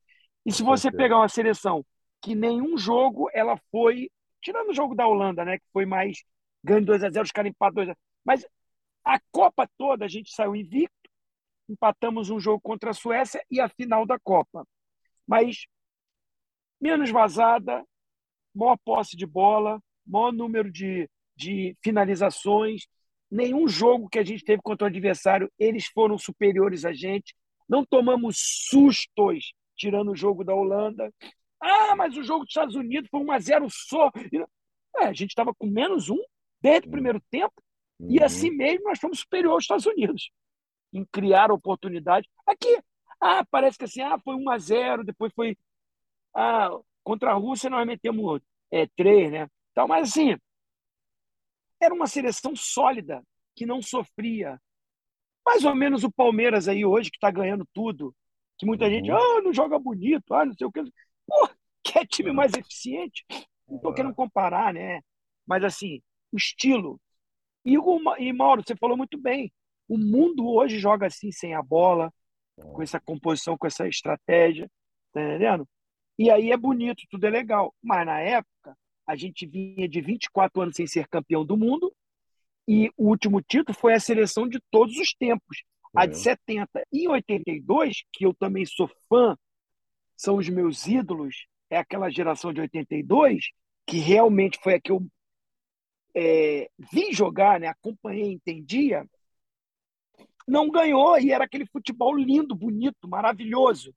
E 0.45 0.51
se 0.51 0.63
você 0.63 0.89
pegar 0.91 1.17
uma 1.17 1.29
seleção 1.29 1.85
que 2.21 2.33
nenhum 2.33 2.77
jogo 2.77 3.29
ela 3.33 3.57
foi, 3.71 4.09
tirando 4.41 4.69
o 4.69 4.73
jogo 4.73 4.95
da 4.95 5.07
Holanda, 5.07 5.45
né, 5.45 5.57
que 5.57 5.65
foi 5.71 5.85
mais 5.85 6.23
ganho 6.63 6.85
2 6.85 7.03
a 7.03 7.09
0, 7.09 7.23
os 7.23 7.31
caras 7.31 7.49
empatam 7.49 7.75
2 7.75 7.89
a 7.89 7.91
0, 7.91 7.99
mas 8.25 8.45
a 9.03 9.19
Copa 9.31 9.69
toda 9.77 10.05
a 10.05 10.07
gente 10.07 10.31
saiu 10.31 10.55
invicto, 10.55 11.09
empatamos 11.69 12.29
um 12.29 12.39
jogo 12.39 12.59
contra 12.61 12.91
a 12.91 12.93
Suécia 12.93 13.43
e 13.49 13.59
a 13.61 13.69
final 13.69 14.05
da 14.05 14.19
Copa. 14.19 14.67
Mas 15.27 15.67
menos 16.81 17.11
vazada, 17.11 17.83
maior 18.53 18.77
posse 18.83 19.15
de 19.15 19.25
bola, 19.25 19.81
maior 20.05 20.31
número 20.31 20.71
de, 20.71 21.09
de 21.35 21.77
finalizações. 21.83 22.87
Nenhum 23.29 23.67
jogo 23.67 24.09
que 24.09 24.19
a 24.19 24.23
gente 24.23 24.43
teve 24.43 24.61
contra 24.61 24.85
o 24.85 24.89
adversário, 24.89 25.51
eles 25.57 25.85
foram 25.87 26.17
superiores 26.17 26.85
a 26.85 26.93
gente. 26.93 27.35
Não 27.67 27.85
tomamos 27.85 28.37
sustos 28.39 29.53
tirando 29.75 30.11
o 30.11 30.15
jogo 30.15 30.43
da 30.43 30.53
Holanda. 30.53 31.13
Ah, 31.61 31.95
mas 31.95 32.15
o 32.15 32.23
jogo 32.23 32.45
dos 32.45 32.51
Estados 32.51 32.75
Unidos 32.75 33.09
foi 33.09 33.19
1 33.21 33.31
a 33.31 33.39
0 33.39 33.67
só. 33.69 34.11
É, 34.97 35.05
a 35.05 35.13
gente 35.13 35.29
estava 35.29 35.53
com 35.53 35.67
menos 35.67 36.09
um 36.09 36.19
desde 36.61 36.87
o 36.87 36.91
primeiro 36.91 37.21
tempo 37.29 37.53
uhum. 37.99 38.11
e 38.11 38.23
assim 38.23 38.49
mesmo 38.49 38.85
nós 38.85 38.99
fomos 38.99 39.19
superiores 39.19 39.55
aos 39.55 39.63
Estados 39.63 39.85
Unidos 39.85 40.31
em 40.91 41.05
criar 41.05 41.51
oportunidade. 41.51 42.27
Aqui, 42.45 42.79
ah, 43.21 43.45
parece 43.49 43.77
que 43.77 43.85
assim, 43.85 44.01
ah, 44.01 44.17
foi 44.19 44.35
1 44.35 44.49
a 44.49 44.57
0 44.57 45.03
depois 45.03 45.31
foi 45.33 45.57
ah, 46.33 46.69
contra 47.03 47.31
a 47.31 47.35
Rússia 47.35 47.69
nós 47.69 47.85
metemos 47.85 48.41
é, 48.71 48.87
três, 48.95 49.31
né? 49.31 49.47
Então, 49.71 49.87
mas 49.87 50.09
assim, 50.09 50.37
era 51.79 51.93
uma 51.93 52.07
seleção 52.07 52.55
sólida, 52.55 53.23
que 53.55 53.65
não 53.65 53.81
sofria. 53.81 54.59
Mais 55.45 55.63
ou 55.63 55.73
menos 55.73 56.03
o 56.03 56.11
Palmeiras 56.11 56.67
aí 56.67 56.85
hoje, 56.85 57.09
que 57.09 57.17
está 57.17 57.31
ganhando 57.31 57.67
tudo, 57.73 58.15
que 58.57 58.65
muita 58.65 58.85
uhum. 58.85 58.91
gente, 58.91 59.11
ah, 59.11 59.41
não 59.43 59.53
joga 59.53 59.79
bonito, 59.79 60.33
ah, 60.33 60.45
não 60.45 60.53
sei 60.53 60.67
o 60.67 60.71
que. 60.71 60.81
Pô, 61.29 61.49
quer 61.83 62.05
time 62.05 62.31
mais 62.31 62.53
eficiente? 62.53 63.23
Não 63.67 63.77
estou 63.77 63.93
querendo 63.93 64.15
comparar, 64.15 64.73
né? 64.73 65.01
Mas 65.45 65.63
assim, 65.63 66.01
o 66.31 66.37
estilo. 66.37 66.99
E, 67.63 67.77
o, 67.77 67.99
e 68.17 68.33
Mauro, 68.33 68.63
você 68.65 68.75
falou 68.75 68.97
muito 68.97 69.17
bem. 69.17 69.51
O 69.87 69.97
mundo 69.97 70.47
hoje 70.47 70.79
joga 70.79 71.07
assim, 71.07 71.31
sem 71.31 71.53
a 71.53 71.61
bola, 71.61 72.11
com 72.55 72.81
essa 72.81 72.99
composição, 72.99 73.57
com 73.57 73.67
essa 73.67 73.87
estratégia. 73.87 74.69
Tá 75.13 75.21
entendendo? 75.21 75.67
E 76.17 76.29
aí 76.29 76.51
é 76.51 76.57
bonito, 76.57 77.03
tudo 77.09 77.25
é 77.25 77.29
legal. 77.29 77.73
Mas 77.81 78.05
na 78.05 78.19
época, 78.19 78.77
a 79.07 79.15
gente 79.15 79.45
vinha 79.45 79.87
de 79.87 80.01
24 80.01 80.61
anos 80.61 80.75
sem 80.75 80.85
ser 80.85 81.07
campeão 81.07 81.45
do 81.45 81.57
mundo, 81.57 81.93
e 82.67 82.91
o 82.95 83.07
último 83.07 83.41
título 83.41 83.75
foi 83.75 83.95
a 83.95 83.99
seleção 83.99 84.47
de 84.47 84.59
todos 84.69 84.95
os 84.97 85.13
tempos. 85.13 85.63
É. 85.97 86.01
A 86.01 86.05
de 86.05 86.17
70 86.17 86.69
e 86.93 87.07
82, 87.07 88.03
que 88.13 88.27
eu 88.27 88.33
também 88.35 88.63
sou 88.65 88.87
fã, 89.07 89.35
são 90.19 90.35
os 90.35 90.49
meus 90.49 90.85
ídolos, 90.85 91.47
é 91.69 91.77
aquela 91.77 92.09
geração 92.09 92.51
de 92.51 92.59
82, 92.59 93.51
que 93.87 93.99
realmente 93.99 94.59
foi 94.61 94.73
a 94.73 94.81
que 94.81 94.91
eu 94.91 95.01
é, 96.13 96.69
vi 96.91 97.13
jogar, 97.13 97.57
né, 97.57 97.67
acompanhei, 97.67 98.33
entendia, 98.33 99.09
não 100.45 100.69
ganhou 100.69 101.17
e 101.17 101.31
era 101.31 101.45
aquele 101.45 101.65
futebol 101.65 102.13
lindo, 102.13 102.53
bonito, 102.53 103.07
maravilhoso. 103.07 103.95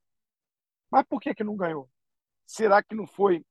Mas 0.89 1.03
por 1.09 1.19
que, 1.19 1.35
que 1.35 1.43
não 1.43 1.57
ganhou? 1.57 1.89
Será 2.45 2.81
que 2.81 2.95
não 2.95 3.05
foi 3.05 3.43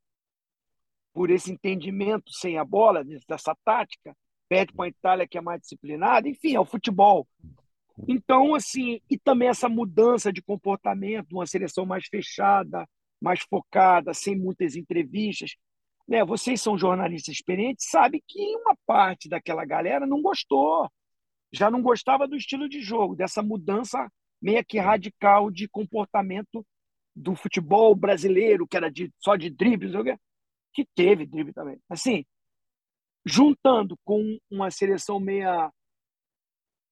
por 1.12 1.30
esse 1.30 1.52
entendimento 1.52 2.32
sem 2.32 2.56
a 2.56 2.64
bola, 2.64 3.04
dessa 3.28 3.54
tática? 3.66 4.16
Pede 4.48 4.72
para 4.72 4.86
a 4.86 4.88
Itália, 4.88 5.28
que 5.28 5.36
é 5.36 5.42
mais 5.42 5.60
disciplinada. 5.60 6.26
Enfim, 6.26 6.54
é 6.54 6.60
o 6.60 6.64
futebol. 6.64 7.28
Então, 8.08 8.54
assim, 8.54 9.00
e 9.08 9.18
também 9.18 9.48
essa 9.48 9.68
mudança 9.68 10.32
de 10.32 10.42
comportamento, 10.42 11.32
uma 11.32 11.46
seleção 11.46 11.86
mais 11.86 12.06
fechada, 12.06 12.86
mais 13.20 13.40
focada, 13.42 14.12
sem 14.12 14.36
muitas 14.36 14.74
entrevistas. 14.74 15.54
Né? 16.08 16.24
Vocês 16.24 16.60
são 16.60 16.76
jornalistas 16.76 17.34
experientes, 17.34 17.88
sabem 17.88 18.22
que 18.26 18.56
uma 18.56 18.76
parte 18.86 19.28
daquela 19.28 19.64
galera 19.64 20.06
não 20.06 20.20
gostou, 20.20 20.90
já 21.52 21.70
não 21.70 21.82
gostava 21.82 22.26
do 22.26 22.36
estilo 22.36 22.68
de 22.68 22.80
jogo, 22.80 23.14
dessa 23.14 23.42
mudança 23.42 24.10
meio 24.40 24.64
que 24.64 24.78
radical 24.78 25.50
de 25.50 25.68
comportamento 25.68 26.66
do 27.14 27.36
futebol 27.36 27.94
brasileiro, 27.94 28.66
que 28.66 28.76
era 28.76 28.90
de, 28.90 29.12
só 29.20 29.36
de 29.36 29.50
dribles, 29.50 29.92
que 30.72 30.84
teve 30.94 31.26
drible 31.26 31.52
também. 31.52 31.78
Assim, 31.88 32.24
juntando 33.24 33.96
com 34.04 34.38
uma 34.50 34.70
seleção 34.70 35.20
meia 35.20 35.70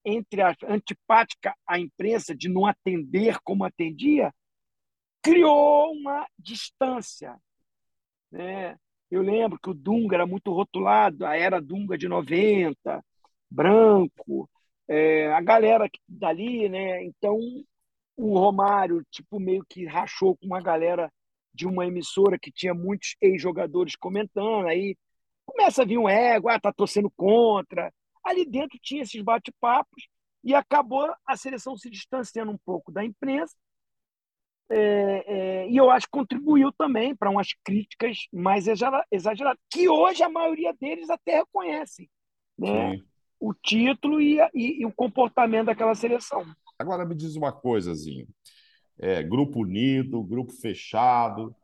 entre 0.05 0.43
a, 0.43 0.55
antipática 0.69 1.55
à 1.67 1.79
imprensa, 1.79 2.35
de 2.35 2.49
não 2.49 2.67
atender 2.67 3.39
como 3.43 3.65
atendia, 3.65 4.33
criou 5.23 5.93
uma 5.93 6.27
distância. 6.39 7.37
Né? 8.31 8.77
Eu 9.11 9.23
lembro 9.23 9.59
que 9.61 9.71
o 9.71 9.75
Dunga 9.75 10.17
era 10.17 10.27
muito 10.27 10.53
rotulado, 10.53 11.27
a 11.27 11.37
era 11.37 11.61
Dunga 11.61 11.99
de 11.99 12.09
90, 12.09 13.05
branco, 13.51 14.49
é, 14.89 15.33
a 15.33 15.41
galera 15.41 15.89
dali, 16.09 16.69
né? 16.69 17.05
Então 17.05 17.39
o 18.17 18.39
Romário, 18.39 19.05
tipo, 19.11 19.41
meio 19.41 19.65
que 19.69 19.87
rachou 19.87 20.37
com 20.37 20.47
uma 20.47 20.61
galera 20.61 21.11
de 21.55 21.67
uma 21.67 21.87
emissora 21.87 22.39
que 22.39 22.53
tinha 22.53 22.75
muitos 22.75 23.17
ex-jogadores 23.21 23.97
comentando, 23.97 24.67
aí 24.67 24.97
começa 25.47 25.83
a 25.83 25.85
vir 25.85 25.99
um 25.99 26.09
ego, 26.09 26.49
ah, 26.49 26.61
tá 26.61 26.73
torcendo 26.73 27.11
contra. 27.17 27.93
Ali 28.25 28.45
dentro 28.45 28.79
tinha 28.83 29.03
esses 29.03 29.21
bate-papos 29.23 30.09
e 30.43 30.55
acabou 30.55 31.13
a 31.27 31.37
seleção 31.37 31.77
se 31.77 31.91
distanciando 31.91 32.53
um 32.53 32.59
pouco 32.59 32.91
da 32.93 33.05
imprensa. 33.05 33.55
É, 34.73 35.25
é, 35.27 35.69
e 35.69 35.77
eu 35.77 35.91
acho 35.91 36.07
que 36.07 36.13
contribuiu 36.13 36.73
também 36.73 37.15
para 37.15 37.29
umas 37.29 37.49
críticas 37.65 38.29
mais 38.33 38.69
exageradas, 38.69 39.59
que 39.69 39.89
hoje 39.89 40.23
a 40.23 40.29
maioria 40.29 40.73
deles 40.75 41.11
até 41.11 41.39
reconhecem 41.39 42.09
né? 42.57 42.99
o 43.41 43.55
título 43.55 44.21
e, 44.21 44.39
e, 44.55 44.83
e 44.83 44.87
o 44.87 44.93
comportamento 44.93 45.67
daquela 45.67 45.95
seleção. 45.95 46.45
Agora 46.79 47.05
me 47.05 47.15
diz 47.15 47.35
uma 47.35 47.53
coisa, 47.53 47.95
Zinho. 47.95 48.29
É, 48.99 49.23
grupo 49.23 49.61
unido, 49.61 50.23
grupo 50.23 50.53
fechado. 50.53 51.55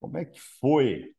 Como 0.00 0.16
é 0.16 0.24
que 0.24 0.40
foi 0.40 1.14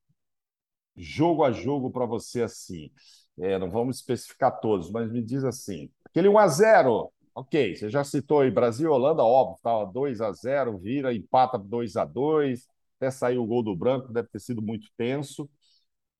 jogo 0.95 1.43
a 1.43 1.51
jogo 1.51 1.91
para 1.91 2.05
você 2.05 2.41
assim? 2.41 2.91
É, 3.39 3.57
não 3.57 3.69
vamos 3.69 3.97
especificar 3.97 4.59
todos, 4.59 4.91
mas 4.91 5.11
me 5.11 5.21
diz 5.21 5.43
assim: 5.43 5.89
aquele 6.05 6.27
1 6.27 6.37
a 6.37 6.47
0 6.47 7.11
ok, 7.33 7.75
você 7.75 7.89
já 7.89 8.03
citou 8.03 8.41
aí 8.41 8.51
Brasil 8.51 8.89
e 8.89 8.93
Holanda, 8.93 9.23
óbvio, 9.23 9.55
estava 9.55 9.85
2 9.85 10.19
a 10.21 10.31
0 10.33 10.77
vira, 10.77 11.13
empata 11.13 11.57
2 11.57 11.95
a 11.95 12.03
2 12.05 12.67
até 12.97 13.09
saiu 13.09 13.43
o 13.43 13.47
gol 13.47 13.63
do 13.63 13.75
branco, 13.75 14.11
deve 14.11 14.27
ter 14.27 14.39
sido 14.39 14.61
muito 14.61 14.89
tenso. 14.97 15.49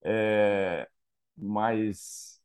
É, 0.02 0.88
mas 1.38 2.40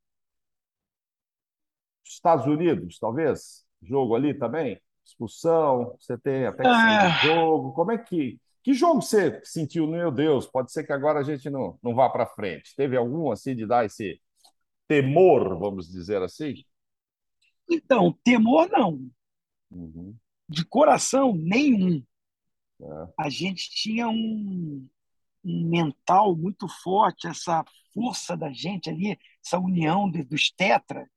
Estados 2.05 2.47
Unidos, 2.47 2.99
talvez? 2.99 3.64
jogo 3.83 4.14
ali 4.14 4.35
também? 4.35 4.81
Expulsão, 5.05 5.97
você 6.01 6.16
tem 6.18 6.47
até 6.47 6.62
que 6.62 6.68
sair 6.68 6.99
do 6.99 7.07
é. 7.07 7.35
jogo. 7.35 7.72
Como 7.72 7.93
é 7.93 7.99
que. 7.99 8.41
Que 8.62 8.72
jogo 8.72 9.03
você 9.03 9.41
sentiu? 9.45 9.87
Meu 9.87 10.11
Deus, 10.11 10.47
pode 10.47 10.72
ser 10.72 10.85
que 10.85 10.93
agora 10.93 11.20
a 11.20 11.22
gente 11.22 11.51
não, 11.51 11.79
não 11.83 11.95
vá 11.95 12.09
para 12.09 12.25
frente. 12.25 12.75
Teve 12.75 12.97
algum 12.97 13.31
assim 13.31 13.55
de 13.55 13.66
dar 13.66 13.85
esse 13.85 14.18
temor, 14.87 15.59
vamos 15.59 15.89
dizer 15.89 16.22
assim? 16.22 16.55
Então, 17.68 18.18
temor 18.22 18.68
não. 18.70 19.11
Uhum. 19.70 20.14
De 20.49 20.64
coração, 20.64 21.35
nenhum. 21.35 22.03
É. 22.80 23.09
A 23.18 23.28
gente 23.28 23.70
tinha 23.70 24.09
um, 24.09 24.87
um 25.45 25.68
mental 25.68 26.37
muito 26.37 26.68
forte, 26.68 27.26
essa 27.26 27.64
força 27.93 28.37
da 28.37 28.53
gente 28.53 28.91
ali, 28.91 29.18
essa 29.45 29.59
união 29.59 30.11
de, 30.11 30.22
dos 30.22 30.51
tetra, 30.51 31.09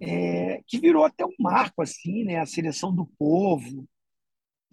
é, 0.00 0.62
que 0.66 0.78
virou 0.78 1.04
até 1.04 1.24
um 1.24 1.34
marco, 1.38 1.82
assim, 1.82 2.24
né? 2.24 2.38
A 2.38 2.46
seleção 2.46 2.94
do 2.94 3.06
povo, 3.18 3.88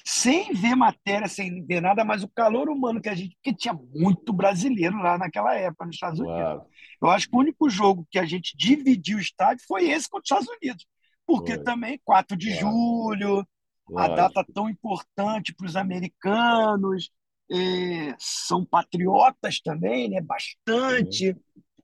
sem 0.09 0.53
ver 0.53 0.73
matéria, 0.73 1.27
sem 1.27 1.65
ver 1.65 1.81
nada, 1.81 2.05
mas 2.05 2.23
o 2.23 2.29
calor 2.29 2.69
humano 2.69 3.01
que 3.01 3.09
a 3.09 3.13
gente. 3.13 3.35
Porque 3.35 3.53
tinha 3.53 3.73
muito 3.73 4.31
brasileiro 4.31 4.95
lá 4.99 5.17
naquela 5.17 5.53
época, 5.53 5.85
nos 5.85 5.95
Estados 5.95 6.21
Unidos. 6.21 6.63
Eu 7.01 7.09
acho 7.09 7.29
que 7.29 7.35
o 7.35 7.39
único 7.39 7.69
jogo 7.69 8.07
que 8.09 8.17
a 8.17 8.25
gente 8.25 8.55
dividiu 8.55 9.17
o 9.17 9.21
estádio 9.21 9.65
foi 9.67 9.89
esse 9.89 10.09
contra 10.09 10.23
os 10.23 10.41
Estados 10.41 10.47
Unidos. 10.61 10.87
Porque 11.25 11.55
foi. 11.55 11.63
também, 11.65 11.99
4 12.05 12.37
de 12.37 12.51
julho, 12.51 13.45
a 13.97 14.07
data 14.07 14.45
tão 14.53 14.69
importante 14.69 15.53
para 15.53 15.67
os 15.67 15.75
americanos, 15.75 17.11
é, 17.51 18.15
são 18.17 18.63
patriotas 18.63 19.59
também, 19.59 20.09
né? 20.09 20.21
Bastante. 20.21 21.35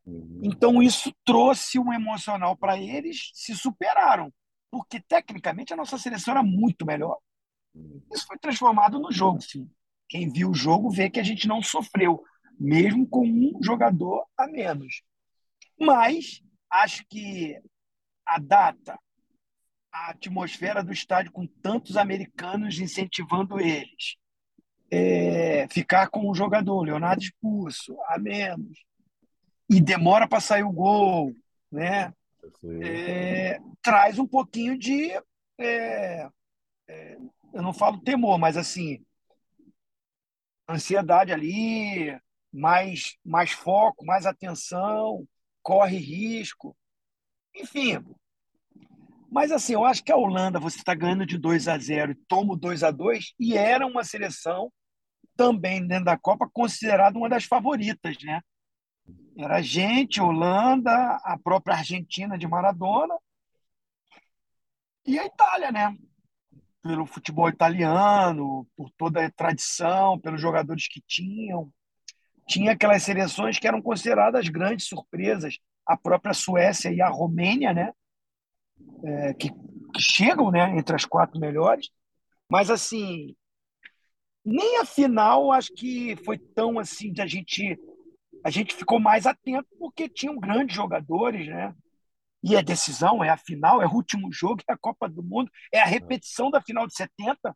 Uhum. 0.05 0.39
Então 0.41 0.81
isso 0.81 1.13
trouxe 1.25 1.77
um 1.77 1.91
emocional 1.91 2.55
para 2.55 2.77
eles, 2.77 3.31
se 3.33 3.53
superaram, 3.53 4.31
porque 4.71 5.01
tecnicamente 5.01 5.73
a 5.73 5.77
nossa 5.77 5.97
seleção 5.97 6.35
era 6.35 6.43
muito 6.43 6.85
melhor. 6.85 7.17
Isso 8.11 8.25
foi 8.27 8.37
transformado 8.37 8.99
no 8.99 9.11
jogo, 9.11 9.41
sim. 9.41 9.69
Quem 10.07 10.31
viu 10.31 10.51
o 10.51 10.55
jogo 10.55 10.89
vê 10.89 11.09
que 11.09 11.19
a 11.19 11.23
gente 11.23 11.47
não 11.47 11.61
sofreu, 11.61 12.23
mesmo 12.59 13.07
com 13.07 13.25
um 13.25 13.59
jogador 13.63 14.25
a 14.37 14.47
menos. 14.47 15.01
Mas 15.79 16.41
acho 16.69 17.03
que 17.09 17.59
a 18.25 18.39
data, 18.39 18.97
a 19.91 20.11
atmosfera 20.11 20.83
do 20.83 20.93
estádio 20.93 21.31
com 21.31 21.47
tantos 21.47 21.97
americanos 21.97 22.79
incentivando 22.79 23.59
eles, 23.59 24.17
é, 24.91 25.67
ficar 25.69 26.07
com 26.09 26.29
o 26.29 26.35
jogador, 26.35 26.83
Leonardo 26.83 27.23
expulso, 27.23 27.97
a 28.07 28.19
menos, 28.19 28.77
e 29.69 29.81
demora 29.81 30.27
para 30.27 30.39
sair 30.39 30.63
o 30.63 30.71
gol, 30.71 31.33
né? 31.71 32.13
É, 32.83 33.59
traz 33.81 34.19
um 34.19 34.27
pouquinho 34.27 34.77
de. 34.77 35.11
É, 35.57 36.29
é, 36.87 37.17
eu 37.53 37.61
não 37.61 37.73
falo 37.73 38.01
temor, 38.01 38.37
mas 38.39 38.57
assim, 38.57 39.05
ansiedade 40.67 41.31
ali, 41.31 42.19
mais, 42.51 43.15
mais 43.23 43.51
foco, 43.51 44.05
mais 44.05 44.25
atenção, 44.25 45.27
corre 45.61 45.97
risco. 45.97 46.75
Enfim. 47.55 48.03
Mas 49.31 49.51
assim, 49.51 49.73
eu 49.73 49.85
acho 49.85 50.03
que 50.03 50.11
a 50.11 50.17
Holanda, 50.17 50.59
você 50.59 50.77
está 50.77 50.93
ganhando 50.93 51.25
de 51.25 51.37
2 51.37 51.67
a 51.67 51.77
0 51.77 52.11
e 52.11 52.15
toma 52.27 52.53
o 52.53 52.57
2 52.57 52.83
a 52.83 52.91
2 52.91 53.33
e 53.39 53.57
era 53.57 53.85
uma 53.85 54.03
seleção 54.03 54.71
também 55.35 55.85
dentro 55.85 56.05
da 56.05 56.17
Copa 56.17 56.49
considerada 56.51 57.17
uma 57.17 57.29
das 57.29 57.45
favoritas, 57.45 58.17
né? 58.23 58.41
Era 59.37 59.57
a 59.57 59.61
gente, 59.61 60.21
Holanda, 60.21 60.91
a 61.23 61.37
própria 61.43 61.75
Argentina 61.75 62.37
de 62.37 62.47
Maradona 62.47 63.15
e 65.05 65.17
a 65.17 65.25
Itália, 65.25 65.71
né? 65.71 65.97
Pelo 66.83 67.05
futebol 67.05 67.49
italiano, 67.49 68.67
por 68.75 68.91
toda 68.91 69.25
a 69.25 69.31
tradição, 69.31 70.19
pelos 70.19 70.41
jogadores 70.41 70.87
que 70.87 71.01
tinham. 71.07 71.71
Tinha 72.47 72.73
aquelas 72.73 73.03
seleções 73.03 73.57
que 73.57 73.67
eram 73.67 73.81
consideradas 73.81 74.49
grandes 74.49 74.87
surpresas, 74.87 75.57
a 75.85 75.97
própria 75.97 76.33
Suécia 76.33 76.91
e 76.91 77.01
a 77.01 77.09
Romênia, 77.09 77.73
né? 77.73 77.93
É, 79.05 79.33
que, 79.33 79.49
que 79.49 80.01
chegam 80.01 80.51
né, 80.51 80.77
entre 80.77 80.95
as 80.95 81.05
quatro 81.05 81.39
melhores. 81.39 81.89
Mas, 82.49 82.69
assim, 82.69 83.33
nem 84.45 84.79
a 84.79 84.85
final 84.85 85.51
acho 85.51 85.73
que 85.73 86.15
foi 86.17 86.37
tão 86.37 86.77
assim 86.77 87.11
de 87.11 87.21
a 87.21 87.25
gente 87.25 87.79
a 88.43 88.49
gente 88.49 88.75
ficou 88.75 88.99
mais 88.99 89.25
atento 89.25 89.67
porque 89.79 90.09
tinham 90.09 90.37
grandes 90.37 90.75
jogadores, 90.75 91.47
né? 91.47 91.73
E 92.43 92.55
é 92.55 92.61
decisão, 92.61 93.23
é 93.23 93.29
a 93.29 93.37
final, 93.37 93.81
é 93.81 93.85
o 93.85 93.93
último 93.93 94.31
jogo, 94.31 94.61
é 94.67 94.73
a 94.73 94.77
Copa 94.77 95.07
do 95.07 95.23
Mundo, 95.23 95.49
é 95.71 95.79
a 95.79 95.85
repetição 95.85 96.51
da 96.51 96.61
final 96.61 96.85
de 96.85 96.93
70. 96.93 97.49
A 97.49 97.55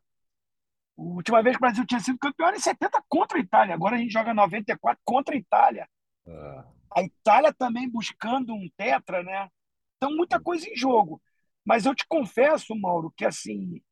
última 0.96 1.42
vez 1.42 1.56
que 1.56 1.58
o 1.58 1.66
Brasil 1.66 1.86
tinha 1.86 2.00
sido 2.00 2.18
campeão 2.18 2.48
era 2.48 2.56
em 2.56 2.60
70 2.60 3.02
contra 3.06 3.36
a 3.36 3.40
Itália. 3.40 3.74
Agora 3.74 3.96
a 3.96 3.98
gente 3.98 4.12
joga 4.12 4.32
94 4.32 5.00
contra 5.04 5.34
a 5.34 5.38
Itália. 5.38 5.88
É. 6.26 6.64
A 6.96 7.02
Itália 7.02 7.52
também 7.52 7.88
buscando 7.88 8.54
um 8.54 8.68
tetra, 8.76 9.22
né? 9.22 9.48
Então, 9.96 10.16
muita 10.16 10.40
coisa 10.40 10.68
em 10.68 10.74
jogo. 10.74 11.20
Mas 11.64 11.84
eu 11.84 11.94
te 11.94 12.06
confesso, 12.08 12.74
Mauro, 12.74 13.12
que 13.14 13.26
assim, 13.26 13.82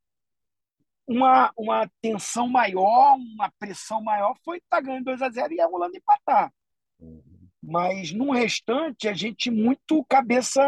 uma, 1.06 1.52
uma 1.56 1.88
tensão 2.00 2.48
maior, 2.48 3.16
uma 3.16 3.52
pressão 3.58 4.02
maior 4.02 4.34
foi 4.44 4.56
estar 4.58 4.78
tá 4.78 4.80
ganhando 4.80 5.04
2 5.04 5.20
a 5.20 5.28
0 5.28 5.52
e 5.52 5.60
a 5.60 5.68
Holanda 5.68 5.96
empatar. 5.96 6.52
Uhum. 6.98 7.35
Mas 7.66 8.12
no 8.12 8.30
restante, 8.30 9.08
a 9.08 9.12
gente 9.12 9.50
muito 9.50 10.04
cabeça 10.04 10.62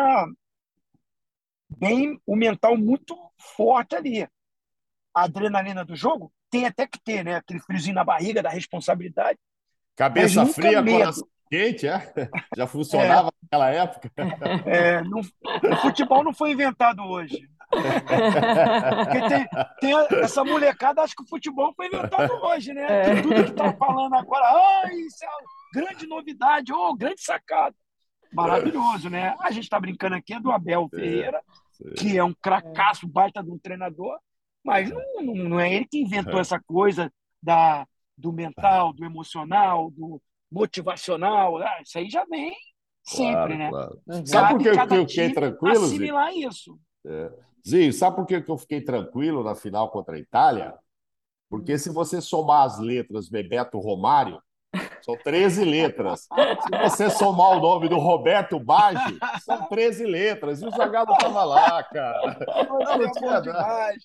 bem, 1.78 2.20
o 2.26 2.34
mental 2.34 2.76
muito 2.76 3.16
forte 3.56 3.94
ali. 3.94 4.28
A 5.14 5.22
adrenalina 5.22 5.84
do 5.84 5.94
jogo 5.94 6.32
tem 6.50 6.66
até 6.66 6.88
que 6.88 6.98
ter, 6.98 7.24
né? 7.24 7.36
Aquele 7.36 7.60
friozinho 7.60 7.94
na 7.94 8.02
barriga 8.02 8.42
da 8.42 8.50
responsabilidade. 8.50 9.38
Cabeça 9.94 10.44
fria, 10.46 10.82
medo. 10.82 10.98
coração 10.98 11.28
quente, 11.48 11.86
é? 11.86 12.12
Já 12.56 12.66
funcionava 12.66 13.28
é. 13.28 13.32
naquela 13.42 13.70
época. 13.70 14.10
É, 14.66 15.00
não, 15.02 15.20
o 15.20 15.76
futebol 15.76 16.24
não 16.24 16.34
foi 16.34 16.52
inventado 16.52 17.02
hoje. 17.02 17.48
Porque 17.70 19.28
tem, 19.28 19.48
tem 19.80 20.20
essa 20.20 20.42
molecada, 20.44 21.02
acho 21.02 21.14
que 21.14 21.22
o 21.22 21.28
futebol 21.28 21.72
foi 21.74 21.86
inventado 21.86 22.32
hoje, 22.42 22.72
né? 22.72 22.86
É. 22.86 23.22
Tudo 23.22 23.44
que 23.44 23.52
tá 23.52 23.72
falando 23.74 24.14
agora, 24.14 24.92
isso 24.94 25.24
é 25.24 25.28
grande 25.72 26.06
novidade, 26.06 26.72
oh, 26.72 26.94
grande 26.94 27.20
sacada. 27.22 27.74
Maravilhoso, 28.32 29.08
né? 29.08 29.34
A 29.40 29.50
gente 29.50 29.64
está 29.64 29.80
brincando 29.80 30.14
aqui 30.14 30.34
é 30.34 30.40
do 30.40 30.50
Abel 30.50 30.88
Ferreira, 30.90 31.42
que 31.96 32.16
é 32.18 32.22
um 32.22 32.34
cracaço, 32.34 33.08
baita 33.08 33.42
de 33.42 33.50
um 33.50 33.58
treinador, 33.58 34.18
mas 34.64 34.90
não, 34.90 35.02
não, 35.22 35.34
não 35.34 35.60
é 35.60 35.72
ele 35.72 35.86
que 35.86 35.98
inventou 35.98 36.38
é. 36.38 36.40
essa 36.40 36.60
coisa 36.60 37.10
da, 37.42 37.86
do 38.16 38.32
mental, 38.32 38.92
do 38.92 39.04
emocional, 39.04 39.90
do 39.90 40.20
motivacional. 40.50 41.58
Ah, 41.58 41.80
isso 41.82 41.98
aí 41.98 42.10
já 42.10 42.24
vem 42.26 42.54
sempre, 43.02 43.56
claro, 43.56 43.58
né? 43.58 43.70
Claro. 43.70 44.00
Sabe 44.26 44.54
por 44.54 44.62
que 44.62 44.94
eu 44.94 45.08
fiquei 45.08 45.32
tranquilo? 45.32 45.84
Assimilar 45.84 46.32
Zinho? 46.32 46.48
isso. 46.48 46.80
É. 47.06 47.32
Zinho, 47.66 47.92
sabe 47.92 48.16
por 48.16 48.26
que 48.26 48.44
eu 48.46 48.58
fiquei 48.58 48.80
tranquilo 48.80 49.42
na 49.42 49.54
final 49.54 49.90
contra 49.90 50.16
a 50.16 50.18
Itália? 50.18 50.74
Porque 51.48 51.78
se 51.78 51.90
você 51.90 52.20
somar 52.20 52.66
as 52.66 52.78
letras 52.78 53.28
Bebeto 53.28 53.78
Romário, 53.78 54.42
são 55.02 55.16
13 55.16 55.64
letras. 55.64 56.20
Se 56.22 56.78
você 56.82 57.10
somar 57.10 57.56
o 57.56 57.60
nome 57.60 57.88
do 57.88 57.98
Roberto 57.98 58.58
Baggio, 58.58 59.18
são 59.42 59.68
13 59.68 60.04
letras. 60.06 60.62
E 60.62 60.66
o 60.66 60.70
Zagallo 60.70 61.12
estava 61.12 61.44
lá, 61.44 61.82
cara. 61.82 62.36
Não, 62.68 62.98
não 62.98 63.12
tinha 63.12 63.40
demais. 63.40 63.96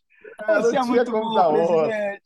É, 0.48 0.56
você 0.60 0.78
é 0.78 0.82
muito 0.82 1.12
bom, 1.12 1.54
presidente. 1.54 2.24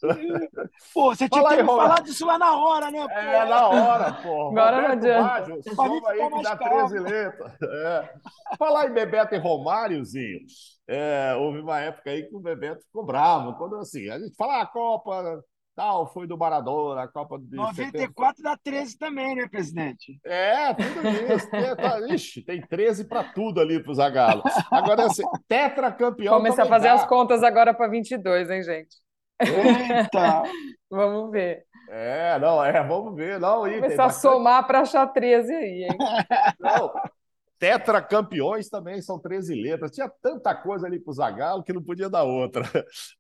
Pô, 0.93 1.15
você 1.15 1.27
tinha 1.27 1.41
Fala 1.41 1.55
que 1.55 1.61
aí, 1.61 1.65
falar 1.65 2.01
disso 2.01 2.25
lá 2.25 2.37
na 2.37 2.55
hora, 2.55 2.91
né? 2.91 3.05
Pô? 3.07 3.13
É, 3.13 3.45
na 3.45 3.67
hora, 3.67 4.13
pô. 4.13 4.49
Agora 4.49 4.81
não 4.81 4.91
adianta. 4.91 5.61
Soma 5.75 6.09
aí 6.09 6.29
que 6.29 6.41
dá 6.41 6.55
13 6.55 6.99
letras. 6.99 7.53
É. 7.61 8.09
Falar 8.57 8.87
em 8.87 8.93
Bebeto 8.93 9.35
e 9.35 9.37
Romáriozinho, 9.37 10.39
é, 10.87 11.35
houve 11.35 11.59
uma 11.59 11.79
época 11.79 12.09
aí 12.09 12.23
que 12.23 12.35
o 12.35 12.39
Bebeto 12.39 12.81
ficou 12.85 13.05
bravo. 13.05 13.55
Quando 13.57 13.75
assim, 13.77 14.09
a 14.09 14.17
gente 14.17 14.35
fala 14.35 14.59
a 14.59 14.61
ah, 14.61 14.67
Copa, 14.67 15.43
tal, 15.77 16.11
foi 16.11 16.25
do 16.25 16.35
Maradona, 16.35 17.03
a 17.03 17.07
Copa 17.07 17.37
de 17.37 17.55
94 17.55 18.37
70. 18.37 18.41
dá 18.41 18.57
13 18.57 18.97
também, 18.97 19.35
né, 19.35 19.47
presidente? 19.47 20.19
É, 20.25 20.73
tudo 20.73 21.07
isso. 21.07 21.51
Tem, 21.51 21.75
tá, 21.75 21.99
ixi, 22.09 22.41
tem 22.41 22.59
13 22.59 23.05
para 23.05 23.23
tudo 23.23 23.61
ali 23.61 23.81
pro 23.81 23.93
Zagallo. 23.93 24.41
Agora, 24.71 25.05
assim, 25.05 25.21
tetracampeão. 25.47 26.35
Comecei 26.35 26.63
a 26.63 26.67
fazer 26.67 26.87
dá. 26.87 26.95
as 26.95 27.05
contas 27.05 27.43
agora 27.43 27.75
para 27.75 27.87
22, 27.87 28.49
hein, 28.49 28.63
gente? 28.63 28.97
Eita! 29.39 30.41
vamos 30.89 31.29
ver. 31.31 31.63
É, 31.89 32.39
não, 32.39 32.65
é, 32.65 32.83
vamos 32.83 33.15
ver. 33.15 33.39
Não, 33.39 33.63
aí, 33.63 33.79
Começar 33.79 34.05
a 34.05 34.09
somar 34.09 34.65
para 34.65 34.81
achar 34.81 35.05
13 35.05 35.53
aí, 35.53 35.83
hein? 35.83 35.97
Não, 36.59 36.91
tetracampeões 37.59 38.67
também 38.67 38.99
são 39.01 39.19
13 39.19 39.53
letras. 39.53 39.91
Tinha 39.91 40.11
tanta 40.21 40.55
coisa 40.55 40.87
ali 40.87 40.99
pro 40.99 41.13
Zagallo 41.13 41.63
que 41.63 41.71
não 41.71 41.83
podia 41.83 42.09
dar 42.09 42.23
outra. 42.23 42.63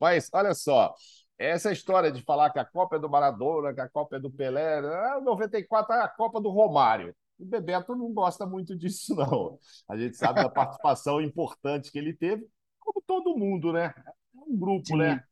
Mas, 0.01 0.27
olha 0.33 0.53
só, 0.53 0.93
essa 1.37 1.71
história 1.71 2.11
de 2.11 2.21
falar 2.23 2.49
que 2.49 2.59
a 2.59 2.65
Copa 2.65 2.95
é 2.95 2.99
do 2.99 3.09
Maradona, 3.09 3.73
que 3.73 3.81
a 3.81 3.89
Copa 3.89 4.15
é 4.15 4.19
do 4.19 4.31
Pelé, 4.31 4.79
ah, 4.79 5.21
94 5.21 5.93
é 5.93 6.01
a 6.01 6.07
Copa 6.07 6.41
do 6.41 6.49
Romário. 6.49 7.15
O 7.39 7.45
Bebeto 7.45 7.95
não 7.95 8.11
gosta 8.11 8.45
muito 8.45 8.75
disso, 8.75 9.15
não. 9.15 9.59
A 9.87 9.95
gente 9.95 10.17
sabe 10.17 10.41
da 10.41 10.49
participação 10.49 11.21
importante 11.21 11.91
que 11.91 11.99
ele 11.99 12.13
teve, 12.13 12.47
como 12.79 13.01
todo 13.05 13.37
mundo, 13.37 13.71
né? 13.71 13.93
É 14.35 14.39
um 14.39 14.57
grupo, 14.57 14.87
Sim. 14.87 14.97
né? 14.97 15.23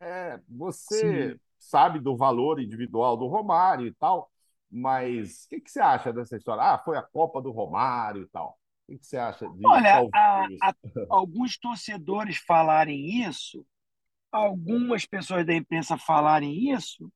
É, 0.00 0.40
você 0.48 1.32
Sim. 1.32 1.40
sabe 1.58 1.98
do 1.98 2.16
valor 2.16 2.58
individual 2.58 3.16
do 3.18 3.26
Romário 3.26 3.86
e 3.86 3.92
tal, 3.92 4.30
mas 4.70 5.44
o 5.44 5.48
que, 5.50 5.60
que, 5.60 5.70
você 5.70 5.80
acha 5.80 6.10
dessa 6.10 6.36
história? 6.36 6.62
Ah, 6.62 6.78
foi 6.78 6.96
a 6.96 7.02
Copa 7.02 7.42
do 7.42 7.50
Romário 7.50 8.22
e 8.22 8.28
tal. 8.28 8.58
O 8.88 8.92
que, 8.92 8.98
que 8.98 9.06
você 9.06 9.18
acha 9.18 9.46
de 9.46 9.66
Olha, 9.66 10.08
a, 10.14 10.70
a, 10.70 10.74
alguns 11.10 11.58
torcedores 11.58 12.38
falarem 12.38 13.22
isso 13.26 13.66
algumas 14.30 15.06
pessoas 15.06 15.44
da 15.46 15.54
imprensa 15.54 15.98
falarem 15.98 16.72
isso, 16.72 17.12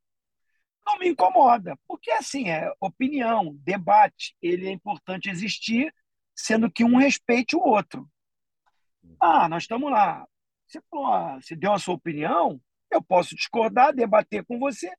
não 0.87 0.99
me 0.99 1.09
incomoda, 1.09 1.79
porque 1.87 2.11
assim 2.11 2.51
é 2.51 2.71
opinião, 2.81 3.57
debate, 3.61 4.37
ele 4.43 4.69
é 4.69 4.73
importante 4.73 5.31
existir, 5.31 5.93
sendo 6.35 6.71
que 6.71 6.85
um 6.85 6.97
respeite 6.97 7.57
o 7.57 7.61
outro. 7.61 8.09
Ah, 9.21 9.49
nós 9.49 9.63
estamos 9.63 9.91
lá. 9.91 10.27
Você, 10.67 10.81
falou, 10.91 11.41
você 11.41 11.57
deu 11.57 11.73
a 11.73 11.79
sua 11.79 11.95
opinião, 11.95 12.61
eu 12.91 13.03
posso 13.03 13.35
discordar, 13.35 13.95
debater 13.95 14.45
com 14.45 14.59
você, 14.59 14.93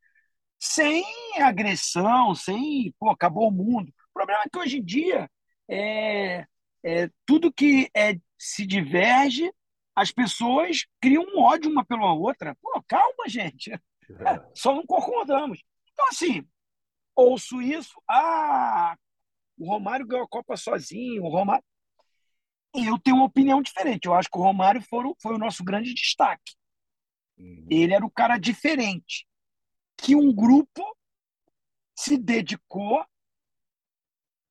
sem 0.59 1.03
agressão, 1.39 2.33
sem, 2.33 2.93
pô, 2.99 3.09
acabou 3.09 3.49
o 3.49 3.51
mundo. 3.51 3.89
O 3.89 4.13
problema 4.13 4.41
é 4.45 4.49
que 4.49 4.57
hoje 4.57 4.77
em 4.77 4.83
dia 4.83 5.29
é, 5.69 6.45
é 6.83 7.09
tudo 7.25 7.53
que 7.53 7.89
é, 7.95 8.19
se 8.37 8.65
diverge 8.65 9.51
as 9.95 10.11
pessoas 10.11 10.85
criam 10.99 11.23
um 11.23 11.39
ódio 11.39 11.71
uma 11.71 11.85
pela 11.85 12.13
outra. 12.13 12.55
Pô, 12.55 12.83
calma, 12.87 13.27
gente. 13.27 13.71
É, 13.71 13.79
só 14.53 14.75
não 14.75 14.85
concordamos. 14.85 15.63
Então, 15.93 16.07
assim, 16.09 16.45
ouço 17.15 17.61
isso. 17.61 17.93
Ah, 18.07 18.97
o 19.57 19.69
Romário 19.69 20.05
ganhou 20.05 20.25
a 20.25 20.29
Copa 20.29 20.57
sozinho. 20.57 21.23
O 21.23 21.29
Romário. 21.29 21.63
Eu 22.73 22.99
tenho 22.99 23.15
uma 23.15 23.25
opinião 23.25 23.61
diferente. 23.61 24.05
Eu 24.05 24.13
acho 24.13 24.29
que 24.29 24.37
o 24.37 24.41
Romário 24.41 24.81
foi, 24.81 25.05
foi 25.21 25.35
o 25.35 25.39
nosso 25.39 25.63
grande 25.63 25.93
destaque. 25.93 26.55
Uhum. 27.37 27.65
Ele 27.71 27.93
era 27.93 28.05
o 28.05 28.11
cara 28.11 28.37
diferente. 28.37 29.25
Que 29.97 30.13
um 30.13 30.33
grupo 30.33 30.83
se 31.97 32.17
dedicou 32.17 33.05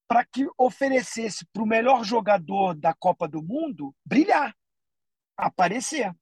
para 0.08 0.24
que 0.24 0.46
oferecesse 0.56 1.44
para 1.46 1.62
o 1.62 1.66
melhor 1.66 2.02
jogador 2.02 2.74
da 2.74 2.94
Copa 2.94 3.28
do 3.28 3.42
Mundo 3.42 3.94
brilhar, 4.04 4.54
aparecer. 5.36 6.12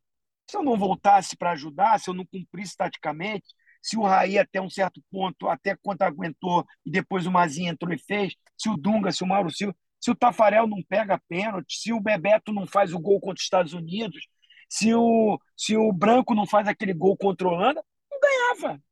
Se 0.48 0.56
eu 0.56 0.62
não 0.62 0.76
voltasse 0.76 1.36
para 1.36 1.52
ajudar, 1.52 1.98
se 1.98 2.10
eu 2.10 2.14
não 2.14 2.26
cumprisse 2.26 2.76
taticamente, 2.76 3.46
se 3.82 3.96
o 3.96 4.02
Raí 4.02 4.38
até 4.38 4.60
um 4.60 4.70
certo 4.70 5.02
ponto, 5.10 5.48
até 5.48 5.76
quanto 5.76 6.02
aguentou, 6.02 6.64
e 6.86 6.90
depois 6.90 7.26
o 7.26 7.32
Mazinho 7.32 7.72
entrou 7.72 7.92
e 7.92 7.98
fez, 7.98 8.34
se 8.56 8.68
o 8.68 8.76
Dunga, 8.76 9.10
se 9.10 9.24
o 9.24 9.26
Mauro 9.26 9.50
Silva, 9.50 9.74
se 10.00 10.10
o 10.10 10.14
Tafarel 10.14 10.66
não 10.66 10.82
pega 10.82 11.20
pênalti, 11.28 11.78
se 11.78 11.92
o 11.92 12.00
Bebeto 12.00 12.52
não 12.52 12.66
faz 12.66 12.92
o 12.92 12.98
gol 12.98 13.20
contra 13.20 13.38
os 13.38 13.42
Estados 13.42 13.72
Unidos, 13.72 14.26
se 14.68 14.94
o, 14.94 15.38
se 15.56 15.76
o 15.76 15.92
Branco 15.92 16.34
não 16.34 16.46
faz 16.46 16.66
aquele 16.66 16.92
gol 16.92 17.16
contra 17.16 17.46
a 17.46 17.50
Holanda, 17.50 17.84
não 18.10 18.20
ganhava. 18.20 18.82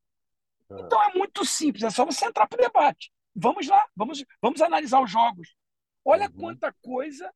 É. 0.71 0.81
Então 0.81 1.03
é 1.03 1.15
muito 1.15 1.45
simples, 1.45 1.83
é 1.85 1.91
só 1.91 2.05
você 2.05 2.27
entrar 2.27 2.47
para 2.47 2.59
o 2.59 2.63
debate. 2.63 3.13
Vamos 3.35 3.67
lá, 3.67 3.85
vamos, 3.97 4.25
vamos 4.43 4.61
analisar 4.61 5.01
os 5.01 5.11
jogos. 5.11 5.55
Olha 6.05 6.27
uhum. 6.27 6.33
quanta 6.33 6.73
coisa 6.83 7.33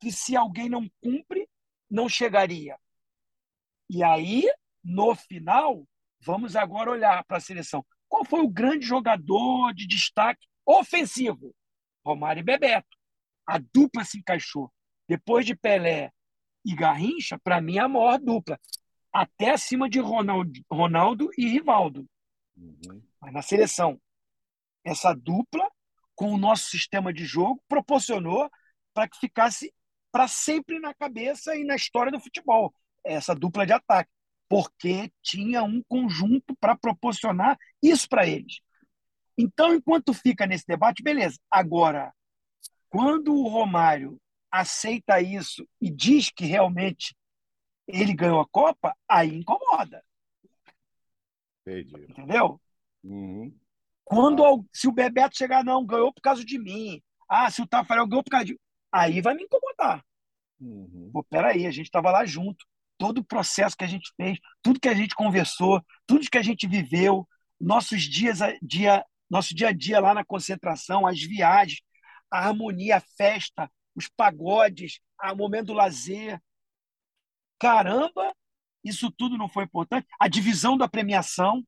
que 0.00 0.12
se 0.12 0.36
alguém 0.36 0.68
não 0.68 0.88
cumpre, 1.02 1.48
não 1.94 2.08
chegaria. 2.08 2.76
E 3.88 4.02
aí, 4.02 4.50
no 4.82 5.14
final, 5.14 5.86
vamos 6.20 6.56
agora 6.56 6.90
olhar 6.90 7.24
para 7.24 7.36
a 7.36 7.40
seleção. 7.40 7.86
Qual 8.08 8.24
foi 8.24 8.40
o 8.40 8.48
grande 8.48 8.84
jogador 8.84 9.72
de 9.72 9.86
destaque 9.86 10.44
ofensivo? 10.66 11.54
Romário 12.04 12.40
e 12.40 12.44
Bebeto. 12.44 12.98
A 13.46 13.58
dupla 13.58 14.04
se 14.04 14.18
encaixou. 14.18 14.72
Depois 15.08 15.46
de 15.46 15.54
Pelé 15.54 16.10
e 16.64 16.74
Garrincha, 16.74 17.38
para 17.38 17.60
mim, 17.60 17.76
é 17.76 17.82
a 17.82 17.88
maior 17.88 18.18
dupla. 18.18 18.58
Até 19.12 19.50
acima 19.50 19.88
de 19.88 20.00
Ronaldo, 20.00 20.60
Ronaldo 20.68 21.30
e 21.38 21.46
Rivaldo. 21.46 22.04
Uhum. 22.56 23.02
Mas 23.20 23.32
na 23.32 23.42
seleção, 23.42 24.00
essa 24.82 25.14
dupla, 25.14 25.70
com 26.16 26.32
o 26.32 26.38
nosso 26.38 26.68
sistema 26.70 27.12
de 27.12 27.24
jogo, 27.24 27.62
proporcionou 27.68 28.50
para 28.92 29.08
que 29.08 29.18
ficasse 29.18 29.72
para 30.14 30.28
sempre 30.28 30.78
na 30.78 30.94
cabeça 30.94 31.56
e 31.56 31.64
na 31.64 31.74
história 31.74 32.12
do 32.12 32.20
futebol, 32.20 32.72
essa 33.02 33.34
dupla 33.34 33.66
de 33.66 33.72
ataque, 33.72 34.08
porque 34.48 35.10
tinha 35.20 35.64
um 35.64 35.82
conjunto 35.88 36.54
para 36.60 36.76
proporcionar 36.76 37.58
isso 37.82 38.08
para 38.08 38.24
eles. 38.24 38.60
Então, 39.36 39.74
enquanto 39.74 40.14
fica 40.14 40.46
nesse 40.46 40.64
debate, 40.68 41.02
beleza. 41.02 41.36
Agora, 41.50 42.14
quando 42.88 43.34
o 43.34 43.48
Romário 43.48 44.16
aceita 44.52 45.20
isso 45.20 45.68
e 45.80 45.90
diz 45.90 46.30
que 46.30 46.44
realmente 46.44 47.12
ele 47.84 48.14
ganhou 48.14 48.40
a 48.40 48.46
Copa, 48.46 48.96
aí 49.08 49.34
incomoda. 49.34 50.00
Entendi. 51.66 52.06
Entendeu? 52.08 52.60
Uhum. 53.02 53.52
Quando 54.04 54.64
se 54.72 54.86
o 54.86 54.92
Bebeto 54.92 55.36
chegar, 55.36 55.64
não, 55.64 55.84
ganhou 55.84 56.12
por 56.12 56.20
causa 56.20 56.44
de 56.44 56.56
mim. 56.56 57.02
Ah, 57.28 57.50
se 57.50 57.60
o 57.60 57.66
Tafarel 57.66 58.06
ganhou 58.06 58.22
por 58.22 58.30
causa 58.30 58.46
de. 58.46 58.56
Aí 58.94 59.20
vai 59.20 59.34
me 59.34 59.42
incomodar. 59.42 60.04
Uhum. 60.60 61.10
Pô, 61.12 61.24
peraí, 61.24 61.66
a 61.66 61.70
gente 61.72 61.86
estava 61.86 62.12
lá 62.12 62.24
junto. 62.24 62.64
Todo 62.96 63.18
o 63.18 63.24
processo 63.24 63.76
que 63.76 63.82
a 63.82 63.88
gente 63.88 64.12
fez, 64.16 64.38
tudo 64.62 64.78
que 64.78 64.88
a 64.88 64.94
gente 64.94 65.16
conversou, 65.16 65.84
tudo 66.06 66.30
que 66.30 66.38
a 66.38 66.42
gente 66.42 66.68
viveu, 66.68 67.28
nossos 67.60 68.02
dias 68.02 68.40
a 68.40 68.56
dia, 68.62 69.04
nosso 69.28 69.52
dia 69.52 69.70
a 69.70 69.72
dia 69.72 69.98
lá 69.98 70.14
na 70.14 70.24
concentração, 70.24 71.08
as 71.08 71.20
viagens, 71.20 71.80
a 72.30 72.38
harmonia, 72.38 72.98
a 72.98 73.00
festa, 73.00 73.68
os 73.96 74.08
pagodes, 74.08 75.00
o 75.20 75.34
momento 75.34 75.66
do 75.66 75.72
lazer. 75.72 76.40
Caramba, 77.58 78.32
isso 78.84 79.10
tudo 79.10 79.36
não 79.36 79.48
foi 79.48 79.64
importante. 79.64 80.06
A 80.20 80.28
divisão 80.28 80.78
da 80.78 80.88
premiação, 80.88 81.64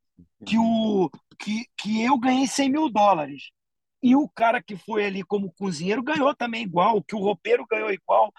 que, 0.47 0.57
o, 0.59 1.11
que, 1.41 1.66
que 1.77 2.03
eu 2.03 2.16
ganhei 2.18 2.47
100 2.47 2.70
mil 2.70 2.89
dólares. 2.89 3.51
E 4.07 4.15
o 4.15 4.29
cara 4.29 4.63
que 4.63 4.77
foi 4.77 5.05
ali 5.05 5.25
como 5.25 5.53
cozinheiro 5.55 6.01
ganhou 6.01 6.33
também 6.33 6.63
igual, 6.63 7.03
que 7.03 7.17
o 7.17 7.19
roupeiro 7.19 7.67
ganhou 7.69 7.91
igual, 7.91 8.33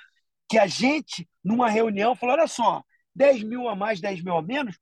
que 0.49 0.57
a 0.57 0.65
gente, 0.65 1.27
numa 1.43 1.67
reunião, 1.67 2.15
falou: 2.15 2.35
olha 2.35 2.47
só, 2.47 2.81
10 3.13 3.43
mil 3.43 3.67
a 3.67 3.75
mais, 3.75 3.99
10 3.99 4.23
mil 4.23 4.37
a 4.37 4.41
menos, 4.41 4.77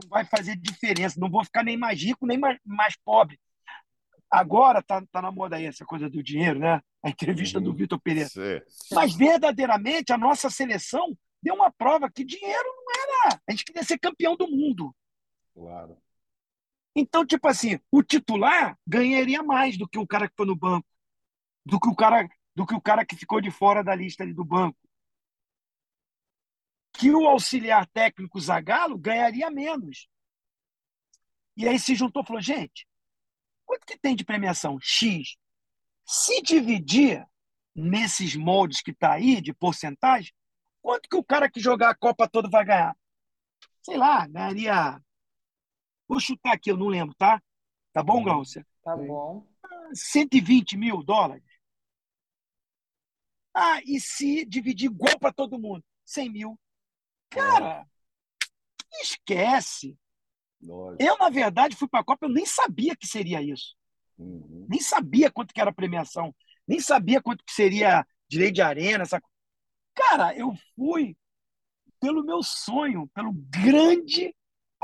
não 0.00 0.08
vai 0.08 0.24
fazer 0.24 0.56
diferença, 0.56 1.20
não 1.20 1.28
vou 1.28 1.44
ficar 1.44 1.62
nem 1.62 1.76
mais 1.76 2.02
rico, 2.02 2.26
nem 2.26 2.38
mais, 2.38 2.58
mais 2.64 2.96
pobre. 3.04 3.38
Agora 4.30 4.82
tá, 4.82 5.04
tá 5.12 5.20
na 5.20 5.30
moda 5.30 5.56
aí 5.56 5.66
essa 5.66 5.84
coisa 5.84 6.08
do 6.08 6.22
dinheiro, 6.22 6.58
né? 6.58 6.80
A 7.02 7.10
entrevista 7.10 7.58
uhum. 7.58 7.64
do 7.64 7.74
Vitor 7.74 8.00
Pereira. 8.00 8.30
Sim. 8.30 8.62
Mas 8.94 9.14
verdadeiramente 9.14 10.10
a 10.10 10.16
nossa 10.16 10.48
seleção 10.48 11.14
deu 11.42 11.54
uma 11.54 11.70
prova 11.70 12.10
que 12.10 12.24
dinheiro 12.24 12.64
não 12.64 13.28
era. 13.28 13.42
A 13.46 13.52
gente 13.52 13.66
queria 13.66 13.84
ser 13.84 13.98
campeão 13.98 14.38
do 14.38 14.48
mundo. 14.48 14.96
Claro. 15.52 15.98
Então, 16.94 17.26
tipo 17.26 17.48
assim, 17.48 17.78
o 17.90 18.02
titular 18.02 18.78
ganharia 18.86 19.42
mais 19.42 19.76
do 19.76 19.88
que 19.88 19.98
o 19.98 20.06
cara 20.06 20.28
que 20.28 20.36
foi 20.36 20.46
no 20.46 20.54
banco, 20.54 20.86
do 21.66 21.80
que 21.80 21.88
o 21.88 21.94
cara, 21.94 22.28
do 22.54 22.64
que 22.64 22.74
o 22.74 22.80
cara 22.80 23.04
que 23.04 23.16
ficou 23.16 23.40
de 23.40 23.50
fora 23.50 23.82
da 23.82 23.94
lista 23.94 24.22
ali 24.22 24.32
do 24.32 24.44
banco. 24.44 24.78
Que 26.92 27.10
o 27.10 27.26
auxiliar 27.26 27.86
técnico 27.88 28.40
Zagallo 28.40 28.96
ganharia 28.96 29.50
menos. 29.50 30.08
E 31.56 31.68
aí 31.68 31.78
se 31.78 31.94
juntou 31.96 32.24
falou: 32.24 32.40
gente, 32.40 32.86
quanto 33.66 33.86
que 33.86 33.98
tem 33.98 34.14
de 34.14 34.24
premiação? 34.24 34.78
X. 34.80 35.36
Se 36.06 36.42
dividir 36.42 37.26
nesses 37.74 38.36
moldes 38.36 38.80
que 38.80 38.92
está 38.92 39.14
aí, 39.14 39.40
de 39.40 39.52
porcentagem, 39.52 40.32
quanto 40.80 41.08
que 41.08 41.16
o 41.16 41.24
cara 41.24 41.50
que 41.50 41.58
jogar 41.58 41.90
a 41.90 41.94
Copa 41.94 42.28
toda 42.28 42.48
vai 42.48 42.64
ganhar? 42.64 42.96
Sei 43.82 43.96
lá, 43.96 44.26
ganharia 44.28 45.02
Vou 46.08 46.20
chutar 46.20 46.54
aqui, 46.54 46.70
eu 46.70 46.76
não 46.76 46.88
lembro, 46.88 47.14
tá? 47.14 47.42
Tá 47.92 48.02
bom. 48.02 48.22
Glaucia? 48.22 48.66
Tá 48.82 48.96
bom. 48.96 49.46
120 49.92 50.76
mil 50.76 51.02
dólares. 51.02 51.44
Ah, 53.54 53.80
e 53.84 54.00
se 54.00 54.44
dividir 54.44 54.90
igual 54.90 55.18
para 55.18 55.32
todo 55.32 55.58
mundo? 55.58 55.84
100 56.04 56.28
mil. 56.30 56.60
Cara, 57.30 57.86
esquece. 59.00 59.96
Nossa. 60.60 60.96
Eu, 60.98 61.16
na 61.18 61.30
verdade, 61.30 61.76
fui 61.76 61.88
para 61.88 62.00
a 62.00 62.04
Copa, 62.04 62.26
eu 62.26 62.30
nem 62.30 62.44
sabia 62.44 62.96
que 62.96 63.06
seria 63.06 63.40
isso. 63.40 63.76
Uhum. 64.18 64.66
Nem 64.68 64.80
sabia 64.80 65.30
quanto 65.30 65.54
que 65.54 65.60
era 65.60 65.70
a 65.70 65.74
premiação. 65.74 66.34
Nem 66.66 66.80
sabia 66.80 67.22
quanto 67.22 67.44
que 67.44 67.52
seria 67.52 68.06
direito 68.28 68.54
de 68.54 68.62
arena. 68.62 69.02
Essa... 69.02 69.22
Cara, 69.94 70.36
eu 70.36 70.52
fui 70.74 71.16
pelo 72.00 72.24
meu 72.24 72.42
sonho, 72.42 73.08
pelo 73.14 73.32
grande 73.32 74.34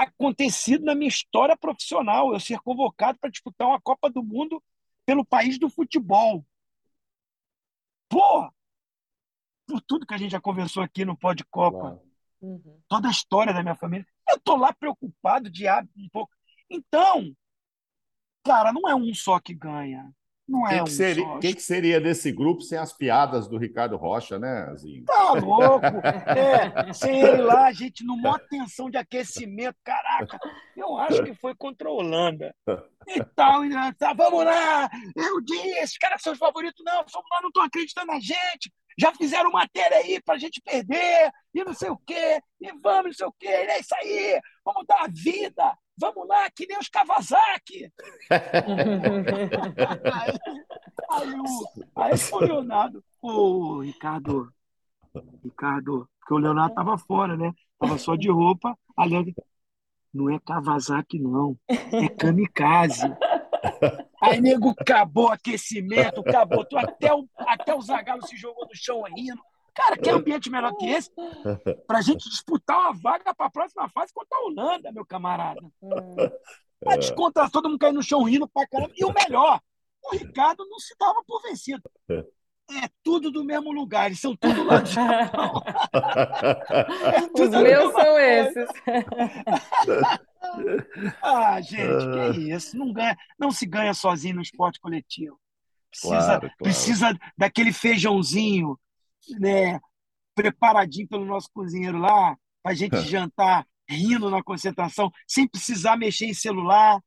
acontecido 0.04 0.84
na 0.84 0.94
minha 0.94 1.08
história 1.08 1.56
profissional, 1.56 2.32
eu 2.32 2.40
ser 2.40 2.58
convocado 2.60 3.18
para 3.18 3.30
disputar 3.30 3.68
uma 3.68 3.80
Copa 3.80 4.10
do 4.10 4.22
Mundo 4.22 4.62
pelo 5.04 5.24
país 5.24 5.58
do 5.58 5.68
futebol. 5.68 6.44
Pô! 8.08 8.50
Por 9.66 9.80
tudo 9.82 10.06
que 10.06 10.14
a 10.14 10.18
gente 10.18 10.32
já 10.32 10.40
conversou 10.40 10.82
aqui 10.82 11.04
no 11.04 11.16
Pode 11.16 11.44
Copa, 11.44 12.02
uhum. 12.40 12.80
toda 12.88 13.08
a 13.08 13.10
história 13.10 13.52
da 13.52 13.62
minha 13.62 13.76
família, 13.76 14.06
eu 14.28 14.40
tô 14.40 14.56
lá 14.56 14.72
preocupado 14.72 15.48
de 15.50 15.68
um 15.96 16.08
pouco. 16.12 16.32
Então, 16.68 17.34
cara, 18.44 18.72
não 18.72 18.88
é 18.88 18.94
um 18.94 19.14
só 19.14 19.38
que 19.38 19.54
ganha. 19.54 20.12
Não 20.50 20.66
é 20.66 20.78
que 20.78 20.82
um 20.82 20.86
seria, 20.86 21.24
só. 21.24 21.38
que 21.38 21.60
seria 21.60 22.00
desse 22.00 22.32
grupo 22.32 22.60
sem 22.60 22.76
as 22.76 22.92
piadas 22.92 23.46
do 23.46 23.56
Ricardo 23.56 23.96
Rocha, 23.96 24.36
né, 24.36 24.74
Zinho? 24.76 25.04
Tá 25.04 25.32
louco? 25.38 25.86
É, 26.26 26.92
sem 26.92 27.20
ele 27.20 27.42
lá, 27.42 27.68
a 27.68 27.72
gente 27.72 28.04
numa 28.04 28.36
tensão 28.36 28.90
de 28.90 28.96
aquecimento, 28.98 29.76
caraca, 29.84 30.40
eu 30.76 30.98
acho 30.98 31.22
que 31.22 31.34
foi 31.34 31.54
contra 31.54 31.88
a 31.88 31.92
Holanda. 31.92 32.52
E 33.06 33.22
tal, 33.36 33.64
e 33.64 33.70
tá, 33.94 34.12
vamos 34.12 34.44
lá, 34.44 34.90
eu 35.14 35.40
disse, 35.40 35.98
caras 36.00 36.20
são 36.20 36.32
os 36.32 36.38
favoritos, 36.38 36.84
não, 36.84 36.96
lá, 36.96 37.40
não 37.40 37.48
estão 37.48 37.62
acreditando 37.62 38.08
na 38.08 38.18
gente, 38.18 38.72
já 38.98 39.14
fizeram 39.14 39.52
matéria 39.52 39.98
aí 39.98 40.20
para 40.20 40.34
a 40.34 40.38
gente 40.38 40.60
perder, 40.60 41.30
e 41.54 41.64
não 41.64 41.74
sei 41.74 41.90
o 41.90 41.96
quê, 42.04 42.42
e 42.60 42.72
vamos, 42.82 43.04
não 43.04 43.12
sei 43.12 43.26
o 43.26 43.34
quê, 43.38 43.46
é 43.46 43.78
isso 43.78 43.94
aí, 43.94 44.40
vamos 44.64 44.84
dar 44.84 45.04
a 45.04 45.08
vida, 45.08 45.78
vamos 46.00 46.26
lá, 46.26 46.50
que 46.50 46.66
nem 46.66 46.78
os 46.78 46.88
Kawasaki. 46.88 47.92
aí, 50.10 50.38
aí, 51.10 51.34
o, 51.34 51.44
aí 51.96 52.12
o 52.32 52.38
Leonardo, 52.38 53.04
ô 53.20 53.80
Ricardo, 53.80 54.52
Ricardo, 55.44 56.08
porque 56.18 56.34
o 56.34 56.38
Leonardo 56.38 56.70
estava 56.70 56.96
fora, 56.96 57.36
né? 57.36 57.52
Tava 57.78 57.98
só 57.98 58.16
de 58.16 58.30
roupa, 58.30 58.76
ali, 58.96 59.34
não 60.12 60.30
é 60.30 60.38
Kawasaki, 60.40 61.18
não, 61.18 61.56
é 61.68 62.08
kamikaze. 62.08 63.06
Aí, 64.20 64.40
nego, 64.40 64.74
acabou 64.78 65.26
o 65.26 65.32
aquecimento, 65.32 66.20
acabou 66.20 66.64
tudo, 66.64 66.78
até 66.78 67.14
o, 67.14 67.28
até 67.36 67.74
o 67.74 67.80
Zagallo 67.80 68.26
se 68.26 68.36
jogou 68.36 68.66
no 68.66 68.74
chão 68.74 69.02
rindo. 69.02 69.42
Cara, 69.74 69.96
que 69.96 70.10
ambiente 70.10 70.50
melhor 70.50 70.74
que 70.76 70.86
esse 70.86 71.10
para 71.86 71.98
a 71.98 72.02
gente 72.02 72.28
disputar 72.28 72.78
uma 72.78 72.92
vaga 72.92 73.34
para 73.34 73.46
a 73.46 73.50
próxima 73.50 73.88
fase 73.88 74.12
contra 74.12 74.36
a 74.36 74.42
Holanda, 74.42 74.92
meu 74.92 75.04
camarada. 75.04 75.60
A 76.86 76.96
descontar 76.96 77.50
todo 77.50 77.68
mundo 77.68 77.78
cair 77.78 77.92
no 77.92 78.02
chão 78.02 78.22
rindo 78.22 78.48
pra 78.48 78.66
caramba. 78.66 78.92
E 78.96 79.04
o 79.04 79.12
melhor, 79.12 79.60
o 80.02 80.16
Ricardo 80.16 80.66
não 80.68 80.78
se 80.78 80.94
dava 80.98 81.22
por 81.26 81.42
vencido. 81.42 81.82
É 82.72 82.88
tudo 83.02 83.32
do 83.32 83.44
mesmo 83.44 83.72
lugar, 83.72 84.06
eles 84.06 84.20
são 84.20 84.36
tudo 84.36 84.62
lá 84.62 84.78
do 84.78 84.88
Japão. 84.88 85.62
É 87.12 87.42
Os 87.42 87.50
meus 87.50 87.92
são 87.92 88.18
esses. 88.18 88.68
ah, 91.20 91.60
gente, 91.60 92.32
que 92.32 92.52
isso? 92.52 92.78
Não, 92.78 92.92
ganha, 92.92 93.16
não 93.38 93.50
se 93.50 93.66
ganha 93.66 93.92
sozinho 93.92 94.36
no 94.36 94.42
esporte 94.42 94.78
coletivo. 94.78 95.36
Precisa, 95.90 96.16
claro, 96.16 96.40
claro. 96.40 96.56
precisa 96.58 97.18
daquele 97.36 97.72
feijãozinho, 97.72 98.78
né, 99.38 99.80
preparadinho 100.34 101.08
pelo 101.08 101.24
nosso 101.24 101.48
cozinheiro 101.52 101.98
lá, 101.98 102.36
para 102.62 102.72
a 102.72 102.74
gente 102.74 103.00
jantar 103.02 103.66
rindo 103.88 104.30
na 104.30 104.42
concentração, 104.42 105.10
sem 105.26 105.48
precisar 105.48 105.96
mexer 105.96 106.26
em 106.26 106.34
celular, 106.34 107.00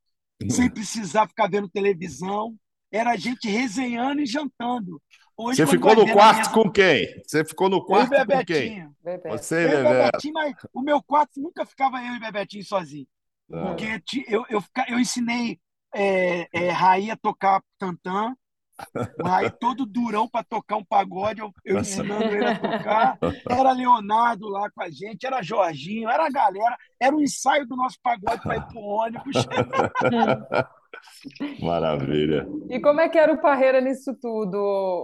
sem 0.50 0.70
precisar 0.70 1.28
ficar 1.28 1.50
vendo 1.50 1.70
televisão. 1.70 2.56
Era 2.92 3.12
a 3.12 3.18
gente 3.18 3.48
resenhando 3.48 4.22
e 4.22 4.26
jantando. 4.26 5.02
Hoje, 5.36 5.58
Você 5.58 5.68
ficou 5.68 5.96
no 5.96 6.12
quarto 6.12 6.52
com 6.52 6.70
quem? 6.70 7.22
Você 7.26 7.44
ficou 7.44 7.68
no 7.68 7.84
quarto 7.84 8.14
eu 8.14 8.26
com 8.26 8.46
quem? 8.46 8.88
Você 9.32 9.64
e 9.64 9.84
Bebetinho, 9.84 10.34
mas 10.34 10.56
o 10.72 10.82
meu 10.82 11.02
quarto 11.02 11.42
nunca 11.42 11.66
ficava 11.66 12.04
eu 12.04 12.14
e 12.14 12.20
Bebetinho 12.20 12.64
sozinho. 12.64 13.08
Ah. 13.52 13.68
Porque 13.68 14.02
eu, 14.28 14.46
eu, 14.50 14.64
eu 14.88 15.00
ensinei 15.00 15.60
é, 15.94 16.48
é, 16.54 16.70
Raí 16.70 17.10
a 17.10 17.18
tocar 17.18 17.64
tantã, 17.80 18.36
o 19.20 19.28
Raí 19.28 19.50
todo 19.52 19.86
durão 19.86 20.28
para 20.28 20.44
tocar 20.44 20.78
um 20.78 20.84
pagode, 20.84 21.40
eu, 21.42 21.52
eu 21.64 21.80
ensinando 21.80 22.24
ele 22.24 22.46
a 22.46 22.60
tocar. 22.60 23.18
Era 23.50 23.72
Leonardo 23.72 24.48
lá 24.48 24.70
com 24.72 24.82
a 24.82 24.90
gente, 24.90 25.26
era 25.26 25.44
Jorginho, 25.44 26.10
era 26.10 26.26
a 26.26 26.32
galera, 26.32 26.76
era 27.00 27.16
o 27.16 27.20
um 27.20 27.22
ensaio 27.22 27.68
do 27.68 27.76
nosso 27.76 27.98
pagode 28.02 28.42
para 28.42 28.58
ir 28.58 28.68
para 28.68 28.78
o 28.78 28.86
ônibus. 28.86 29.36
Maravilha. 31.62 32.48
E 32.70 32.80
como 32.80 33.02
é 33.02 33.10
que 33.10 33.18
era 33.18 33.34
o 33.34 33.42
Parreira 33.42 33.82
nisso 33.82 34.16
tudo, 34.20 34.58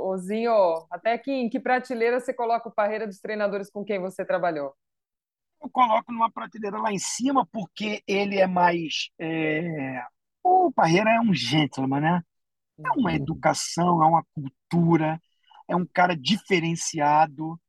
Ozinho? 0.07 0.87
Até 0.89 1.17
que 1.17 1.31
em 1.31 1.49
que 1.49 1.59
prateleira 1.59 2.19
você 2.19 2.33
coloca 2.33 2.69
o 2.69 2.73
Parreira 2.73 3.07
dos 3.07 3.19
treinadores 3.19 3.69
com 3.69 3.83
quem 3.83 3.99
você 3.99 4.25
trabalhou? 4.25 4.73
Eu 5.61 5.69
coloco 5.69 6.11
numa 6.11 6.31
prateleira 6.31 6.77
lá 6.77 6.91
em 6.91 6.99
cima 6.99 7.45
porque 7.51 8.01
ele 8.07 8.37
é 8.37 8.47
mais. 8.47 9.09
É... 9.19 10.01
O 10.43 10.71
Parreira 10.71 11.09
é 11.11 11.19
um 11.19 11.33
gentleman, 11.33 11.99
né? 11.99 12.23
É 12.85 12.91
uma 12.97 13.13
educação, 13.13 14.03
é 14.03 14.07
uma 14.07 14.23
cultura, 14.33 15.21
é 15.67 15.75
um 15.75 15.85
cara 15.85 16.15
diferenciado, 16.15 17.59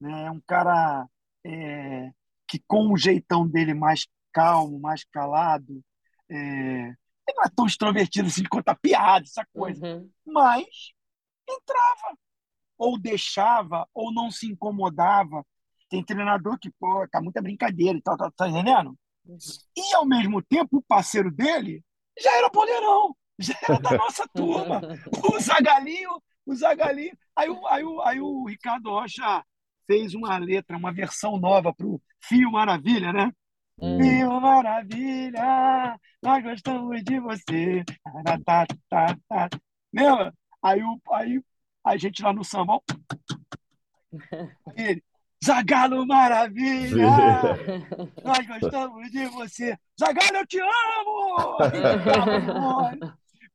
né? 0.00 0.26
é 0.26 0.30
um 0.30 0.40
cara 0.46 1.06
é... 1.44 2.10
que, 2.48 2.62
com 2.66 2.92
o 2.92 2.96
jeitão 2.96 3.46
dele 3.46 3.74
mais 3.74 4.06
calmo, 4.32 4.78
mais 4.78 5.04
calado, 5.04 5.82
é 6.30 6.94
ele 7.28 7.36
não 7.36 7.44
é 7.44 7.48
tão 7.54 7.66
extrovertido 7.66 8.28
assim 8.28 8.42
de 8.42 8.48
contar 8.48 8.74
piada, 8.76 9.24
essa 9.24 9.46
coisa. 9.52 9.84
Uhum. 9.86 10.10
Mas 10.26 10.66
entrava. 11.48 12.18
Ou 12.76 12.98
deixava, 12.98 13.86
ou 13.94 14.12
não 14.12 14.30
se 14.30 14.46
incomodava. 14.46 15.44
Tem 15.88 16.04
treinador 16.04 16.58
que, 16.58 16.70
pô, 16.78 17.06
tá 17.08 17.20
muita 17.20 17.40
brincadeira 17.40 17.96
e 17.96 18.02
tal, 18.02 18.16
tá, 18.16 18.30
tá 18.34 18.48
entendendo? 18.48 18.96
Uhum. 19.24 19.38
E, 19.76 19.94
ao 19.94 20.06
mesmo 20.06 20.42
tempo, 20.42 20.78
o 20.78 20.82
parceiro 20.82 21.30
dele 21.30 21.84
já 22.18 22.36
era 22.36 22.50
poderão, 22.50 23.16
já 23.42 23.54
era 23.62 23.78
da 23.78 23.96
nossa 23.96 24.26
turma. 24.28 24.80
o 25.32 25.40
Zagalinho, 25.40 26.22
o 26.46 26.54
Zagalinho. 26.54 27.16
Aí, 27.36 27.48
o, 27.48 27.66
aí, 27.66 27.84
o, 27.84 28.00
aí 28.02 28.20
o 28.20 28.44
Ricardo 28.46 28.90
Rocha 28.90 29.44
fez 29.86 30.14
uma 30.14 30.38
letra, 30.38 30.76
uma 30.76 30.92
versão 30.92 31.38
nova 31.38 31.74
para 31.74 31.86
o 31.86 32.00
Fio 32.20 32.50
Maravilha, 32.52 33.12
né? 33.12 33.30
Hum. 33.80 33.98
Mil 33.98 34.40
maravilha, 34.40 35.98
nós 36.22 36.42
gostamos 36.42 37.02
de 37.02 37.18
você. 37.18 37.84
Tá, 38.44 38.66
tá, 38.88 39.16
tá. 39.28 39.48
Lembra? 39.92 40.32
Aí, 40.62 40.82
o, 40.82 41.00
aí 41.12 41.40
a 41.84 41.96
gente 41.96 42.22
lá 42.22 42.32
no 42.32 42.44
samba, 42.44 42.80
ele, 44.76 45.02
Zagalo 45.44 46.06
Maravilha, 46.06 47.08
nós 48.22 48.46
gostamos 48.46 49.10
de 49.10 49.26
você. 49.26 49.76
Zagalo, 49.98 50.36
eu 50.36 50.46
te 50.46 50.60
amo! 50.60 51.58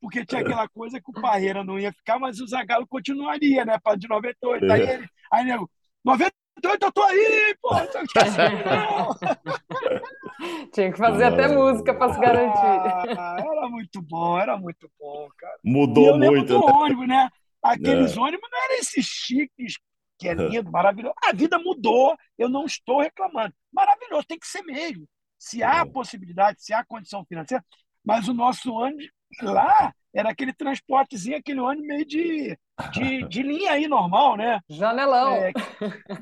Porque 0.00 0.24
tinha 0.24 0.40
aquela 0.40 0.68
coisa 0.68 1.00
que 1.00 1.10
o 1.10 1.20
Parreira 1.20 1.64
não 1.64 1.78
ia 1.78 1.92
ficar, 1.92 2.18
mas 2.18 2.40
o 2.40 2.46
Zagalo 2.46 2.86
continuaria, 2.86 3.64
né? 3.64 3.78
Para 3.82 3.96
de 3.96 4.08
98. 4.08 4.70
Aí 4.70 4.82
ele, 4.82 5.08
aí 5.32 5.44
nego, 5.44 5.70
98 6.04 6.38
doido, 6.60 6.84
eu 6.84 6.92
tô 6.92 7.02
aí, 7.02 7.56
pô! 7.60 7.70
Tinha 10.72 10.92
que 10.92 10.98
fazer 10.98 11.24
até 11.24 11.48
música 11.48 11.94
para 11.94 12.12
se 12.12 12.20
garantir. 12.20 13.18
Ah, 13.18 13.36
era 13.38 13.68
muito 13.68 14.02
bom, 14.02 14.38
era 14.38 14.56
muito 14.56 14.90
bom, 14.98 15.28
cara. 15.36 15.58
Mudou 15.64 16.18
muito. 16.18 16.58
Do 16.58 16.66
né? 16.66 16.72
ônibus, 16.72 17.08
né? 17.08 17.28
Aqueles 17.62 18.16
é. 18.16 18.20
ônibus 18.20 18.48
não 18.50 18.64
eram 18.64 18.74
esses 18.76 19.04
chiques, 19.04 19.78
que 20.18 20.28
é 20.28 20.34
lindo, 20.34 20.70
maravilhoso. 20.70 21.14
A 21.24 21.32
vida 21.32 21.58
mudou, 21.58 22.16
eu 22.36 22.48
não 22.48 22.64
estou 22.64 23.00
reclamando. 23.00 23.54
Maravilhoso, 23.72 24.26
tem 24.26 24.38
que 24.38 24.46
ser 24.46 24.62
mesmo. 24.62 25.08
Se 25.38 25.62
há 25.62 25.86
possibilidade, 25.86 26.62
se 26.62 26.72
há 26.72 26.84
condição 26.84 27.24
financeira, 27.24 27.64
mas 28.04 28.28
o 28.28 28.34
nosso 28.34 28.72
ônibus 28.72 29.08
lá 29.42 29.92
era 30.14 30.30
aquele 30.30 30.52
transportezinho, 30.52 31.36
aquele 31.36 31.60
ônibus 31.60 31.86
meio 31.86 32.04
de, 32.04 32.58
de, 32.92 33.28
de 33.28 33.42
linha 33.42 33.72
aí, 33.72 33.86
normal, 33.86 34.36
né? 34.36 34.60
Janelão. 34.68 35.34
É, 35.34 35.52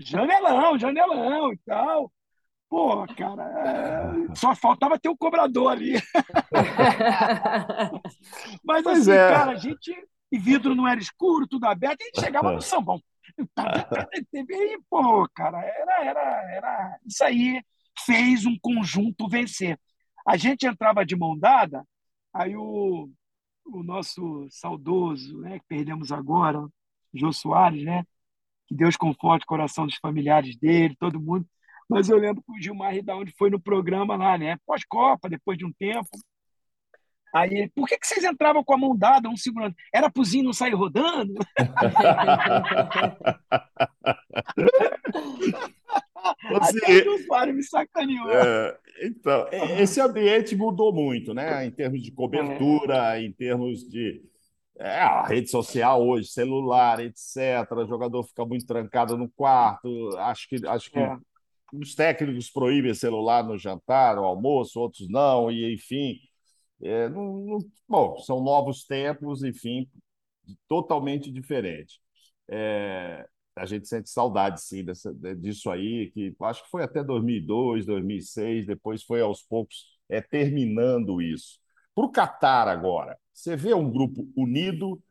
janelão, 0.01 0.79
janelão 0.79 1.53
e 1.53 1.59
tal. 1.65 2.13
Pô, 2.69 3.07
cara, 3.15 3.45
é... 3.45 4.35
só 4.35 4.55
faltava 4.55 4.99
ter 4.99 5.09
o 5.09 5.13
um 5.13 5.17
cobrador 5.17 5.71
ali. 5.73 5.95
Mas 8.65 8.83
pois 8.83 9.09
assim, 9.09 9.13
é. 9.13 9.31
cara, 9.31 9.53
a 9.53 9.57
gente. 9.57 9.95
E 10.33 10.39
vidro 10.39 10.75
não 10.75 10.89
era 10.89 10.99
escuro, 10.99 11.47
tudo 11.47 11.67
aberto, 11.67 12.03
a 12.03 12.05
gente 12.05 12.21
chegava 12.21 12.51
no 12.53 12.61
sambão. 12.61 13.01
E, 13.39 13.45
pô, 14.91 15.29
cara, 15.33 15.61
era, 15.61 16.05
era, 16.05 16.55
era. 16.55 16.99
Isso 17.07 17.23
aí 17.23 17.63
fez 18.05 18.45
um 18.45 18.59
conjunto 18.61 19.29
vencer. 19.29 19.79
A 20.27 20.37
gente 20.37 20.67
entrava 20.67 21.07
de 21.07 21.15
mão 21.15 21.39
dada, 21.39 21.85
aí 22.37 22.57
o, 22.57 23.11
o 23.65 23.83
nosso 23.83 24.47
saudoso, 24.51 25.41
né, 25.41 25.59
que 25.59 25.65
perdemos 25.67 26.13
agora, 26.13 26.65
Jô 27.13 27.33
Soares, 27.33 27.83
né? 27.83 28.05
Que 28.67 28.75
Deus 28.75 28.97
conforte 28.97 29.45
o 29.45 29.47
coração 29.47 29.87
dos 29.87 29.97
familiares 29.97 30.57
dele, 30.57 30.97
todo 30.99 31.21
mundo. 31.21 31.47
Mas 31.89 32.09
eu 32.09 32.19
lembro 32.19 32.43
que 32.43 32.53
o 32.53 32.61
Gilmar 32.61 32.93
Ridaldi 32.93 33.33
foi 33.39 33.49
no 33.49 33.61
programa 33.61 34.17
lá, 34.17 34.37
né? 34.37 34.59
Pós-Copa, 34.67 35.29
depois 35.29 35.57
de 35.57 35.65
um 35.65 35.73
tempo. 35.73 36.09
Aí, 37.35 37.71
por 37.75 37.89
que, 37.89 37.99
que 37.99 38.07
vocês 38.07 38.25
entravam 38.25 38.65
com 38.65 38.75
a 38.75 38.79
mão 38.79 38.97
dada, 38.97 39.29
um 39.29 39.37
segurando? 39.37 39.75
Era 39.93 40.11
Zinho 40.25 40.45
não 40.45 40.53
sair 40.53 40.75
rodando? 40.75 41.35
Você, 46.51 46.79
Até 46.79 47.09
o 47.09 47.15
usuário 47.15 47.55
me 47.55 47.63
sacaneou. 47.63 48.31
É, 48.31 48.79
então, 49.03 49.47
esse 49.79 50.01
ambiente 50.01 50.57
mudou 50.57 50.93
muito, 50.93 51.35
né? 51.35 51.67
Em 51.67 51.71
termos 51.71 52.03
de 52.03 52.11
cobertura, 52.11 53.17
é. 53.17 53.23
em 53.23 53.33
termos 53.33 53.89
de 53.89 54.23
é, 54.79 54.99
a 54.99 55.27
rede 55.27 55.51
social 55.51 56.07
hoje, 56.07 56.29
celular, 56.29 57.01
etc. 57.01 57.71
O 57.73 57.87
jogador 57.87 58.23
fica 58.25 58.45
muito 58.45 58.67
trancado 58.67 59.17
no 59.17 59.29
quarto. 59.31 60.17
Acho 60.19 60.49
que, 60.49 60.67
acho 60.67 60.91
que 60.91 60.99
é. 60.99 61.17
os 61.73 61.95
técnicos 61.95 62.51
proíbem 62.51 62.95
celular 62.95 63.43
no 63.45 63.59
jantar, 63.59 64.17
no 64.17 64.25
almoço, 64.25 64.81
outros 64.81 65.09
não, 65.09 65.51
e 65.51 65.75
enfim. 65.75 66.19
É, 66.83 67.09
não, 67.09 67.39
não, 67.39 67.59
bom, 67.89 68.19
são 68.19 68.43
novos 68.43 68.85
tempos, 68.85 69.43
enfim, 69.43 69.89
totalmente 70.69 71.31
diferente. 71.31 72.01
É, 72.49 73.27
a 73.57 73.65
gente 73.65 73.89
sente 73.89 74.11
saudade, 74.11 74.61
sim, 74.61 74.85
dessa, 74.85 75.13
disso 75.35 75.71
aí, 75.71 76.11
que 76.11 76.37
acho 76.43 76.63
que 76.65 76.71
foi 76.71 76.83
até 76.83 77.03
2002, 77.03 77.87
2006, 77.87 78.67
depois 78.67 79.03
foi 79.03 79.23
aos 79.23 79.43
poucos 79.43 79.87
é, 80.09 80.21
terminando 80.21 81.23
isso. 81.23 81.59
Para 81.95 82.05
o 82.05 82.13
Catar 82.13 82.69
agora, 82.69 83.19
você 83.33 83.57
vê 83.57 83.73
um 83.73 83.91
grupo 83.91 84.29
unido, 84.37 85.03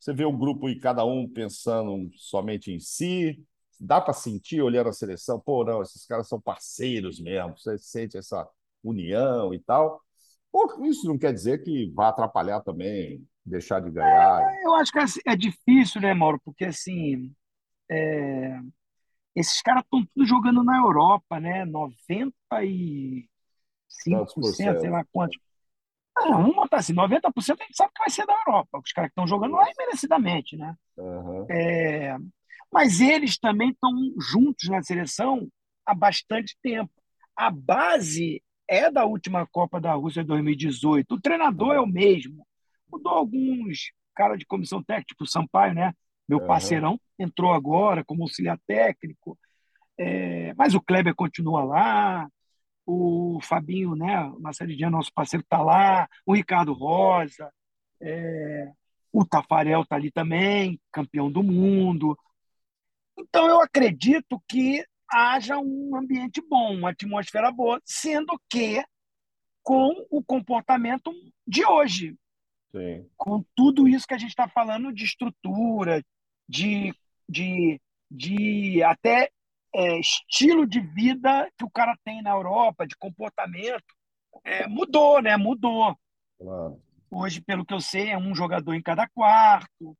você 0.00 0.12
vê 0.12 0.24
um 0.24 0.36
grupo 0.36 0.68
e 0.68 0.78
cada 0.78 1.04
um 1.04 1.28
pensando 1.28 2.10
somente 2.16 2.72
em 2.72 2.80
si, 2.80 3.40
dá 3.80 4.00
para 4.00 4.12
sentir 4.12 4.60
olhando 4.60 4.88
a 4.88 4.92
seleção, 4.92 5.38
pô, 5.38 5.64
não, 5.64 5.80
esses 5.80 6.04
caras 6.04 6.28
são 6.28 6.40
parceiros 6.40 7.20
mesmo, 7.20 7.56
você 7.56 7.78
sente 7.78 8.16
essa 8.16 8.48
união 8.82 9.54
e 9.54 9.60
tal. 9.60 10.02
Isso 10.82 11.06
não 11.06 11.18
quer 11.18 11.32
dizer 11.32 11.62
que 11.62 11.90
vai 11.92 12.08
atrapalhar 12.08 12.60
também, 12.60 13.26
deixar 13.44 13.80
de 13.80 13.90
ganhar? 13.90 14.40
É, 14.42 14.64
eu 14.64 14.74
acho 14.74 14.92
que 14.92 14.98
é 15.26 15.36
difícil, 15.36 16.00
né, 16.00 16.14
Mauro? 16.14 16.40
Porque 16.44 16.64
assim, 16.64 17.32
é, 17.90 18.58
esses 19.34 19.60
caras 19.62 19.82
estão 19.82 20.04
tudo 20.14 20.26
jogando 20.26 20.62
na 20.62 20.76
Europa, 20.76 21.40
né? 21.40 21.64
95%, 21.66 23.28
sei 23.88 24.90
lá 24.90 25.04
quantos. 25.12 25.38
Ah, 26.16 26.28
vamos 26.28 26.54
botar 26.54 26.76
assim, 26.76 26.94
90% 26.94 27.60
a 27.60 27.64
gente 27.64 27.76
sabe 27.76 27.92
que 27.92 27.98
vai 27.98 28.10
ser 28.10 28.24
da 28.24 28.34
Europa. 28.46 28.78
Os 28.78 28.92
caras 28.92 29.08
que 29.08 29.12
estão 29.12 29.26
jogando 29.26 29.56
lá 29.56 29.66
merecidamente, 29.76 30.56
né? 30.56 30.76
Uhum. 30.96 31.46
É, 31.50 32.16
Mas 32.72 33.00
eles 33.00 33.36
também 33.36 33.70
estão 33.70 33.90
juntos 34.20 34.68
na 34.68 34.80
seleção 34.82 35.48
há 35.84 35.92
bastante 35.94 36.56
tempo. 36.62 36.92
A 37.36 37.50
base 37.50 38.40
é 38.68 38.90
da 38.90 39.04
última 39.04 39.44
Copa 39.46 39.80
da 39.80 39.92
Rússia 39.94 40.24
2018. 40.24 41.14
O 41.14 41.20
treinador 41.20 41.74
é 41.74 41.80
o 41.80 41.86
mesmo. 41.86 42.46
Mudou 42.88 43.12
alguns 43.12 43.92
cara 44.14 44.36
de 44.36 44.46
comissão 44.46 44.82
técnica, 44.82 45.08
tipo 45.08 45.24
o 45.24 45.26
Sampaio, 45.26 45.74
né? 45.74 45.92
Meu 46.28 46.38
uhum. 46.38 46.46
parceirão 46.46 47.00
entrou 47.18 47.52
agora 47.52 48.04
como 48.04 48.22
auxiliar 48.22 48.58
técnico. 48.66 49.38
É, 49.98 50.52
mas 50.54 50.74
o 50.74 50.80
Kleber 50.80 51.14
continua 51.14 51.62
lá, 51.62 52.28
o 52.86 53.38
Fabinho, 53.42 53.94
né? 53.94 54.32
Marcelo 54.38 54.74
Dias, 54.74 54.90
nosso 54.90 55.12
parceiro, 55.12 55.42
está 55.42 55.62
lá, 55.62 56.08
o 56.26 56.34
Ricardo 56.34 56.72
Rosa, 56.72 57.50
é, 58.00 58.70
o 59.12 59.24
Tafarel 59.24 59.82
está 59.82 59.96
ali 59.96 60.10
também, 60.10 60.80
campeão 60.90 61.30
do 61.30 61.42
mundo. 61.42 62.18
Então, 63.16 63.46
eu 63.46 63.62
acredito 63.62 64.42
que 64.48 64.84
haja 65.08 65.56
um 65.58 65.96
ambiente 65.96 66.42
bom, 66.48 66.74
uma 66.74 66.90
atmosfera 66.90 67.52
boa, 67.52 67.80
sendo 67.84 68.38
que 68.50 68.84
com 69.62 70.04
o 70.10 70.22
comportamento 70.22 71.10
de 71.46 71.64
hoje. 71.64 72.16
Sim. 72.72 73.08
Com 73.16 73.44
tudo 73.54 73.86
isso 73.86 74.06
que 74.06 74.14
a 74.14 74.18
gente 74.18 74.30
está 74.30 74.48
falando 74.48 74.92
de 74.92 75.04
estrutura, 75.04 76.02
de, 76.48 76.94
de, 77.28 77.80
de 78.10 78.82
até 78.82 79.30
é, 79.74 79.98
estilo 79.98 80.66
de 80.66 80.80
vida 80.80 81.50
que 81.58 81.64
o 81.64 81.70
cara 81.70 81.96
tem 82.04 82.22
na 82.22 82.30
Europa, 82.30 82.86
de 82.86 82.96
comportamento, 82.96 83.84
é, 84.44 84.66
mudou, 84.66 85.20
né? 85.20 85.36
Mudou. 85.36 85.98
Claro. 86.38 86.80
Hoje, 87.10 87.40
pelo 87.40 87.64
que 87.64 87.74
eu 87.74 87.80
sei, 87.80 88.10
é 88.10 88.18
um 88.18 88.34
jogador 88.34 88.74
em 88.74 88.82
cada 88.82 89.08
quarto. 89.08 89.96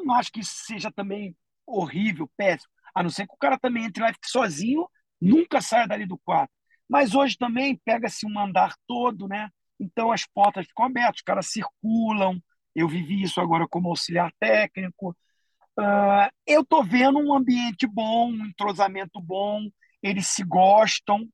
Não 0.00 0.14
acho 0.14 0.32
que 0.32 0.40
isso 0.40 0.54
seja 0.64 0.90
também 0.90 1.36
horrível, 1.66 2.30
péssimo. 2.36 2.70
A 2.94 3.02
não 3.02 3.10
ser 3.10 3.26
que 3.26 3.34
o 3.34 3.38
cara 3.38 3.58
também 3.58 3.84
entre 3.84 4.02
lá 4.02 4.10
e 4.10 4.14
fique 4.14 4.28
sozinho, 4.28 4.88
nunca 5.20 5.60
saia 5.60 5.86
dali 5.86 6.06
do 6.06 6.18
quarto. 6.18 6.52
Mas 6.88 7.14
hoje 7.14 7.36
também 7.38 7.80
pega-se 7.84 8.26
um 8.26 8.38
andar 8.38 8.74
todo, 8.86 9.28
né? 9.28 9.48
Então 9.78 10.12
as 10.12 10.26
portas 10.26 10.66
ficam 10.66 10.86
abertas, 10.86 11.16
os 11.16 11.22
caras 11.22 11.46
circulam. 11.46 12.38
Eu 12.74 12.88
vivi 12.88 13.22
isso 13.22 13.40
agora 13.40 13.66
como 13.68 13.88
auxiliar 13.88 14.32
técnico. 14.38 15.16
Uh, 15.78 16.28
eu 16.46 16.62
estou 16.62 16.84
vendo 16.84 17.18
um 17.18 17.34
ambiente 17.34 17.86
bom, 17.86 18.30
um 18.30 18.46
entrosamento 18.46 19.20
bom, 19.20 19.68
eles 20.02 20.26
se 20.26 20.44
gostam. 20.44 21.28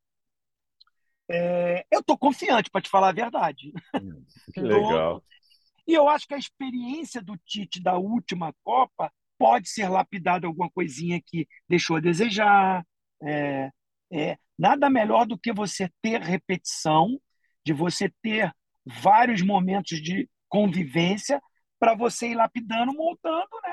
É, 1.30 1.84
eu 1.90 2.00
estou 2.00 2.16
confiante, 2.16 2.70
para 2.70 2.80
te 2.80 2.88
falar 2.88 3.08
a 3.08 3.12
verdade. 3.12 3.72
Hum, 3.94 4.24
que 4.52 4.60
legal. 4.60 5.22
E 5.86 5.94
eu 5.94 6.08
acho 6.08 6.26
que 6.26 6.34
a 6.34 6.38
experiência 6.38 7.22
do 7.22 7.36
Tite 7.38 7.82
da 7.82 7.96
última 7.96 8.54
Copa 8.62 9.12
pode 9.38 9.68
ser 9.68 9.88
lapidada 9.88 10.46
alguma 10.46 10.70
coisinha 10.70 11.20
que 11.24 11.46
deixou 11.68 11.96
a 11.96 12.00
desejar. 12.00 12.84
É, 13.22 13.70
é, 14.12 14.36
nada 14.58 14.90
melhor 14.90 15.26
do 15.26 15.38
que 15.38 15.52
você 15.52 15.90
ter 16.02 16.20
repetição, 16.20 17.18
de 17.64 17.72
você 17.72 18.12
ter 18.22 18.52
vários 18.84 19.42
momentos 19.42 20.00
de 20.02 20.28
convivência 20.48 21.40
para 21.78 21.94
você 21.94 22.28
ir 22.28 22.34
lapidando, 22.34 22.92
montando, 22.92 23.48
né? 23.62 23.67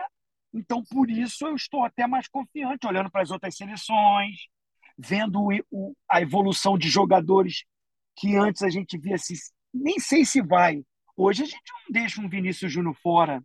Então, 0.55 0.81
por 0.83 1.09
isso, 1.09 1.45
eu 1.45 1.53
estou 1.53 1.83
até 1.83 2.07
mais 2.07 2.29
confiante, 2.29 2.87
olhando 2.87 3.11
para 3.11 3.21
as 3.21 3.29
outras 3.29 3.57
seleções, 3.57 4.47
vendo 4.97 5.41
o, 5.41 5.49
o, 5.69 5.93
a 6.09 6.21
evolução 6.21 6.77
de 6.77 6.87
jogadores 6.87 7.65
que 8.15 8.37
antes 8.37 8.61
a 8.61 8.69
gente 8.69 8.97
via 8.97 9.17
se. 9.17 9.33
Nem 9.73 9.99
sei 9.99 10.23
se 10.23 10.41
vai. 10.41 10.81
Hoje 11.17 11.43
a 11.43 11.45
gente 11.45 11.71
não 11.73 11.91
deixa 11.91 12.21
um 12.21 12.29
Vinícius 12.29 12.71
Júnior 12.71 12.95
fora. 12.95 13.43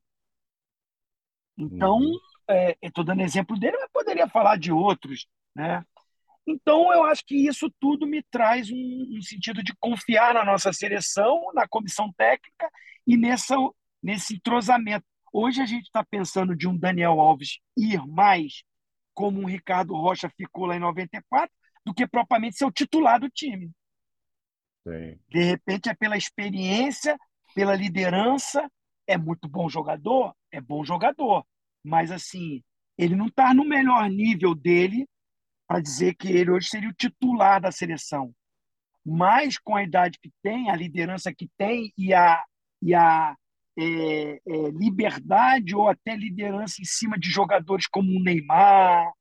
Então, 1.59 1.99
uhum. 1.99 2.19
é, 2.49 2.77
estou 2.81 3.05
dando 3.05 3.23
exemplo 3.23 3.59
dele, 3.59 3.77
mas 3.79 3.91
poderia 3.93 4.29
falar 4.29 4.57
de 4.57 4.71
outros. 4.71 5.27
Né? 5.55 5.85
Então, 6.47 6.93
eu 6.93 7.03
acho 7.05 7.25
que 7.27 7.35
isso 7.35 7.69
tudo 7.81 8.07
me 8.07 8.23
traz 8.31 8.71
um, 8.71 9.19
um 9.19 9.21
sentido 9.21 9.65
de 9.65 9.75
confiar 9.81 10.33
na 10.33 10.45
nossa 10.45 10.73
seleção, 10.73 11.51
na 11.55 11.67
comissão 11.67 12.13
técnica 12.13 12.71
e 13.05 13.17
nessa, 13.17 13.57
nesse 14.01 14.37
entrosamento. 14.37 15.05
Hoje 15.33 15.61
a 15.61 15.66
gente 15.66 15.85
está 15.85 16.05
pensando 16.05 16.57
de 16.57 16.66
um 16.66 16.76
Daniel 16.76 17.20
Alves 17.20 17.59
ir 17.76 18.05
mais 18.07 18.62
como 19.14 19.41
um 19.41 19.47
Ricardo 19.47 19.95
Rocha 19.95 20.31
ficou 20.37 20.66
lá 20.66 20.76
em 20.76 20.81
94, 20.81 21.51
do 21.85 21.95
que 21.95 22.07
propriamente 22.07 22.57
ser 22.57 22.64
o 22.64 22.72
titular 22.72 23.20
do 23.20 23.28
time. 23.28 23.70
Sim. 24.87 25.18
De 25.28 25.43
repente 25.43 25.89
é 25.89 25.95
pela 25.95 26.16
experiência, 26.16 27.18
pela 27.55 27.74
liderança, 27.74 28.70
é 29.07 29.18
muito 29.18 29.49
bom 29.49 29.68
jogador, 29.68 30.35
é 30.51 30.61
bom 30.61 30.85
jogador, 30.85 31.45
mas 31.83 32.11
assim, 32.11 32.62
ele 32.97 33.14
não 33.14 33.26
está 33.26 33.53
no 33.53 33.64
melhor 33.64 34.09
nível 34.09 34.55
dele 34.55 35.07
para 35.66 35.81
dizer 35.81 36.14
que 36.14 36.28
ele 36.28 36.51
hoje 36.51 36.68
seria 36.68 36.89
o 36.89 36.95
titular 36.95 37.61
da 37.61 37.70
seleção. 37.70 38.35
Mas 39.05 39.59
com 39.59 39.74
a 39.76 39.83
idade 39.83 40.18
que 40.18 40.31
tem, 40.43 40.70
a 40.70 40.76
liderança 40.76 41.33
que 41.33 41.49
tem 41.57 41.93
e 41.97 42.12
a, 42.12 42.43
e 42.83 42.95
a 42.95 43.37
é, 43.79 43.83
é, 43.83 44.71
liberdade 44.73 45.75
ou 45.75 45.89
até 45.89 46.14
liderança 46.16 46.81
em 46.81 46.85
cima 46.85 47.18
de 47.18 47.31
jogadores 47.31 47.87
como 47.87 48.11
o 48.11 48.23
Neymar, 48.23 49.12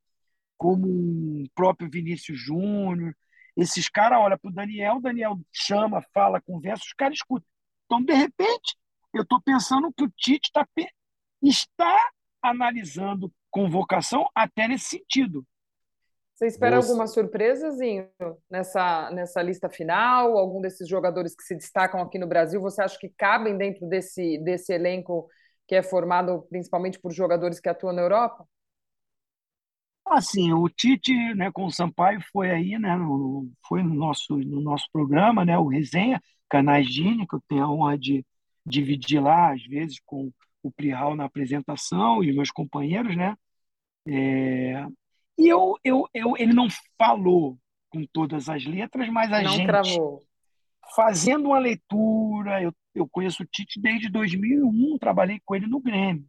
como 0.58 0.88
o 0.88 1.50
próprio 1.56 1.90
Vinícius 1.90 2.40
Júnior. 2.40 3.16
Esses 3.56 3.90
caras 3.90 4.20
olham 4.20 4.38
para 4.38 4.50
o 4.50 4.54
Daniel, 4.54 5.02
Daniel 5.02 5.40
chama, 5.52 6.02
fala, 6.14 6.42
conversa, 6.42 6.84
os 6.86 6.94
caras 6.94 7.18
escutam. 7.18 7.48
Então, 7.86 8.04
de 8.04 8.14
repente, 8.14 8.78
eu 9.14 9.24
estou 9.24 9.42
pensando 9.42 9.92
que 9.94 10.04
o 10.04 10.12
Tite 10.16 10.52
tá, 10.52 10.68
está 11.42 12.12
analisando 12.42 13.34
convocação 13.50 14.28
até 14.34 14.68
nesse 14.68 14.86
sentido. 14.98 15.46
Você 16.40 16.48
espera 16.48 16.78
Nossa. 16.78 16.88
alguma 16.88 17.06
surpresa, 17.06 17.70
Zinho, 17.72 18.08
nessa, 18.50 19.12
nessa 19.12 19.42
lista 19.42 19.68
final? 19.70 20.38
Algum 20.38 20.62
desses 20.62 20.88
jogadores 20.88 21.36
que 21.36 21.44
se 21.44 21.54
destacam 21.54 22.00
aqui 22.02 22.18
no 22.18 22.28
Brasil, 22.28 22.62
você 22.62 22.82
acha 22.82 22.98
que 22.98 23.10
cabem 23.10 23.58
dentro 23.58 23.86
desse, 23.90 24.38
desse 24.38 24.72
elenco 24.72 25.28
que 25.68 25.76
é 25.76 25.84
formado 25.84 26.48
principalmente 26.50 26.98
por 26.98 27.12
jogadores 27.12 27.60
que 27.60 27.68
atuam 27.68 27.92
na 27.92 28.04
Europa? 28.04 28.48
Assim, 30.08 30.54
o 30.54 30.70
Tite, 30.70 31.12
né, 31.36 31.52
com 31.52 31.66
o 31.66 31.72
Sampaio 31.72 32.22
foi 32.32 32.52
aí, 32.52 32.80
né, 32.80 32.96
no, 32.96 33.52
foi 33.68 33.84
no 33.84 33.94
nosso, 33.94 34.38
no 34.38 34.62
nosso 34.62 34.88
programa, 34.94 35.44
né, 35.44 35.58
o 35.58 35.68
Resenha, 35.68 36.22
Canais 36.50 36.88
Gini, 36.88 37.28
que 37.28 37.36
eu 37.36 37.44
tenho 37.50 37.66
a 37.66 37.70
honra 37.70 37.98
de 37.98 38.26
dividir 38.66 39.22
lá, 39.22 39.52
às 39.52 39.62
vezes, 39.66 40.00
com 40.06 40.32
o 40.64 40.72
Plihal 40.72 41.18
na 41.18 41.26
apresentação 41.26 42.24
e 42.24 42.32
meus 42.32 42.50
companheiros, 42.50 43.18
né? 43.18 43.36
É, 44.08 44.88
e 45.40 45.48
eu, 45.48 45.76
eu, 45.86 46.06
eu, 46.14 46.36
ele 46.38 46.54
não 46.54 46.68
falou 46.98 47.58
com 47.90 48.06
todas 48.12 48.50
as 48.50 48.66
letras, 48.66 49.08
mas 49.08 49.32
a 49.32 49.42
não 49.42 49.52
gente, 49.52 49.66
cravou. 49.66 50.22
fazendo 50.94 51.46
uma 51.46 51.60
leitura, 51.60 52.62
eu, 52.62 52.74
eu 52.94 53.08
conheço 53.08 53.44
o 53.44 53.46
Tite 53.46 53.80
desde 53.80 54.10
2001, 54.10 54.98
trabalhei 55.00 55.40
com 55.46 55.56
ele 55.56 55.66
no 55.66 55.80
Grêmio. 55.80 56.28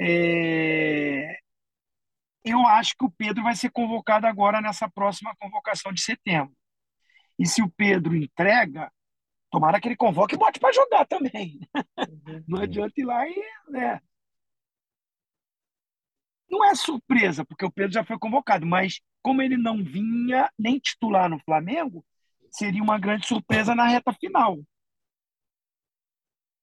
É, 0.00 1.38
eu 2.44 2.64
acho 2.68 2.94
que 2.96 3.04
o 3.04 3.10
Pedro 3.10 3.42
vai 3.42 3.56
ser 3.56 3.70
convocado 3.70 4.28
agora 4.28 4.60
nessa 4.60 4.88
próxima 4.88 5.34
convocação 5.36 5.92
de 5.92 6.00
setembro. 6.00 6.54
E 7.36 7.46
se 7.46 7.60
o 7.60 7.68
Pedro 7.68 8.14
entrega, 8.14 8.92
tomara 9.50 9.80
que 9.80 9.88
ele 9.88 9.96
convoque 9.96 10.36
e 10.36 10.38
bote 10.38 10.60
para 10.60 10.72
jogar 10.72 11.04
também. 11.04 11.58
Uhum. 11.74 12.44
Não 12.46 12.60
adianta 12.62 12.94
ir 12.96 13.04
lá 13.04 13.28
e 13.28 13.44
né, 13.70 14.00
não 16.50 16.64
é 16.64 16.74
surpresa, 16.74 17.44
porque 17.44 17.64
o 17.64 17.70
Pedro 17.70 17.92
já 17.92 18.04
foi 18.04 18.18
convocado, 18.18 18.66
mas 18.66 19.00
como 19.22 19.42
ele 19.42 19.56
não 19.56 19.82
vinha 19.82 20.50
nem 20.58 20.78
titular 20.78 21.28
no 21.28 21.38
Flamengo, 21.40 22.04
seria 22.50 22.82
uma 22.82 22.98
grande 22.98 23.26
surpresa 23.26 23.74
na 23.74 23.86
reta 23.86 24.12
final. 24.12 24.58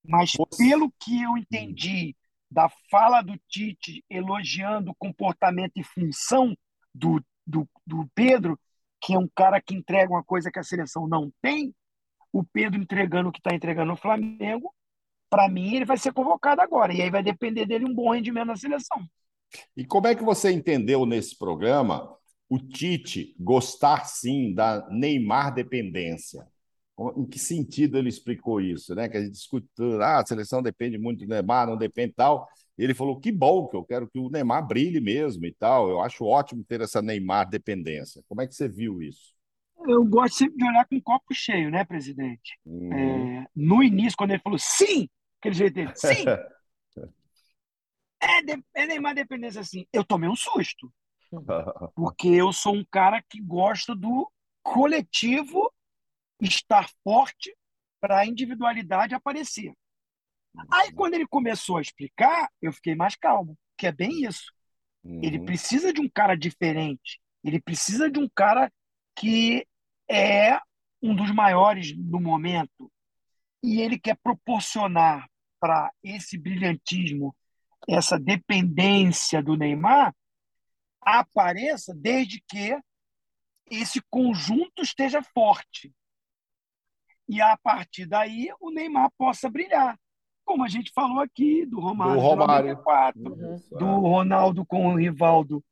Mas 0.04 0.32
pelo 0.56 0.92
que 1.00 1.22
eu 1.22 1.36
entendi 1.36 2.16
da 2.50 2.68
fala 2.90 3.22
do 3.22 3.38
Tite 3.48 4.04
elogiando 4.08 4.90
o 4.90 4.94
comportamento 4.94 5.72
e 5.76 5.84
função 5.84 6.56
do, 6.94 7.22
do, 7.46 7.68
do 7.84 8.08
Pedro, 8.14 8.58
que 9.00 9.14
é 9.14 9.18
um 9.18 9.28
cara 9.28 9.60
que 9.60 9.74
entrega 9.74 10.12
uma 10.12 10.24
coisa 10.24 10.50
que 10.50 10.58
a 10.58 10.64
seleção 10.64 11.06
não 11.06 11.30
tem, 11.42 11.74
o 12.32 12.44
Pedro 12.44 12.80
entregando 12.80 13.28
o 13.28 13.32
que 13.32 13.40
está 13.40 13.54
entregando 13.54 13.90
no 13.90 13.96
Flamengo, 13.96 14.72
para 15.28 15.48
mim 15.48 15.74
ele 15.74 15.84
vai 15.84 15.96
ser 15.96 16.12
convocado 16.12 16.60
agora. 16.60 16.94
E 16.94 17.02
aí 17.02 17.10
vai 17.10 17.22
depender 17.22 17.66
dele 17.66 17.84
um 17.84 17.94
bom 17.94 18.12
rendimento 18.12 18.46
na 18.48 18.56
seleção. 18.56 19.06
E 19.76 19.84
como 19.84 20.06
é 20.06 20.14
que 20.14 20.24
você 20.24 20.50
entendeu 20.50 21.06
nesse 21.06 21.36
programa 21.38 22.14
o 22.48 22.58
Tite 22.58 23.34
gostar 23.38 24.04
sim 24.04 24.54
da 24.54 24.88
Neymar 24.90 25.54
dependência? 25.54 26.46
Em 27.16 27.26
que 27.26 27.38
sentido 27.38 27.98
ele 27.98 28.08
explicou 28.08 28.60
isso, 28.60 28.94
né? 28.94 29.08
Que 29.08 29.18
a 29.18 29.20
gente 29.20 29.32
discutiu, 29.32 30.00
ah, 30.00 30.20
a 30.20 30.26
seleção 30.26 30.62
depende 30.62 30.96
muito 30.96 31.20
do 31.20 31.28
Neymar, 31.28 31.66
não 31.66 31.76
depende 31.76 32.14
tal. 32.14 32.48
Ele 32.78 32.94
falou 32.94 33.20
que 33.20 33.30
bom, 33.30 33.66
que 33.68 33.76
eu 33.76 33.84
quero 33.84 34.08
que 34.08 34.18
o 34.18 34.30
Neymar 34.30 34.66
brilhe 34.66 35.00
mesmo 35.00 35.44
e 35.46 35.52
tal. 35.52 35.90
Eu 35.90 36.00
acho 36.00 36.24
ótimo 36.24 36.64
ter 36.64 36.80
essa 36.80 37.02
Neymar 37.02 37.48
dependência. 37.48 38.22
Como 38.28 38.40
é 38.40 38.46
que 38.46 38.54
você 38.54 38.68
viu 38.68 39.02
isso? 39.02 39.34
Eu 39.86 40.04
gosto 40.04 40.38
sempre 40.38 40.56
de 40.56 40.64
olhar 40.64 40.86
com 40.86 40.96
o 40.96 41.02
copo 41.02 41.34
cheio, 41.34 41.70
né, 41.70 41.84
presidente? 41.84 42.58
Uhum. 42.64 42.92
É, 42.92 43.46
no 43.54 43.82
início, 43.82 44.16
quando 44.16 44.30
ele 44.30 44.42
falou 44.42 44.58
sim, 44.58 45.08
aquele 45.38 45.54
jeito 45.54 45.74
dele, 45.74 45.92
sim, 45.94 46.24
É, 48.20 48.82
é 48.82 48.86
Neymar 48.86 49.14
dependência 49.14 49.60
assim. 49.60 49.86
Eu 49.92 50.04
tomei 50.04 50.28
um 50.28 50.36
susto. 50.36 50.92
Porque 51.94 52.28
eu 52.28 52.52
sou 52.52 52.74
um 52.74 52.84
cara 52.90 53.22
que 53.28 53.40
gosta 53.40 53.94
do 53.94 54.30
coletivo 54.62 55.72
estar 56.40 56.88
forte 57.02 57.54
para 58.00 58.18
a 58.18 58.26
individualidade 58.26 59.14
aparecer. 59.14 59.72
Aí, 60.70 60.92
quando 60.92 61.14
ele 61.14 61.26
começou 61.26 61.76
a 61.76 61.82
explicar, 61.82 62.48
eu 62.62 62.72
fiquei 62.72 62.94
mais 62.94 63.14
calmo, 63.14 63.58
que 63.76 63.86
é 63.86 63.92
bem 63.92 64.24
isso. 64.24 64.52
Uhum. 65.04 65.20
Ele 65.22 65.40
precisa 65.40 65.92
de 65.92 66.00
um 66.00 66.08
cara 66.08 66.34
diferente. 66.34 67.20
Ele 67.44 67.60
precisa 67.60 68.10
de 68.10 68.18
um 68.18 68.28
cara 68.34 68.72
que 69.14 69.66
é 70.08 70.58
um 71.02 71.14
dos 71.14 71.30
maiores 71.30 71.96
no 71.96 72.20
momento. 72.20 72.90
E 73.62 73.80
ele 73.80 73.98
quer 73.98 74.16
proporcionar 74.22 75.28
para 75.60 75.90
esse 76.02 76.38
brilhantismo, 76.38 77.35
essa 77.88 78.18
dependência 78.18 79.42
do 79.42 79.56
Neymar, 79.56 80.14
apareça 81.00 81.94
desde 81.94 82.42
que 82.48 82.76
esse 83.70 84.00
conjunto 84.10 84.82
esteja 84.82 85.22
forte. 85.22 85.92
E 87.28 87.40
a 87.40 87.56
partir 87.56 88.06
daí 88.06 88.48
o 88.60 88.70
Neymar 88.70 89.10
possa 89.18 89.50
brilhar. 89.50 89.98
Como 90.44 90.62
a 90.62 90.68
gente 90.68 90.92
falou 90.94 91.20
aqui 91.20 91.66
do 91.66 91.80
Romário, 91.80 92.14
do 92.14 92.20
Romário. 92.20 92.76
94, 92.76 93.20
uhum. 93.20 93.78
do 93.78 93.86
Ronaldo 93.86 94.64
com 94.64 94.86
o 94.86 94.96
Rivaldo. 94.96 95.64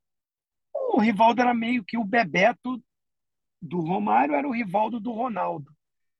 O 0.93 1.01
Rivaldo 1.01 1.41
era 1.41 1.55
meio 1.55 1.85
que 1.85 1.97
o 1.97 2.05
Bebeto 2.05 2.83
do 3.63 3.81
Romário, 3.81 4.35
era 4.35 4.47
o 4.47 4.53
Rivaldo 4.53 4.99
do 4.99 5.13
Ronaldo. 5.13 5.73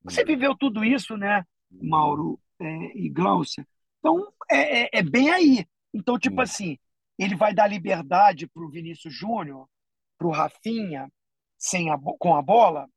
Você 0.03 0.21
uhum. 0.21 0.27
viveu 0.27 0.55
tudo 0.55 0.85
isso, 0.85 1.17
né, 1.17 1.43
Mauro 1.69 2.39
é, 2.59 2.97
e 2.97 3.09
Glaucia? 3.09 3.67
Então, 3.99 4.31
é, 4.49 4.83
é, 4.83 4.89
é, 4.99 5.03
bem 5.03 5.29
aí. 5.29 5.65
Então, 5.95 6.19
tipo 6.19 6.35
uhum. 6.35 6.41
assim, 6.41 6.77
ele 7.17 7.35
vai 7.35 7.53
dar 7.53 7.67
liberdade 7.67 8.47
para 8.47 8.61
o 8.61 8.69
Vinícius 8.69 9.13
Júnior, 9.13 9.69
para 10.17 10.27
o 10.27 10.31
Rafinha, 10.31 11.09
sem 11.57 11.89
a, 11.89 11.97
com 12.19 12.35
a 12.35 12.41
bola, 12.41 12.89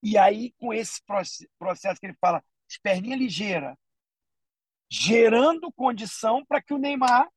e 0.00 0.16
aí, 0.16 0.52
com 0.58 0.72
esse 0.72 1.02
processo 1.58 1.98
que 1.98 2.06
ele 2.06 2.16
fala, 2.20 2.44
perninha 2.82 3.16
ligeira, 3.16 3.76
gerando 4.88 5.72
condição 5.72 6.44
para 6.44 6.62
que 6.62 6.74
o 6.74 6.78
Neymar 6.78 7.28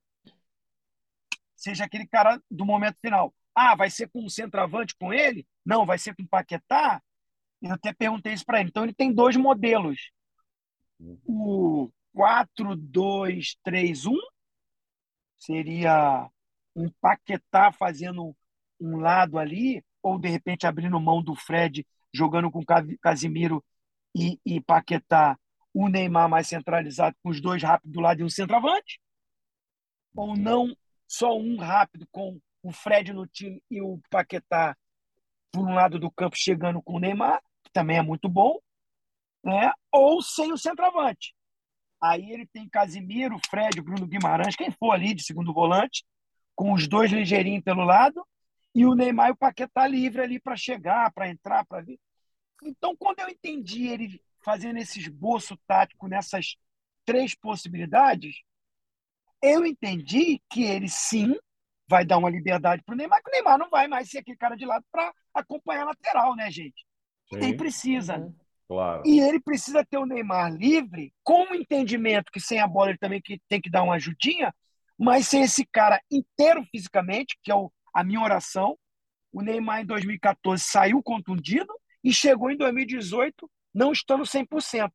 seja 1.56 1.86
aquele 1.86 2.06
cara 2.06 2.42
do 2.52 2.66
momento 2.66 2.98
final. 3.00 3.34
Ah, 3.56 3.76
vai 3.76 3.90
ser 3.90 4.10
com 4.10 4.24
um 4.24 4.30
centroavante 4.30 4.96
com 5.00 5.14
ele? 5.14 5.48
Não, 5.66 5.86
vai 5.86 5.98
ser 5.98 6.16
com 6.16 6.24
o 6.24 6.28
Paquetá? 6.28 7.02
Eu 7.62 7.74
até 7.74 7.92
perguntei 7.94 8.34
isso 8.34 8.46
para 8.46 8.60
ele. 8.60 8.70
Então, 8.70 8.84
ele 8.84 8.94
tem 8.94 9.12
dois 9.12 9.36
modelos. 9.36 10.12
O 11.26 11.92
4-2-3-1 12.18 14.18
seria 15.38 16.28
um 16.76 16.90
Paquetá 17.00 17.72
fazendo 17.72 18.36
um 18.80 18.98
lado 18.98 19.38
ali, 19.38 19.84
ou 20.02 20.18
de 20.18 20.28
repente 20.28 20.66
abrindo 20.66 21.00
mão 21.00 21.22
do 21.22 21.36
Fred 21.36 21.86
jogando 22.12 22.50
com 22.50 22.66
Casimiro 23.00 23.64
e, 24.16 24.40
e 24.44 24.60
Paquetá, 24.60 25.38
o 25.74 25.88
Neymar 25.88 26.28
mais 26.28 26.48
centralizado, 26.48 27.16
com 27.22 27.30
os 27.30 27.40
dois 27.40 27.62
rápidos 27.62 27.94
do 27.94 28.02
lado 28.02 28.22
e 28.22 28.24
um 28.24 28.30
centroavante? 28.30 29.00
Ou 30.16 30.36
não 30.36 30.76
só 31.08 31.38
um 31.38 31.58
rápido 31.58 32.08
com 32.12 32.42
o 32.64 32.72
Fred 32.72 33.14
no 33.14 33.28
time 33.28 33.62
e 33.70 33.80
o 33.80 34.02
Paquetá 34.10 34.76
por 35.52 35.68
um 35.68 35.76
lado 35.76 36.00
do 36.00 36.10
campo 36.10 36.36
chegando 36.36 36.82
com 36.82 36.94
o 36.94 37.00
Neymar, 37.00 37.42
que 37.64 37.72
também 37.72 37.98
é 37.98 38.02
muito 38.02 38.28
bom, 38.28 38.58
né? 39.44 39.72
ou 39.92 40.22
sem 40.22 40.52
o 40.52 40.58
centroavante. 40.58 41.37
Aí 42.02 42.32
ele 42.32 42.46
tem 42.46 42.70
Casimiro, 42.70 43.40
Fred, 43.50 43.82
Bruno 43.82 44.06
Guimarães, 44.06 44.56
quem 44.56 44.72
for 44.72 44.92
ali 44.92 45.14
de 45.14 45.24
segundo 45.24 45.54
volante, 45.54 46.06
com 46.56 46.74
os 46.74 46.88
dois 46.88 47.12
ligeirinhos 47.12 47.64
pelo 47.64 47.84
lado, 47.84 48.26
e 48.74 48.86
o 48.86 48.94
Neymar 48.94 49.30
e 49.30 49.32
o 49.32 49.38
Paquetá 49.38 49.88
livre 49.88 50.22
ali 50.22 50.40
para 50.40 50.56
chegar, 50.56 51.12
para 51.12 51.30
entrar, 51.30 51.66
para 51.66 51.82
vir. 51.82 52.00
Então, 52.64 52.96
quando 52.96 53.20
eu 53.20 53.30
entendi 53.30 53.88
ele 53.88 54.22
fazendo 54.44 54.78
esse 54.78 55.00
esboço 55.00 55.58
tático 55.68 56.08
nessas 56.08 56.56
três 57.06 57.36
possibilidades, 57.36 58.42
eu 59.42 59.66
entendi 59.66 60.42
que 60.50 60.64
ele 60.64 60.90
sim 60.90 61.36
vai 61.88 62.06
dar 62.06 62.18
uma 62.18 62.30
liberdade 62.30 62.84
para 62.84 62.94
o 62.94 62.98
Neymar, 62.98 63.22
que 63.24 63.30
o 63.30 63.32
Neymar 63.32 63.58
não 63.58 63.70
vai 63.70 63.88
mais 63.88 64.10
ser 64.10 64.20
aquele 64.20 64.38
cara 64.38 64.56
de 64.56 64.66
lado 64.66 64.86
para 64.92 65.14
acompanhar 65.34 65.84
a 65.84 65.88
lateral, 65.88 66.36
né, 66.36 66.52
gente? 66.52 66.86
Sim. 67.30 67.40
Nem 67.40 67.56
precisa. 67.56 68.18
Uhum. 68.18 68.36
Claro. 68.68 69.04
E 69.06 69.20
ele 69.20 69.40
precisa 69.40 69.86
ter 69.86 69.98
o 69.98 70.06
Neymar 70.06 70.54
livre, 70.54 71.14
com 71.24 71.52
o 71.52 71.56
entendimento 71.56 72.32
que 72.32 72.40
sem 72.40 72.60
a 72.60 72.68
bola 72.68 72.90
ele 72.90 72.98
também 72.98 73.22
tem 73.48 73.62
que 73.62 73.70
dar 73.70 73.84
uma 73.84 73.96
ajudinha, 73.96 74.54
mas 74.98 75.28
sem 75.28 75.44
esse 75.44 75.66
cara 75.66 76.02
inteiro 76.12 76.66
fisicamente, 76.72 77.38
que 77.42 77.52
é 77.52 77.56
o, 77.56 77.72
a 77.94 78.04
minha 78.04 78.22
oração. 78.22 78.78
O 79.32 79.42
Neymar 79.42 79.82
em 79.82 79.86
2014 79.86 80.64
saiu 80.64 81.02
contundido, 81.02 81.74
e 82.08 82.14
chegou 82.14 82.50
em 82.50 82.56
2018 82.56 83.52
não 83.74 83.92
estando 83.92 84.24
100%. 84.24 84.90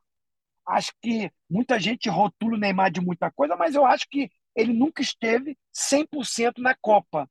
Acho 0.67 0.93
que 1.03 1.31
muita 1.49 1.79
gente 1.79 2.09
rotula 2.09 2.55
o 2.55 2.59
Neymar 2.59 2.91
de 2.91 3.03
muita 3.03 3.31
coisa, 3.31 3.55
mas 3.55 3.75
eu 3.75 3.85
acho 3.85 4.09
que 4.09 4.31
ele 4.57 4.73
nunca 4.73 5.03
esteve 5.03 5.59
100% 5.75 6.55
na 6.59 6.75
Copa. 6.75 7.29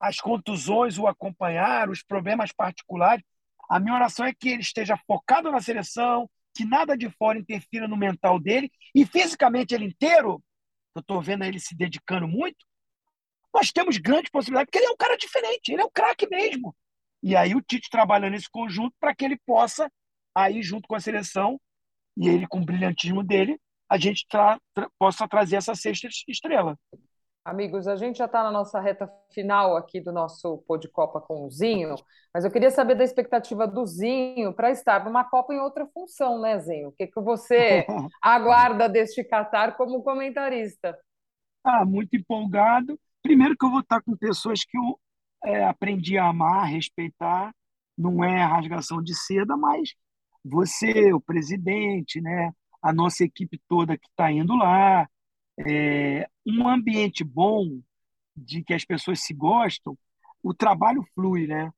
As 0.00 0.18
contusões 0.18 0.98
o 0.98 1.06
acompanharam, 1.06 1.92
os 1.92 2.02
problemas 2.02 2.52
particulares. 2.52 3.24
A 3.68 3.78
minha 3.78 3.94
oração 3.94 4.24
é 4.24 4.32
que 4.32 4.48
ele 4.48 4.62
esteja 4.62 4.96
focado 5.06 5.50
na 5.50 5.60
seleção, 5.60 6.28
que 6.54 6.64
nada 6.64 6.96
de 6.96 7.10
fora 7.10 7.38
interfira 7.38 7.86
no 7.86 7.96
mental 7.96 8.40
dele 8.40 8.70
e 8.94 9.04
fisicamente 9.04 9.74
ele 9.74 9.84
inteiro. 9.84 10.42
Eu 10.94 11.00
estou 11.00 11.20
vendo 11.20 11.44
ele 11.44 11.60
se 11.60 11.76
dedicando 11.76 12.26
muito. 12.26 12.56
Nós 13.54 13.70
temos 13.70 13.96
grandes 13.98 14.30
possibilidades, 14.30 14.66
porque 14.66 14.78
ele 14.78 14.86
é 14.86 14.90
um 14.90 14.96
cara 14.96 15.16
diferente, 15.16 15.72
ele 15.72 15.82
é 15.82 15.84
um 15.84 15.90
craque 15.90 16.26
mesmo. 16.28 16.74
E 17.22 17.36
aí 17.36 17.54
o 17.54 17.62
Tite 17.62 17.88
trabalha 17.90 18.30
nesse 18.30 18.48
conjunto 18.50 18.94
para 19.00 19.14
que 19.14 19.24
ele 19.24 19.38
possa, 19.44 19.90
aí 20.34 20.62
junto 20.62 20.86
com 20.86 20.94
a 20.94 21.00
seleção, 21.00 21.60
e 22.16 22.28
ele 22.28 22.46
com 22.46 22.60
o 22.60 22.64
brilhantismo 22.64 23.22
dele, 23.22 23.58
a 23.88 23.96
gente 23.96 24.26
tra 24.28 24.60
tra 24.74 24.90
possa 24.98 25.26
trazer 25.26 25.56
essa 25.56 25.74
sexta 25.74 26.08
estrela. 26.28 26.78
Amigos, 27.44 27.86
a 27.88 27.96
gente 27.96 28.18
já 28.18 28.26
está 28.26 28.42
na 28.42 28.50
nossa 28.50 28.78
reta 28.78 29.10
final 29.30 29.76
aqui 29.76 30.00
do 30.00 30.12
nosso 30.12 30.58
Pô 30.66 30.76
de 30.76 30.88
Copa 30.88 31.20
com 31.20 31.46
o 31.46 31.50
Zinho, 31.50 31.94
mas 32.32 32.44
eu 32.44 32.50
queria 32.50 32.70
saber 32.70 32.94
da 32.94 33.04
expectativa 33.04 33.66
do 33.66 33.86
Zinho 33.86 34.52
para 34.52 34.70
estar 34.70 35.04
numa 35.04 35.24
Copa 35.24 35.54
em 35.54 35.60
outra 35.60 35.86
função, 35.86 36.40
né, 36.40 36.58
Zinho? 36.58 36.88
O 36.88 36.92
que, 36.92 37.06
que 37.06 37.20
você 37.20 37.86
aguarda 38.22 38.88
deste 38.88 39.24
Qatar 39.24 39.76
como 39.76 40.02
comentarista? 40.02 40.98
Ah, 41.64 41.84
muito 41.84 42.14
empolgado. 42.14 42.98
Primeiro 43.22 43.56
que 43.56 43.64
eu 43.64 43.70
vou 43.70 43.80
estar 43.80 44.02
com 44.02 44.16
pessoas 44.16 44.64
que 44.64 44.76
eu 44.76 45.00
é, 45.44 45.64
aprendi 45.64 46.18
a 46.18 46.26
amar, 46.26 46.66
respeitar. 46.66 47.54
Não 47.96 48.22
é 48.22 48.44
rasgação 48.44 49.02
de 49.02 49.14
seda, 49.14 49.56
mas 49.56 49.94
você, 50.44 51.12
o 51.12 51.20
presidente, 51.20 52.20
né, 52.20 52.52
a 52.82 52.92
nossa 52.92 53.24
equipe 53.24 53.60
toda 53.68 53.98
que 53.98 54.06
está 54.08 54.30
indo 54.30 54.54
lá, 54.54 55.08
é, 55.66 56.28
um 56.48 56.68
ambiente 56.68 57.22
bom 57.22 57.80
de 58.36 58.62
que 58.62 58.72
as 58.72 58.84
pessoas 58.84 59.20
se 59.20 59.34
gostam, 59.34 59.96
o 60.42 60.54
trabalho 60.54 61.04
flui, 61.14 61.46
né? 61.46 61.70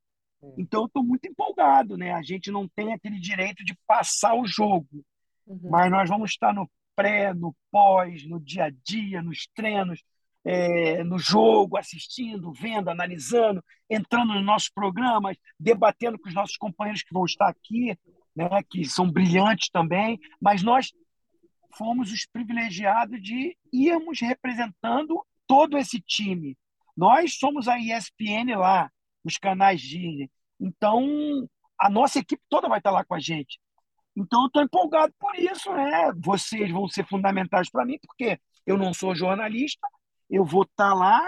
É. 0.43 0.55
Então, 0.59 0.83
eu 0.83 0.87
estou 0.87 1.03
muito 1.03 1.27
empolgado, 1.27 1.97
né? 1.97 2.13
A 2.13 2.23
gente 2.23 2.51
não 2.51 2.69
tem 2.69 2.93
aquele 2.93 3.19
direito 3.19 3.65
de 3.65 3.77
passar 3.87 4.35
o 4.35 4.47
jogo, 4.47 5.05
uhum. 5.47 5.71
mas 5.71 5.91
nós 5.91 6.09
vamos 6.09 6.31
estar 6.31 6.55
no 6.55 6.71
pré, 6.95 7.33
no 7.33 7.55
pós, 7.71 8.27
no 8.27 8.39
dia 8.39 8.65
a 8.65 8.71
dia, 8.71 9.23
nos 9.23 9.49
treinos, 9.55 10.03
é, 10.45 11.03
no 11.05 11.19
jogo, 11.19 11.77
assistindo, 11.77 12.53
vendo, 12.53 12.89
analisando, 12.89 13.63
entrando 13.89 14.35
nos 14.35 14.45
nossos 14.45 14.71
programas, 14.71 15.37
debatendo 15.59 16.19
com 16.19 16.29
os 16.29 16.35
nossos 16.35 16.57
companheiros 16.57 17.03
que 17.03 17.13
vão 17.13 17.25
estar 17.25 17.49
aqui, 17.49 17.99
né, 18.35 18.49
que 18.69 18.85
são 18.85 19.11
brilhantes 19.11 19.69
também, 19.71 20.19
mas 20.41 20.63
nós 20.63 20.93
fomos 21.77 22.13
os 22.13 22.27
privilegiados 22.27 23.21
de 23.23 23.57
irmos 23.73 24.21
representando 24.21 25.25
todo 25.47 25.77
esse 25.79 26.01
time. 26.01 26.57
Nós 26.97 27.35
somos 27.35 27.69
a 27.69 27.79
ESPN 27.79 28.57
lá, 28.57 28.91
os 29.25 29.39
canais 29.39 29.81
Disney. 29.81 30.31
Então, 30.61 31.49
a 31.79 31.89
nossa 31.89 32.19
equipe 32.19 32.43
toda 32.49 32.69
vai 32.69 32.79
estar 32.79 32.91
lá 32.91 33.05
com 33.05 33.15
a 33.15 33.21
gente. 33.21 33.59
Então, 34.17 34.43
eu 34.43 34.47
estou 34.49 34.63
empolgado 34.63 35.15
por 35.19 35.35
isso. 35.37 35.73
Né? 35.73 36.13
Vocês 36.17 36.71
vão 36.71 36.89
ser 36.89 37.07
fundamentais 37.07 37.71
para 37.71 37.85
mim, 37.85 37.99
porque 38.07 38.39
eu 38.67 38.77
não 38.77 38.93
sou 38.93 39.15
jornalista, 39.15 39.87
eu 40.29 40.45
vou 40.45 40.63
estar 40.63 40.91
tá 40.91 40.95
lá 40.95 41.23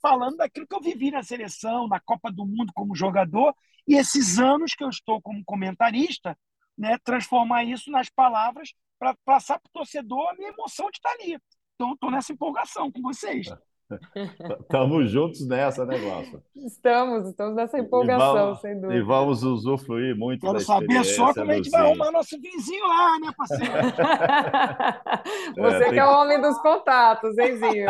falando 0.00 0.36
daquilo 0.36 0.66
que 0.66 0.74
eu 0.74 0.80
vivi 0.80 1.10
na 1.10 1.22
seleção, 1.22 1.88
na 1.88 1.98
Copa 1.98 2.30
do 2.30 2.46
Mundo 2.46 2.72
como 2.74 2.94
jogador, 2.94 3.54
e 3.88 3.96
esses 3.96 4.38
anos 4.38 4.74
que 4.74 4.84
eu 4.84 4.88
estou 4.88 5.20
como 5.20 5.44
comentarista, 5.44 6.38
né, 6.78 6.96
transformar 7.02 7.64
isso 7.64 7.90
nas 7.90 8.08
palavras 8.08 8.72
para 8.98 9.14
passar 9.24 9.58
para 9.58 9.68
o 9.68 9.72
torcedor 9.72 10.28
a 10.30 10.34
minha 10.34 10.50
emoção 10.50 10.90
de 10.90 10.98
estar 10.98 11.10
ali. 11.10 11.38
Então, 11.74 11.92
estou 11.92 12.10
nessa 12.10 12.32
empolgação 12.32 12.90
com 12.90 13.02
vocês. 13.02 13.46
Estamos 14.60 15.10
juntos 15.10 15.46
nessa, 15.46 15.86
né, 15.86 15.96
Glaucia? 15.98 16.42
Estamos, 16.56 17.28
estamos 17.28 17.54
nessa 17.54 17.78
empolgação, 17.78 18.34
vamos, 18.34 18.60
sem 18.60 18.74
dúvida. 18.74 18.94
E 18.96 19.02
vamos 19.02 19.44
usufruir 19.44 20.16
muito 20.16 20.40
Quero 20.40 20.54
da 20.54 20.60
saber 20.60 21.04
só 21.04 21.32
como 21.32 21.52
a 21.52 21.54
gente 21.54 21.70
vai 21.70 21.82
arrumar 21.82 22.10
nosso 22.10 22.36
vizinho 22.40 22.84
lá, 22.88 23.18
né, 23.20 23.32
parceiro? 23.36 23.72
Você 25.56 25.84
é, 25.84 25.90
que 25.90 25.98
é 26.00 26.04
o 26.04 26.20
homem 26.20 26.40
dos 26.40 26.58
contatos, 26.58 27.38
hein, 27.38 27.56
Zinho? 27.58 27.86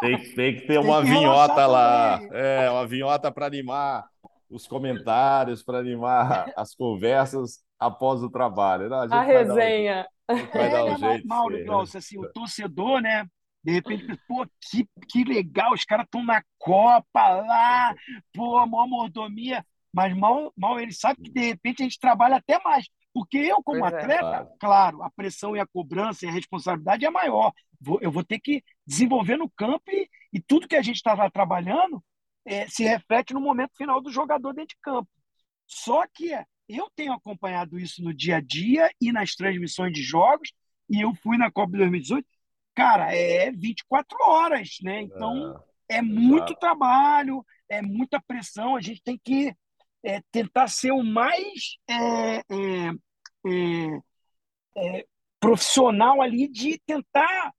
tem, 0.00 0.34
tem 0.34 0.54
que 0.54 0.66
ter 0.66 0.78
uma 0.78 1.02
que 1.02 1.10
vinhota 1.10 1.66
lá. 1.66 2.18
Também. 2.18 2.30
É, 2.32 2.70
uma 2.70 2.86
vinhota 2.86 3.32
para 3.32 3.46
animar 3.46 4.08
os 4.50 4.66
comentários, 4.66 5.62
para 5.62 5.78
animar 5.78 6.52
as 6.56 6.74
conversas 6.74 7.60
após 7.78 8.22
o 8.22 8.30
trabalho. 8.30 8.88
Não, 8.88 8.98
a, 8.98 9.04
a 9.04 9.22
resenha. 9.22 10.06
Um, 10.28 10.36
vai 10.46 10.70
dar 10.70 10.84
um 10.84 10.94
é, 10.94 10.98
jeito. 10.98 11.26
Mauro, 11.26 11.64
Glaucio, 11.64 11.98
assim, 11.98 12.18
o 12.18 12.30
torcedor, 12.32 13.00
né? 13.00 13.26
De 13.62 13.72
repente, 13.72 14.06
pô, 14.26 14.46
que, 14.70 14.88
que 15.08 15.24
legal, 15.24 15.72
os 15.72 15.84
caras 15.84 16.06
estão 16.06 16.24
na 16.24 16.42
Copa 16.58 17.28
lá, 17.28 17.94
pô, 18.32 18.66
maior 18.66 18.86
mordomia. 18.86 19.64
Mas 19.92 20.16
mal, 20.16 20.52
mal 20.56 20.80
ele 20.80 20.92
sabe 20.92 21.20
que, 21.22 21.30
de 21.30 21.40
repente, 21.40 21.82
a 21.82 21.84
gente 21.84 21.98
trabalha 21.98 22.36
até 22.36 22.58
mais. 22.62 22.86
Porque 23.12 23.38
eu, 23.38 23.62
como 23.62 23.80
pois 23.80 23.92
é. 23.92 23.96
atleta, 23.96 24.14
é, 24.14 24.30
claro. 24.30 24.48
claro. 24.60 25.02
a 25.02 25.10
pressão 25.10 25.56
e 25.56 25.60
a 25.60 25.66
cobrança 25.66 26.24
e 26.24 26.28
a 26.28 26.32
responsabilidade 26.32 27.04
é 27.04 27.10
maior. 27.10 27.52
Vou, 27.80 27.98
eu 28.00 28.10
vou 28.10 28.24
ter 28.24 28.38
que 28.38 28.62
desenvolver 28.86 29.36
no 29.36 29.50
campo 29.50 29.82
e, 29.88 30.08
e 30.32 30.40
tudo 30.40 30.68
que 30.68 30.76
a 30.76 30.82
gente 30.82 30.96
estava 30.96 31.30
trabalhando 31.30 32.02
é, 32.44 32.68
se 32.68 32.84
reflete 32.84 33.34
no 33.34 33.40
momento 33.40 33.76
final 33.76 34.00
do 34.00 34.10
jogador 34.10 34.52
dentro 34.52 34.74
de 34.74 34.82
campo. 34.82 35.10
Só 35.66 36.06
que 36.06 36.30
eu 36.68 36.90
tenho 36.94 37.12
acompanhado 37.12 37.78
isso 37.78 38.02
no 38.02 38.14
dia 38.14 38.36
a 38.36 38.40
dia 38.40 38.90
e 39.00 39.12
nas 39.12 39.34
transmissões 39.34 39.92
de 39.92 40.02
jogos, 40.02 40.52
e 40.88 41.00
eu 41.00 41.14
fui 41.14 41.36
na 41.36 41.50
Copa 41.50 41.76
2018 41.76 42.26
cara, 42.80 43.14
é 43.14 43.50
24 43.50 44.16
horas, 44.26 44.78
né? 44.82 45.02
Então 45.02 45.62
é, 45.88 45.98
é 45.98 46.02
muito 46.02 46.54
trabalho, 46.54 47.44
é 47.68 47.82
muita 47.82 48.20
pressão. 48.20 48.74
A 48.74 48.80
gente 48.80 49.02
tem 49.02 49.20
que 49.22 49.54
é, 50.02 50.22
tentar 50.32 50.68
ser 50.68 50.92
o 50.92 51.02
mais 51.02 51.76
é, 51.88 52.38
é, 52.38 52.90
é, 54.76 55.06
profissional 55.38 56.22
ali 56.22 56.48
de 56.48 56.80
tentar 56.86 57.52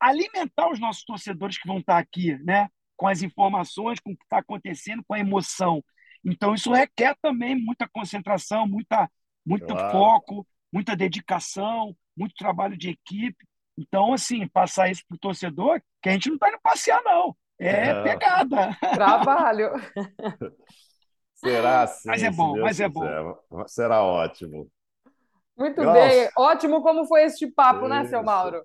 alimentar 0.00 0.70
os 0.70 0.80
nossos 0.80 1.04
torcedores 1.04 1.58
que 1.58 1.68
vão 1.68 1.78
estar 1.78 1.98
aqui, 1.98 2.36
né? 2.38 2.68
Com 2.96 3.08
as 3.08 3.22
informações, 3.22 3.98
com 4.00 4.12
o 4.12 4.16
que 4.16 4.24
está 4.24 4.38
acontecendo, 4.38 5.02
com 5.06 5.14
a 5.14 5.18
emoção. 5.18 5.82
Então 6.24 6.54
isso 6.54 6.72
requer 6.72 7.16
também 7.20 7.54
muita 7.56 7.88
concentração, 7.88 8.66
muita, 8.66 9.10
muito 9.44 9.66
claro. 9.66 9.92
foco, 9.92 10.46
muita 10.72 10.96
dedicação, 10.96 11.96
muito 12.16 12.34
trabalho 12.36 12.76
de 12.76 12.90
equipe. 12.90 13.44
Então, 13.76 14.12
assim, 14.12 14.46
passar 14.48 14.90
isso 14.90 15.02
para 15.08 15.16
o 15.16 15.18
torcedor, 15.18 15.80
que 16.02 16.08
a 16.08 16.12
gente 16.12 16.28
não 16.28 16.34
está 16.34 16.48
indo 16.48 16.60
passear, 16.62 17.02
não. 17.02 17.34
É, 17.58 17.88
é. 17.88 18.02
pegada. 18.02 18.76
Trabalho. 18.92 19.70
Será 21.34 21.82
assim? 21.82 22.08
Mas 22.08 22.22
é 22.22 22.30
bom, 22.30 22.58
mas 22.60 22.80
é 22.80 22.88
bom. 22.88 23.04
Será 23.66 24.02
ótimo. 24.02 24.70
Muito 25.56 25.82
Nossa. 25.82 26.00
bem. 26.00 26.30
Ótimo 26.36 26.82
como 26.82 27.06
foi 27.06 27.24
este 27.24 27.46
papo, 27.46 27.80
isso. 27.80 27.88
né, 27.88 28.04
seu 28.06 28.22
Mauro? 28.22 28.62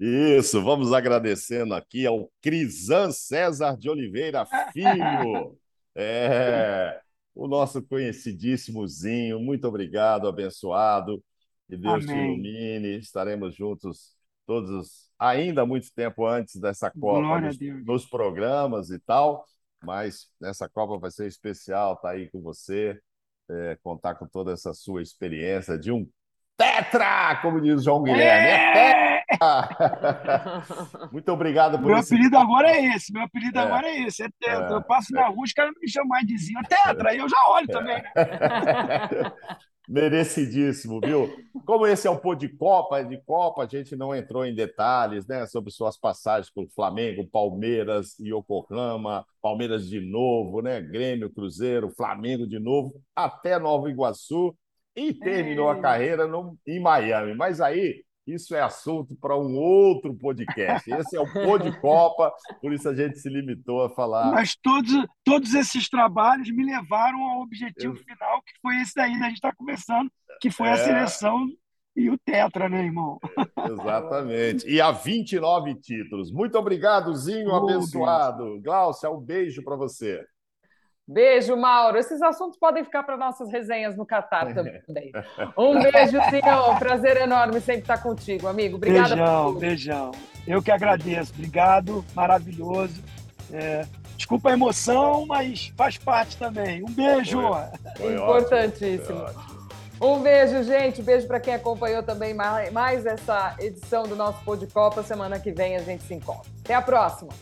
Isso, 0.00 0.62
vamos 0.62 0.94
agradecendo 0.94 1.74
aqui 1.74 2.06
ao 2.06 2.32
Crisan 2.40 3.12
César 3.12 3.76
de 3.76 3.90
Oliveira 3.90 4.46
Filho. 4.72 5.56
É, 5.92 7.00
o 7.34 7.48
nosso 7.48 7.82
conhecidíssimozinho. 7.82 9.40
Muito 9.40 9.66
obrigado, 9.66 10.28
abençoado. 10.28 11.22
Que 11.68 11.76
Deus 11.76 12.04
Amém. 12.04 12.06
te 12.06 12.12
ilumine. 12.12 12.98
Estaremos 12.98 13.56
juntos 13.56 14.14
todos 14.46 15.10
ainda 15.18 15.66
muito 15.66 15.92
tempo 15.92 16.24
antes 16.24 16.60
dessa 16.60 16.92
Copa 16.92 17.40
nos, 17.40 17.58
nos, 17.84 18.06
programas 18.06 18.90
e 18.90 19.00
tal, 19.00 19.44
mas 19.84 20.28
essa 20.42 20.68
Copa 20.68 20.96
vai 20.96 21.10
ser 21.10 21.26
especial, 21.26 21.96
tá 21.96 22.10
aí 22.10 22.30
com 22.30 22.40
você, 22.40 22.98
é, 23.50 23.76
contar 23.82 24.14
com 24.14 24.26
toda 24.26 24.52
essa 24.52 24.72
sua 24.72 25.02
experiência 25.02 25.76
de 25.76 25.90
um 25.90 26.08
tetra, 26.56 27.40
como 27.42 27.60
diz 27.60 27.80
o 27.80 27.84
João 27.84 28.02
Guilherme. 28.04 28.48
É! 28.48 29.06
é 29.06 29.09
muito 31.12 31.30
obrigado 31.32 31.78
por 31.78 31.86
Meu 31.86 31.98
esse... 31.98 32.14
apelido 32.14 32.36
agora 32.36 32.70
é 32.70 32.96
esse, 32.96 33.12
meu 33.12 33.22
apelido 33.22 33.58
é. 33.58 33.62
agora 33.62 33.88
é 33.88 34.02
esse, 34.02 34.22
é 34.22 34.28
tetra. 34.40 34.70
É. 34.70 34.72
Eu 34.72 34.82
passo 34.82 35.12
na 35.12 35.28
rua, 35.28 35.44
os 35.44 35.52
caras 35.52 35.72
me 35.80 35.88
chamam 35.88 36.08
mais 36.08 36.26
de 36.26 36.36
Zinho, 36.36 36.60
tetra, 36.68 37.14
e 37.14 37.18
eu 37.18 37.28
já 37.28 37.36
olho 37.48 37.66
também, 37.68 38.02
né? 38.02 38.12
Merecidíssimo, 39.88 41.00
viu? 41.00 41.28
Como 41.66 41.84
esse 41.84 42.06
é 42.06 42.10
um 42.10 42.16
pô 42.16 42.34
de 42.34 42.48
Copa, 42.48 43.02
de 43.02 43.20
Copa, 43.24 43.64
a 43.64 43.66
gente 43.66 43.96
não 43.96 44.14
entrou 44.14 44.44
em 44.44 44.54
detalhes, 44.54 45.26
né, 45.26 45.46
sobre 45.46 45.72
suas 45.72 45.98
passagens 45.98 46.48
por 46.48 46.68
Flamengo, 46.68 47.26
Palmeiras 47.26 48.16
e 48.20 48.32
Yokohama, 48.32 49.26
Palmeiras 49.42 49.88
de 49.88 50.00
novo, 50.00 50.62
né, 50.62 50.80
Grêmio, 50.80 51.32
Cruzeiro, 51.32 51.90
Flamengo 51.90 52.46
de 52.46 52.60
novo, 52.60 52.94
até 53.16 53.58
Nova 53.58 53.90
Iguaçu 53.90 54.54
e 54.94 55.12
terminou 55.12 55.68
a 55.68 55.78
é. 55.78 55.80
carreira 55.80 56.26
no, 56.26 56.56
em 56.66 56.80
Miami. 56.80 57.34
Mas 57.34 57.60
aí 57.60 58.04
isso 58.34 58.54
é 58.54 58.60
assunto 58.60 59.14
para 59.16 59.36
um 59.36 59.56
outro 59.56 60.14
podcast. 60.14 60.90
Esse 60.90 61.16
é 61.16 61.20
o 61.20 61.32
Pô 61.32 61.58
de 61.58 61.78
Copa, 61.80 62.32
por 62.60 62.72
isso 62.72 62.88
a 62.88 62.94
gente 62.94 63.18
se 63.18 63.28
limitou 63.28 63.82
a 63.82 63.90
falar. 63.90 64.30
Mas 64.32 64.56
todos, 64.56 64.92
todos 65.24 65.54
esses 65.54 65.88
trabalhos 65.88 66.50
me 66.50 66.64
levaram 66.64 67.22
ao 67.22 67.42
objetivo 67.42 67.94
Eu... 67.94 68.04
final, 68.04 68.42
que 68.42 68.52
foi 68.62 68.76
esse 68.80 68.92
daí, 68.94 69.18
da 69.18 69.26
gente 69.26 69.34
está 69.34 69.52
começando, 69.54 70.10
que 70.40 70.50
foi 70.50 70.68
é... 70.68 70.72
a 70.72 70.76
seleção 70.76 71.46
e 71.96 72.08
o 72.08 72.18
Tetra, 72.18 72.68
né, 72.68 72.84
irmão? 72.84 73.18
Exatamente. 73.68 74.68
E 74.68 74.80
a 74.80 74.90
29 74.90 75.74
títulos. 75.76 76.30
Muito 76.30 76.56
obrigado, 76.56 77.14
Zinho, 77.14 77.54
abençoado. 77.54 78.44
Deus. 78.44 78.62
Glaucia, 78.62 79.10
um 79.10 79.20
beijo 79.20 79.62
para 79.62 79.76
você. 79.76 80.24
Beijo, 81.10 81.56
Mauro. 81.56 81.98
Esses 81.98 82.22
assuntos 82.22 82.56
podem 82.56 82.84
ficar 82.84 83.02
para 83.02 83.16
nossas 83.16 83.50
resenhas 83.50 83.96
no 83.96 84.06
Catar 84.06 84.46
também. 84.54 84.80
Um 85.58 85.82
beijo, 85.82 86.22
senhor. 86.30 86.78
Prazer 86.78 87.16
enorme 87.16 87.60
sempre 87.60 87.82
estar 87.82 87.98
contigo, 87.98 88.46
amigo. 88.46 88.76
Obrigada 88.76 89.16
beijão, 89.16 89.26
por 89.26 89.48
tudo. 89.48 89.58
Beijão, 89.60 90.10
Eu 90.46 90.62
que 90.62 90.70
agradeço. 90.70 91.32
Obrigado. 91.34 92.04
Maravilhoso. 92.14 93.02
É, 93.52 93.84
desculpa 94.16 94.50
a 94.50 94.52
emoção, 94.52 95.26
mas 95.26 95.72
faz 95.76 95.98
parte 95.98 96.36
também. 96.36 96.84
Um 96.84 96.92
beijo. 96.92 97.40
Foi, 97.40 97.96
foi 97.96 98.14
Importantíssimo. 98.14 99.18
Ótimo, 99.18 99.60
um 100.00 100.20
beijo, 100.20 100.62
gente. 100.62 101.02
Beijo 101.02 101.26
para 101.26 101.40
quem 101.40 101.54
acompanhou 101.54 102.04
também 102.04 102.32
mais 102.34 103.04
essa 103.04 103.56
edição 103.58 104.04
do 104.04 104.14
nosso 104.14 104.42
Pô 104.44 104.54
de 104.54 104.68
Copa. 104.68 105.02
Semana 105.02 105.40
que 105.40 105.50
vem 105.50 105.74
a 105.74 105.80
gente 105.80 106.04
se 106.04 106.14
encontra. 106.14 106.48
Até 106.64 106.74
a 106.74 106.80
próxima. 106.80 107.32